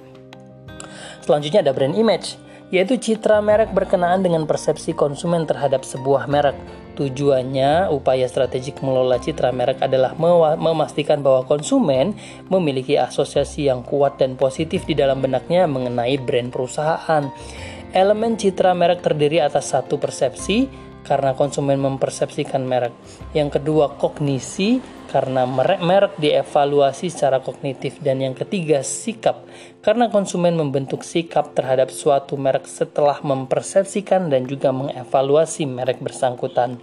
Selanjutnya 1.21 1.61
ada 1.61 1.77
brand 1.77 1.93
image 1.93 2.44
yaitu 2.73 2.97
citra 2.97 3.41
merek 3.41 3.73
berkenaan 3.73 4.25
dengan 4.25 4.49
persepsi 4.49 4.97
konsumen 4.97 5.45
terhadap 5.45 5.85
sebuah 5.85 6.25
merek. 6.25 6.57
Tujuannya, 6.95 7.91
upaya 7.91 8.23
strategik 8.23 8.79
mengelola 8.79 9.19
citra 9.19 9.51
merek 9.51 9.83
adalah 9.83 10.15
memastikan 10.55 11.19
bahwa 11.19 11.43
konsumen 11.43 12.15
memiliki 12.47 12.95
asosiasi 12.95 13.67
yang 13.67 13.83
kuat 13.83 14.15
dan 14.15 14.39
positif 14.39 14.87
di 14.87 14.95
dalam 14.95 15.19
benaknya 15.19 15.67
mengenai 15.67 16.15
brand 16.23 16.55
perusahaan. 16.55 17.27
Elemen 17.91 18.39
citra 18.39 18.71
merek 18.71 19.03
terdiri 19.03 19.43
atas 19.43 19.75
satu 19.75 19.99
persepsi, 19.99 20.67
karena 21.05 21.37
konsumen 21.37 21.77
mempersepsikan 21.79 22.65
merek. 22.65 22.91
Yang 23.31 23.61
kedua, 23.61 23.93
kognisi 23.95 24.81
karena 25.05 25.45
merek, 25.47 25.79
merek 25.79 26.13
dievaluasi 26.19 27.13
secara 27.13 27.39
kognitif 27.39 28.01
dan 28.01 28.19
yang 28.19 28.35
ketiga, 28.35 28.81
sikap 28.81 29.45
karena 29.85 30.09
konsumen 30.09 30.57
membentuk 30.57 31.05
sikap 31.05 31.53
terhadap 31.53 31.93
suatu 31.93 32.35
merek 32.35 32.65
setelah 32.65 33.21
mempersepsikan 33.21 34.33
dan 34.33 34.49
juga 34.49 34.73
mengevaluasi 34.73 35.69
merek 35.69 36.01
bersangkutan. 36.01 36.81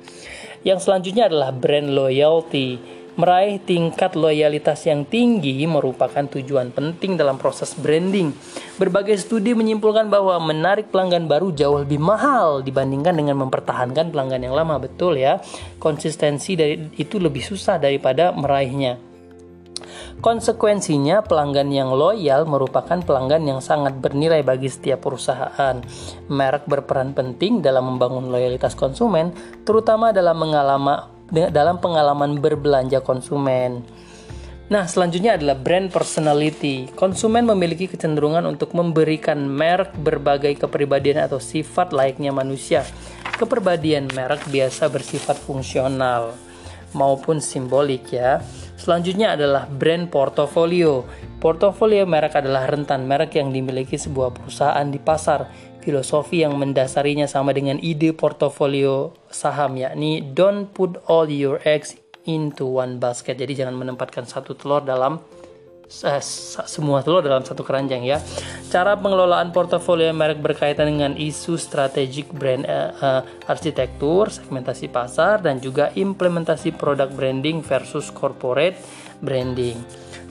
Yang 0.63 0.87
selanjutnya 0.87 1.27
adalah 1.27 1.51
brand 1.51 1.91
loyalty 1.91 3.02
Meraih 3.13 3.61
tingkat 3.61 4.17
loyalitas 4.17 4.89
yang 4.89 5.05
tinggi 5.05 5.69
merupakan 5.69 6.25
tujuan 6.25 6.73
penting 6.73 7.21
dalam 7.21 7.37
proses 7.37 7.77
branding. 7.77 8.33
Berbagai 8.81 9.21
studi 9.21 9.53
menyimpulkan 9.53 10.09
bahwa 10.09 10.41
menarik 10.41 10.89
pelanggan 10.89 11.29
baru 11.29 11.53
jauh 11.53 11.85
lebih 11.85 12.01
mahal 12.01 12.65
dibandingkan 12.65 13.13
dengan 13.13 13.37
mempertahankan 13.45 14.09
pelanggan 14.09 14.49
yang 14.49 14.57
lama. 14.57 14.81
Betul 14.81 15.21
ya, 15.21 15.45
konsistensi 15.77 16.57
dari 16.57 16.89
itu 16.97 17.21
lebih 17.21 17.45
susah 17.45 17.77
daripada 17.77 18.33
meraihnya. 18.33 18.97
Konsekuensinya, 20.25 21.21
pelanggan 21.21 21.69
yang 21.69 21.93
loyal 21.93 22.47
merupakan 22.47 22.97
pelanggan 23.03 23.43
yang 23.43 23.61
sangat 23.61 23.99
bernilai 23.99 24.41
bagi 24.41 24.71
setiap 24.71 25.05
perusahaan. 25.05 25.83
Merek 26.33 26.65
berperan 26.65 27.13
penting 27.13 27.61
dalam 27.61 27.93
membangun 27.93 28.31
loyalitas 28.31 28.73
konsumen, 28.73 29.35
terutama 29.67 30.15
dalam 30.15 30.39
mengalami 30.39 31.22
dalam 31.33 31.81
pengalaman 31.81 32.37
berbelanja 32.39 33.01
konsumen. 33.01 33.81
Nah, 34.73 34.89
selanjutnya 34.89 35.37
adalah 35.37 35.53
brand 35.53 35.93
personality. 35.93 36.89
Konsumen 36.97 37.45
memiliki 37.45 37.89
kecenderungan 37.89 38.45
untuk 38.49 38.73
memberikan 38.73 39.45
merek 39.45 39.93
berbagai 40.01 40.65
kepribadian 40.65 41.29
atau 41.29 41.37
sifat 41.37 41.93
layaknya 41.93 42.33
manusia. 42.33 42.81
Kepribadian 43.37 44.09
merek 44.17 44.41
biasa 44.49 44.89
bersifat 44.89 45.37
fungsional 45.37 46.33
maupun 46.97 47.41
simbolik 47.41 48.17
ya. 48.17 48.41
Selanjutnya 48.81 49.37
adalah 49.37 49.69
brand 49.69 50.09
portofolio. 50.09 51.05
Portofolio 51.37 52.09
merek 52.09 52.41
adalah 52.41 52.65
rentan 52.65 53.05
merek 53.05 53.37
yang 53.37 53.53
dimiliki 53.53 54.01
sebuah 54.01 54.33
perusahaan 54.33 54.89
di 54.89 54.97
pasar 54.97 55.72
filosofi 55.83 56.47
yang 56.47 56.55
mendasarinya 56.55 57.27
sama 57.27 57.51
dengan 57.51 57.77
ide 57.83 58.15
portofolio 58.15 59.13
saham 59.29 59.75
yakni 59.75 60.23
don't 60.23 60.71
put 60.71 60.97
all 61.11 61.27
your 61.27 61.59
eggs 61.67 61.99
into 62.25 62.79
one 62.79 63.03
basket. 63.03 63.35
Jadi 63.39 63.59
jangan 63.59 63.75
menempatkan 63.75 64.23
satu 64.23 64.55
telur 64.55 64.87
dalam 64.87 65.19
uh, 66.03 66.23
semua 66.67 67.03
telur 67.03 67.27
dalam 67.27 67.43
satu 67.43 67.67
keranjang 67.67 68.07
ya. 68.07 68.23
Cara 68.71 68.95
pengelolaan 68.95 69.51
portofolio 69.51 70.15
merek 70.15 70.39
berkaitan 70.39 70.87
dengan 70.87 71.13
isu 71.19 71.59
strategik 71.59 72.31
brand 72.31 72.63
uh, 72.65 72.91
uh, 73.03 73.23
arsitektur, 73.51 74.31
segmentasi 74.31 74.87
pasar 74.89 75.43
dan 75.43 75.59
juga 75.59 75.91
implementasi 75.99 76.79
produk 76.79 77.11
branding 77.11 77.61
versus 77.61 78.09
corporate 78.15 78.79
branding. 79.19 79.77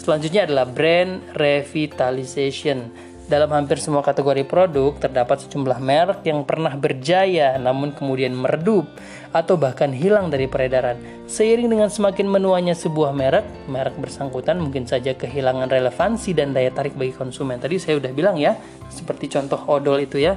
Selanjutnya 0.02 0.50
adalah 0.50 0.66
brand 0.66 1.22
revitalization 1.38 3.11
Dalam 3.32 3.48
hampir 3.56 3.80
semua 3.80 4.04
kategori 4.04 4.44
produk, 4.44 4.92
terdapat 5.00 5.48
sejumlah 5.48 5.80
merek 5.80 6.28
yang 6.28 6.44
pernah 6.44 6.76
berjaya 6.76 7.56
namun 7.56 7.96
kemudian 7.96 8.36
meredup 8.36 8.92
atau 9.32 9.56
bahkan 9.56 9.88
hilang 9.96 10.28
dari 10.28 10.52
peredaran. 10.52 11.00
Seiring 11.32 11.72
dengan 11.72 11.88
semakin 11.88 12.28
menuanya 12.28 12.76
sebuah 12.76 13.16
merek, 13.16 13.48
merek 13.72 13.96
bersangkutan 14.04 14.60
mungkin 14.60 14.84
saja 14.84 15.16
kehilangan 15.16 15.72
relevansi 15.72 16.36
dan 16.36 16.52
daya 16.52 16.76
tarik 16.76 16.92
bagi 17.00 17.16
konsumen. 17.16 17.56
Tadi 17.56 17.80
saya 17.80 18.04
udah 18.04 18.12
bilang 18.12 18.36
ya, 18.36 18.60
seperti 18.92 19.32
contoh 19.32 19.64
odol 19.64 20.04
itu 20.04 20.20
ya. 20.20 20.36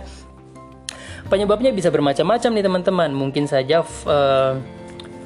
Penyebabnya 1.26 1.74
bisa 1.74 1.90
bermacam-macam 1.90 2.50
nih 2.54 2.62
teman-teman. 2.62 3.10
Mungkin 3.10 3.50
saja 3.50 3.82
uh, 3.82 4.54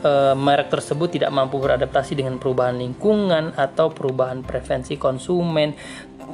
uh, 0.03 0.35
merek 0.35 0.71
tersebut 0.71 1.19
tidak 1.19 1.31
mampu 1.35 1.59
beradaptasi 1.59 2.19
dengan 2.19 2.39
perubahan 2.39 2.79
lingkungan 2.79 3.55
atau 3.55 3.91
perubahan 3.91 4.43
preferensi 4.47 4.95
konsumen 4.95 5.75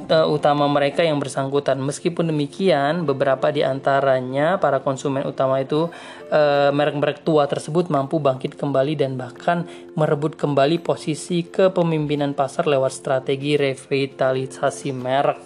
uh, 0.09 0.27
utama 0.29 0.67
mereka 0.67 1.01
yang 1.01 1.17
bersangkutan. 1.17 1.79
Meskipun 1.81 2.29
demikian, 2.29 3.07
beberapa 3.07 3.49
di 3.49 3.65
antaranya 3.65 4.59
para 4.59 4.83
konsumen 4.83 5.25
utama 5.25 5.61
itu 5.63 5.89
uh, 6.29 6.69
merek-merek 6.71 7.23
tua 7.23 7.47
tersebut 7.49 7.89
mampu 7.89 8.19
bangkit 8.19 8.59
kembali 8.59 8.93
dan 8.99 9.15
bahkan 9.15 9.65
merebut 9.97 10.35
kembali 10.35 10.83
posisi 10.83 11.47
kepemimpinan 11.47 12.35
pasar 12.37 12.67
lewat 12.69 12.91
strategi 12.93 13.57
revitalisasi 13.57 14.89
merek. 14.93 15.41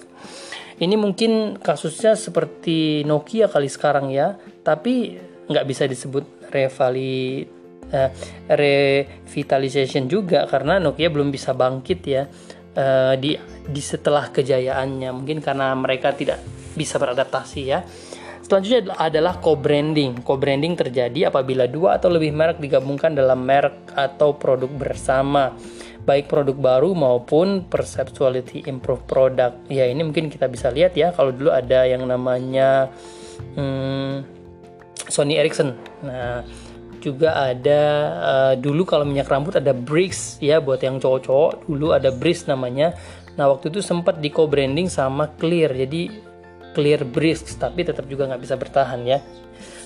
Ini 0.80 0.96
mungkin 0.96 1.60
kasusnya 1.60 2.16
seperti 2.16 3.04
Nokia 3.04 3.52
kali 3.52 3.68
sekarang 3.68 4.16
ya, 4.16 4.40
tapi 4.64 5.20
nggak 5.50 5.66
bisa 5.68 5.84
disebut 5.90 6.48
revali 6.54 7.44
uh, 7.92 8.10
revitalization 8.48 10.08
juga 10.08 10.46
karena 10.48 10.80
Nokia 10.80 11.12
belum 11.12 11.34
bisa 11.34 11.52
bangkit 11.52 12.00
ya 12.06 12.24
uh, 12.80 13.14
di 13.20 13.36
di 13.68 13.82
setelah 13.84 14.32
kejayaannya 14.32 15.12
mungkin 15.12 15.44
karena 15.44 15.76
mereka 15.76 16.16
tidak 16.16 16.40
bisa 16.74 16.96
beradaptasi 16.96 17.62
ya 17.68 17.84
Selanjutnya 18.50 18.98
adalah 18.98 19.38
co-branding. 19.38 20.26
Co-branding 20.26 20.74
terjadi 20.74 21.30
apabila 21.30 21.70
dua 21.70 22.02
atau 22.02 22.10
lebih 22.10 22.34
merek 22.34 22.58
digabungkan 22.58 23.14
dalam 23.14 23.46
merek 23.46 23.94
atau 23.94 24.34
produk 24.42 24.66
bersama, 24.74 25.54
baik 26.02 26.26
produk 26.26 26.58
baru 26.58 26.98
maupun 26.98 27.70
perceptuality 27.70 28.66
improve 28.66 29.06
product. 29.06 29.70
Ya 29.70 29.86
ini 29.86 30.02
mungkin 30.02 30.34
kita 30.34 30.50
bisa 30.50 30.74
lihat 30.74 30.98
ya 30.98 31.14
kalau 31.14 31.30
dulu 31.30 31.54
ada 31.54 31.86
yang 31.86 32.02
namanya 32.10 32.90
hmm, 33.54 34.26
Sony 35.06 35.38
Ericsson. 35.38 35.78
Nah 36.02 36.42
juga 37.00 37.36
ada 37.36 37.82
uh, 38.20 38.54
dulu 38.60 38.84
kalau 38.86 39.08
minyak 39.08 39.32
rambut 39.32 39.56
ada 39.58 39.72
Brix 39.72 40.38
ya 40.44 40.60
buat 40.60 40.84
yang 40.84 41.00
cowok-cowok 41.00 41.66
dulu 41.66 41.96
ada 41.96 42.12
Brix 42.12 42.46
namanya. 42.46 42.94
Nah 43.40 43.50
waktu 43.50 43.72
itu 43.72 43.80
sempat 43.80 44.20
di 44.20 44.30
co-branding 44.30 44.92
sama 44.92 45.32
Clear 45.40 45.72
jadi 45.74 46.12
Clear 46.76 47.02
Brix 47.08 47.56
tapi 47.58 47.88
tetap 47.88 48.06
juga 48.06 48.28
nggak 48.30 48.42
bisa 48.44 48.56
bertahan 48.60 49.02
ya. 49.08 49.20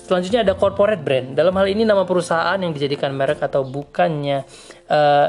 Selanjutnya 0.04 0.44
ada 0.44 0.52
corporate 0.52 1.00
brand. 1.00 1.32
Dalam 1.32 1.56
hal 1.56 1.72
ini 1.72 1.88
nama 1.88 2.04
perusahaan 2.04 2.60
yang 2.60 2.76
dijadikan 2.76 3.16
merek 3.16 3.40
atau 3.40 3.64
bukannya 3.64 4.44
uh, 4.92 5.28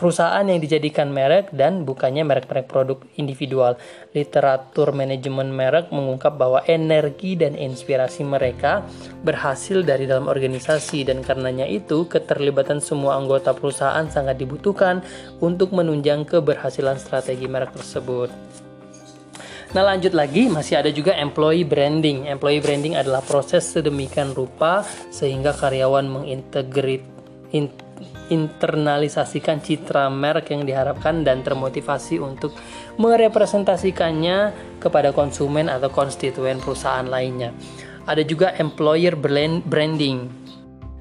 perusahaan 0.00 0.40
yang 0.48 0.56
dijadikan 0.64 1.12
merek 1.12 1.52
dan 1.52 1.84
bukannya 1.84 2.24
merek-merek 2.24 2.64
produk 2.64 3.04
individual. 3.20 3.76
Literatur 4.16 4.96
manajemen 4.96 5.52
merek 5.52 5.92
mengungkap 5.92 6.40
bahwa 6.40 6.64
energi 6.64 7.36
dan 7.36 7.52
inspirasi 7.52 8.24
mereka 8.24 8.80
berhasil 9.20 9.84
dari 9.84 10.08
dalam 10.08 10.24
organisasi 10.24 11.04
dan 11.04 11.20
karenanya 11.20 11.68
itu 11.68 12.08
keterlibatan 12.08 12.80
semua 12.80 13.20
anggota 13.20 13.52
perusahaan 13.52 14.08
sangat 14.08 14.40
dibutuhkan 14.40 15.04
untuk 15.44 15.76
menunjang 15.76 16.24
keberhasilan 16.24 16.96
strategi 16.96 17.44
merek 17.44 17.76
tersebut. 17.76 18.32
Nah 19.70 19.86
lanjut 19.86 20.16
lagi 20.16 20.50
masih 20.50 20.82
ada 20.82 20.90
juga 20.90 21.14
employee 21.14 21.62
branding. 21.62 22.26
Employee 22.26 22.58
branding 22.58 22.98
adalah 22.98 23.22
proses 23.22 23.68
sedemikian 23.68 24.34
rupa 24.34 24.82
sehingga 25.14 25.54
karyawan 25.54 26.10
mengintegrit 26.10 27.06
internalisasikan 28.30 29.60
citra 29.60 30.08
merek 30.08 30.54
yang 30.54 30.64
diharapkan 30.64 31.26
dan 31.26 31.42
termotivasi 31.44 32.22
untuk 32.22 32.54
merepresentasikannya 32.96 34.54
kepada 34.78 35.10
konsumen 35.10 35.68
atau 35.68 35.90
konstituen 35.90 36.62
perusahaan 36.62 37.04
lainnya. 37.04 37.52
Ada 38.08 38.24
juga 38.24 38.56
employer 38.56 39.18
branding. 39.18 40.40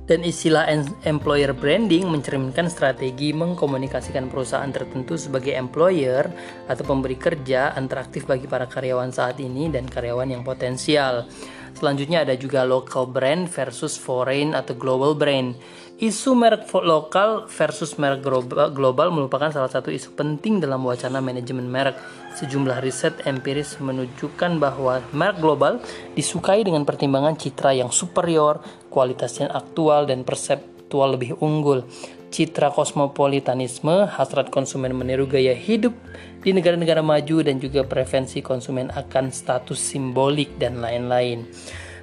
Dan 0.09 0.25
istilah 0.25 0.65
employer 1.05 1.53
branding 1.53 2.09
mencerminkan 2.09 2.65
strategi 2.65 3.29
mengkomunikasikan 3.29 4.25
perusahaan 4.25 4.73
tertentu 4.73 5.21
sebagai 5.21 5.53
employer 5.53 6.25
atau 6.65 6.81
pemberi 6.81 7.13
kerja 7.13 7.77
interaktif 7.77 8.25
bagi 8.25 8.49
para 8.49 8.65
karyawan 8.65 9.13
saat 9.13 9.37
ini 9.37 9.69
dan 9.69 9.85
karyawan 9.85 10.33
yang 10.33 10.41
potensial. 10.41 11.29
Selanjutnya 11.77 12.25
ada 12.25 12.33
juga 12.33 12.65
local 12.65 13.05
brand 13.05 13.45
versus 13.53 14.01
foreign 14.01 14.57
atau 14.57 14.73
global 14.73 15.13
brand. 15.13 15.53
Isu 15.99 16.31
merek 16.31 16.63
lokal 16.79 17.51
versus 17.51 17.99
merek 17.99 18.23
global 18.71 19.11
merupakan 19.11 19.51
salah 19.51 19.67
satu 19.67 19.91
isu 19.91 20.15
penting 20.15 20.63
dalam 20.63 20.79
wacana 20.87 21.19
manajemen 21.19 21.67
merek. 21.67 21.99
Sejumlah 22.39 22.79
riset 22.79 23.19
empiris 23.27 23.75
menunjukkan 23.83 24.63
bahwa 24.63 25.03
merek 25.11 25.43
global 25.43 25.83
disukai 26.15 26.63
dengan 26.63 26.87
pertimbangan 26.87 27.35
citra 27.35 27.75
yang 27.75 27.91
superior, 27.91 28.63
kualitas 28.87 29.43
yang 29.43 29.51
aktual, 29.51 30.07
dan 30.07 30.23
perseptual 30.23 31.19
lebih 31.19 31.35
unggul. 31.43 31.83
Citra 32.31 32.71
kosmopolitanisme, 32.71 34.07
hasrat 34.07 34.47
konsumen 34.55 34.95
meniru 34.95 35.27
gaya 35.27 35.51
hidup 35.51 35.91
di 36.39 36.55
negara-negara 36.55 37.03
maju, 37.03 37.43
dan 37.43 37.59
juga 37.59 37.83
preferensi 37.83 38.39
konsumen 38.39 38.87
akan 38.87 39.35
status 39.35 39.75
simbolik 39.75 40.55
dan 40.55 40.79
lain-lain. 40.79 41.43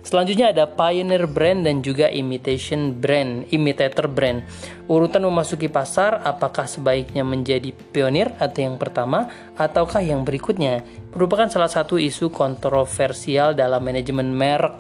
Selanjutnya 0.07 0.55
ada 0.55 0.71
pioneer 0.71 1.27
brand 1.27 1.67
dan 1.67 1.83
juga 1.83 2.07
imitation 2.07 2.95
brand, 2.95 3.43
imitator 3.51 4.07
brand. 4.07 4.47
Urutan 4.87 5.27
memasuki 5.27 5.67
pasar 5.67 6.23
apakah 6.23 6.71
sebaiknya 6.71 7.27
menjadi 7.27 7.75
pionir 7.75 8.31
atau 8.39 8.71
yang 8.71 8.79
pertama 8.79 9.27
ataukah 9.59 9.99
yang 10.07 10.23
berikutnya 10.23 10.87
merupakan 11.11 11.51
salah 11.51 11.67
satu 11.67 11.99
isu 11.99 12.31
kontroversial 12.31 13.59
dalam 13.59 13.83
manajemen 13.83 14.31
merek. 14.31 14.79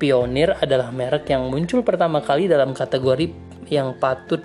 Pionir 0.00 0.56
adalah 0.56 0.88
merek 0.88 1.28
yang 1.28 1.52
muncul 1.52 1.84
pertama 1.84 2.24
kali 2.24 2.48
dalam 2.48 2.72
kategori 2.72 3.28
yang 3.68 3.92
patut 4.00 4.40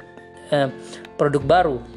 eh, 0.52 0.68
produk 1.16 1.44
baru 1.48 1.97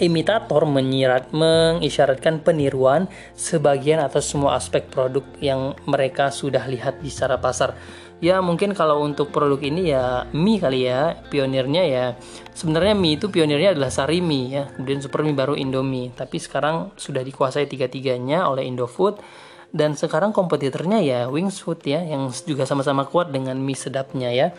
imitator 0.00 0.64
menyirat 0.64 1.30
mengisyaratkan 1.34 2.40
peniruan 2.42 3.06
sebagian 3.34 4.02
atau 4.02 4.22
semua 4.22 4.56
aspek 4.58 4.86
produk 4.88 5.24
yang 5.38 5.74
mereka 5.86 6.30
sudah 6.30 6.64
lihat 6.66 7.02
di 7.02 7.10
secara 7.10 7.38
pasar. 7.38 7.74
Ya 8.18 8.42
mungkin 8.42 8.74
kalau 8.74 9.06
untuk 9.06 9.30
produk 9.30 9.62
ini 9.62 9.94
ya 9.94 10.26
mie 10.34 10.58
kali 10.58 10.90
ya 10.90 11.22
pionirnya 11.30 11.86
ya 11.86 12.04
sebenarnya 12.50 12.98
mie 12.98 13.14
itu 13.14 13.30
pionirnya 13.30 13.78
adalah 13.78 13.94
Sarimi 13.94 14.58
ya 14.58 14.66
kemudian 14.74 14.98
Super 14.98 15.22
Mie 15.22 15.38
baru 15.38 15.54
Indomie 15.54 16.10
tapi 16.10 16.42
sekarang 16.42 16.90
sudah 16.98 17.22
dikuasai 17.22 17.70
tiga-tiganya 17.70 18.50
oleh 18.50 18.66
Indofood 18.66 19.22
dan 19.70 19.94
sekarang 19.94 20.34
kompetitornya 20.34 20.98
ya 20.98 21.20
Wings 21.30 21.62
Food 21.62 21.86
ya 21.86 22.02
yang 22.02 22.26
juga 22.42 22.66
sama-sama 22.66 23.06
kuat 23.06 23.30
dengan 23.30 23.54
mie 23.54 23.78
sedapnya 23.78 24.34
ya. 24.34 24.50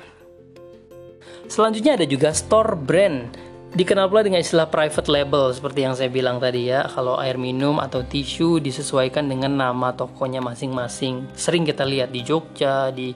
Selanjutnya 1.50 1.98
ada 1.98 2.06
juga 2.06 2.30
store 2.32 2.78
brand 2.78 3.49
Dikenal 3.70 4.10
pula 4.10 4.26
dengan 4.26 4.42
istilah 4.42 4.66
private 4.66 5.14
label 5.14 5.54
seperti 5.54 5.86
yang 5.86 5.94
saya 5.94 6.10
bilang 6.10 6.42
tadi 6.42 6.74
ya. 6.74 6.90
Kalau 6.90 7.22
air 7.22 7.38
minum 7.38 7.78
atau 7.78 8.02
tisu 8.02 8.58
disesuaikan 8.58 9.30
dengan 9.30 9.54
nama 9.54 9.94
tokonya 9.94 10.42
masing-masing. 10.42 11.30
Sering 11.38 11.70
kita 11.70 11.86
lihat 11.86 12.10
di 12.10 12.26
Jogja, 12.26 12.90
di 12.90 13.14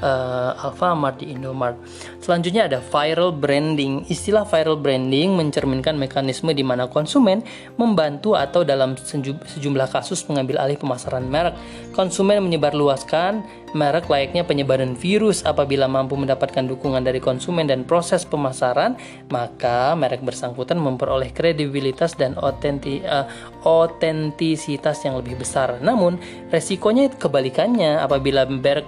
uh, 0.00 0.56
Alfamart, 0.64 1.20
di 1.20 1.30
Indomart. 1.30 1.78
Selanjutnya 2.18 2.66
ada 2.66 2.80
viral 2.80 3.30
branding. 3.30 4.08
Istilah 4.08 4.48
viral 4.48 4.80
branding 4.80 5.36
mencerminkan 5.36 5.94
mekanisme 5.94 6.50
di 6.56 6.64
mana 6.64 6.88
konsumen 6.88 7.44
membantu 7.76 8.34
atau 8.34 8.64
dalam 8.66 8.96
sejumlah 8.98 9.88
kasus 9.92 10.24
mengambil 10.26 10.62
alih 10.64 10.80
pemasaran 10.80 11.28
merek. 11.28 11.54
Konsumen 11.92 12.42
menyebarluaskan 12.42 13.44
merek 13.74 14.06
layaknya 14.06 14.46
penyebaran 14.46 14.94
virus 14.94 15.42
apabila 15.42 15.90
mampu 15.90 16.14
mendapatkan 16.14 16.64
dukungan 16.64 17.02
dari 17.02 17.18
konsumen 17.18 17.66
dan 17.66 17.82
proses 17.82 18.22
pemasaran, 18.22 18.94
maka 19.28 19.92
merek 19.98 20.22
bersangkutan 20.22 20.78
memperoleh 20.78 21.34
kredibilitas 21.34 22.14
dan 22.14 22.38
otenti, 22.38 23.02
uh, 23.02 23.26
otentisitas 23.66 25.02
yang 25.02 25.18
lebih 25.18 25.36
besar. 25.42 25.82
Namun, 25.82 26.16
resikonya 26.54 27.10
kebalikannya 27.18 27.98
apabila 27.98 28.46
merek 28.46 28.86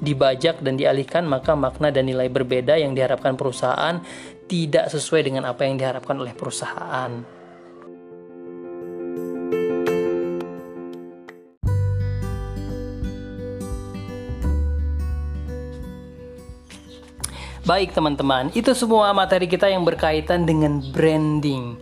dibajak 0.00 0.60
dan 0.60 0.76
dialihkan, 0.76 1.24
maka 1.24 1.54
makna 1.54 1.92
dan 1.92 2.08
nilai 2.08 2.28
berbeda 2.28 2.76
yang 2.76 2.92
diharapkan 2.92 3.34
perusahaan 3.34 4.00
tidak 4.46 4.90
sesuai 4.90 5.26
dengan 5.26 5.44
apa 5.48 5.66
yang 5.66 5.76
diharapkan 5.76 6.16
oleh 6.18 6.32
perusahaan. 6.32 7.36
Baik 17.66 17.98
teman-teman, 17.98 18.54
itu 18.54 18.70
semua 18.78 19.10
materi 19.10 19.50
kita 19.50 19.66
yang 19.66 19.82
berkaitan 19.82 20.46
dengan 20.46 20.78
branding. 20.94 21.74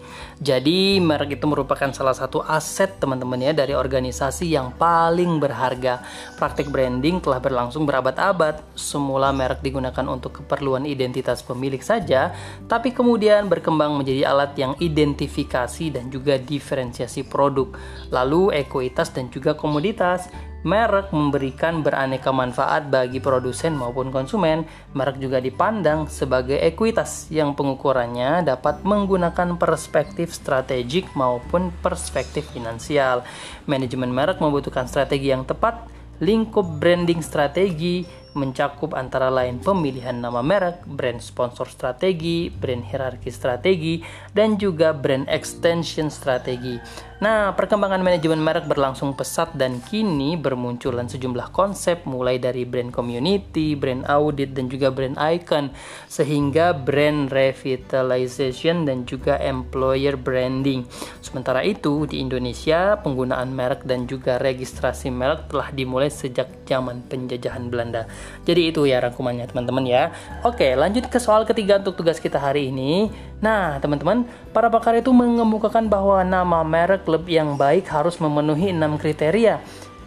Jadi 0.42 0.98
merek 0.98 1.38
itu 1.38 1.46
merupakan 1.46 1.90
salah 1.94 2.16
satu 2.16 2.42
aset 2.42 2.98
teman-teman 2.98 3.38
ya 3.38 3.52
dari 3.54 3.70
organisasi 3.70 4.50
yang 4.50 4.74
paling 4.74 5.38
berharga. 5.38 6.02
Praktik 6.34 6.70
branding 6.74 7.22
telah 7.22 7.38
berlangsung 7.38 7.86
berabad-abad. 7.86 8.62
Semula 8.74 9.30
merek 9.30 9.62
digunakan 9.62 10.06
untuk 10.10 10.42
keperluan 10.42 10.88
identitas 10.90 11.44
pemilik 11.46 11.78
saja, 11.78 12.34
tapi 12.66 12.90
kemudian 12.90 13.46
berkembang 13.46 13.94
menjadi 13.94 14.26
alat 14.26 14.58
yang 14.58 14.72
identifikasi 14.82 15.94
dan 15.94 16.10
juga 16.10 16.34
diferensiasi 16.40 17.22
produk. 17.26 17.70
Lalu 18.10 18.58
ekuitas 18.66 19.14
dan 19.14 19.30
juga 19.30 19.54
komoditas. 19.54 20.26
Merek 20.64 21.12
memberikan 21.12 21.84
beraneka 21.84 22.32
manfaat 22.32 22.88
bagi 22.88 23.20
produsen 23.20 23.76
maupun 23.76 24.08
konsumen. 24.08 24.64
Merek 24.96 25.20
juga 25.20 25.36
dipandang 25.36 26.08
sebagai 26.08 26.56
ekuitas 26.56 27.28
yang 27.28 27.52
pengukurannya 27.52 28.40
dapat 28.40 28.80
menggunakan 28.80 29.60
perspektif 29.60 30.32
strategik 30.32 31.12
maupun 31.12 31.68
perspektif 31.84 32.48
finansial. 32.48 33.28
Manajemen 33.68 34.08
merek 34.08 34.40
membutuhkan 34.40 34.88
strategi 34.88 35.28
yang 35.28 35.44
tepat, 35.44 35.84
lingkup 36.24 36.80
branding 36.80 37.20
strategi, 37.20 38.24
mencakup 38.34 38.98
antara 38.98 39.30
lain 39.30 39.62
pemilihan 39.62 40.18
nama 40.18 40.42
merek, 40.42 40.82
brand 40.84 41.22
sponsor 41.22 41.70
strategi, 41.70 42.50
brand 42.50 42.82
hierarki 42.82 43.30
strategi, 43.30 44.02
dan 44.34 44.58
juga 44.58 44.90
brand 44.90 45.24
extension 45.30 46.10
strategi. 46.10 46.76
Nah, 47.24 47.56
perkembangan 47.56 48.04
manajemen 48.04 48.36
merek 48.36 48.68
berlangsung 48.68 49.16
pesat 49.16 49.56
dan 49.56 49.80
kini 49.80 50.36
bermunculan 50.36 51.08
sejumlah 51.08 51.56
konsep 51.56 52.04
mulai 52.04 52.36
dari 52.36 52.68
brand 52.68 52.92
community, 52.92 53.72
brand 53.72 54.04
audit, 54.04 54.52
dan 54.52 54.68
juga 54.68 54.92
brand 54.92 55.16
icon, 55.16 55.72
sehingga 56.04 56.76
brand 56.76 57.32
revitalization 57.32 58.84
dan 58.84 59.08
juga 59.08 59.40
employer 59.40 60.20
branding. 60.20 60.84
Sementara 61.24 61.64
itu, 61.64 62.04
di 62.04 62.20
Indonesia, 62.20 63.00
penggunaan 63.00 63.56
merek 63.56 63.88
dan 63.88 64.04
juga 64.04 64.36
registrasi 64.36 65.08
merek 65.08 65.48
telah 65.48 65.72
dimulai 65.72 66.12
sejak 66.12 66.68
zaman 66.68 67.08
penjajahan 67.08 67.72
Belanda. 67.72 68.04
Jadi 68.44 68.68
itu 68.68 68.84
ya 68.84 69.00
rangkumannya 69.00 69.48
teman-teman 69.48 69.88
ya. 69.88 70.12
Oke, 70.44 70.76
lanjut 70.76 71.08
ke 71.08 71.16
soal 71.16 71.48
ketiga 71.48 71.80
untuk 71.80 71.96
tugas 71.96 72.20
kita 72.20 72.36
hari 72.36 72.68
ini. 72.68 73.08
Nah, 73.44 73.76
teman-teman, 73.76 74.24
para 74.56 74.72
pakar 74.72 74.96
itu 74.96 75.12
mengemukakan 75.12 75.84
bahwa 75.84 76.24
nama 76.24 76.64
merek 76.64 77.04
lebih 77.04 77.44
yang 77.44 77.50
baik 77.60 77.84
harus 77.92 78.16
memenuhi 78.16 78.72
enam 78.72 78.96
kriteria. 78.96 79.60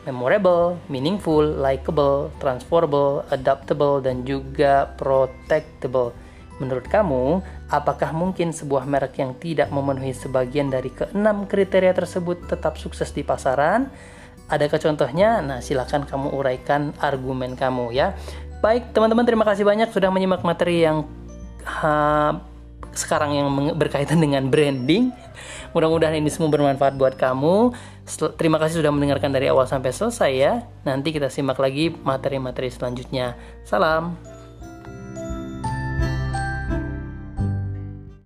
Memorable, 0.09 0.81
meaningful, 0.89 1.45
likable, 1.45 2.33
transferable, 2.41 3.21
adaptable, 3.29 4.01
dan 4.01 4.25
juga 4.25 4.89
protectable. 4.97 6.17
Menurut 6.57 6.89
kamu, 6.89 7.45
apakah 7.69 8.09
mungkin 8.09 8.49
sebuah 8.49 8.89
merek 8.89 9.21
yang 9.21 9.37
tidak 9.37 9.69
memenuhi 9.69 10.17
sebagian 10.17 10.73
dari 10.73 10.89
keenam 10.89 11.45
kriteria 11.45 11.93
tersebut 11.93 12.49
tetap 12.49 12.81
sukses 12.81 13.13
di 13.13 13.21
pasaran? 13.21 13.93
Adakah 14.49 14.81
contohnya? 14.81 15.45
Nah, 15.45 15.61
silahkan 15.61 16.01
kamu 16.09 16.33
uraikan 16.33 16.97
argumen 16.97 17.53
kamu 17.53 17.93
ya. 17.93 18.17
Baik, 18.65 18.89
teman-teman 18.97 19.29
terima 19.29 19.45
kasih 19.45 19.61
banyak 19.61 19.93
sudah 19.93 20.09
menyimak 20.09 20.41
materi 20.41 20.81
yang 20.81 21.05
ha, 21.61 22.41
sekarang 22.97 23.37
yang 23.37 23.47
berkaitan 23.77 24.17
dengan 24.17 24.49
branding. 24.49 25.13
Mudah-mudahan 25.71 26.17
ini 26.17 26.33
semua 26.33 26.49
bermanfaat 26.49 26.97
buat 26.97 27.13
kamu. 27.13 27.71
Terima 28.35 28.57
kasih 28.57 28.81
sudah 28.81 28.89
mendengarkan 28.89 29.29
dari 29.29 29.47
awal 29.47 29.69
sampai 29.69 29.93
selesai 29.93 30.31
ya. 30.33 30.53
Nanti 30.81 31.13
kita 31.13 31.29
simak 31.29 31.61
lagi 31.61 31.93
materi-materi 31.93 32.73
selanjutnya. 32.73 33.37
Salam. 33.61 34.36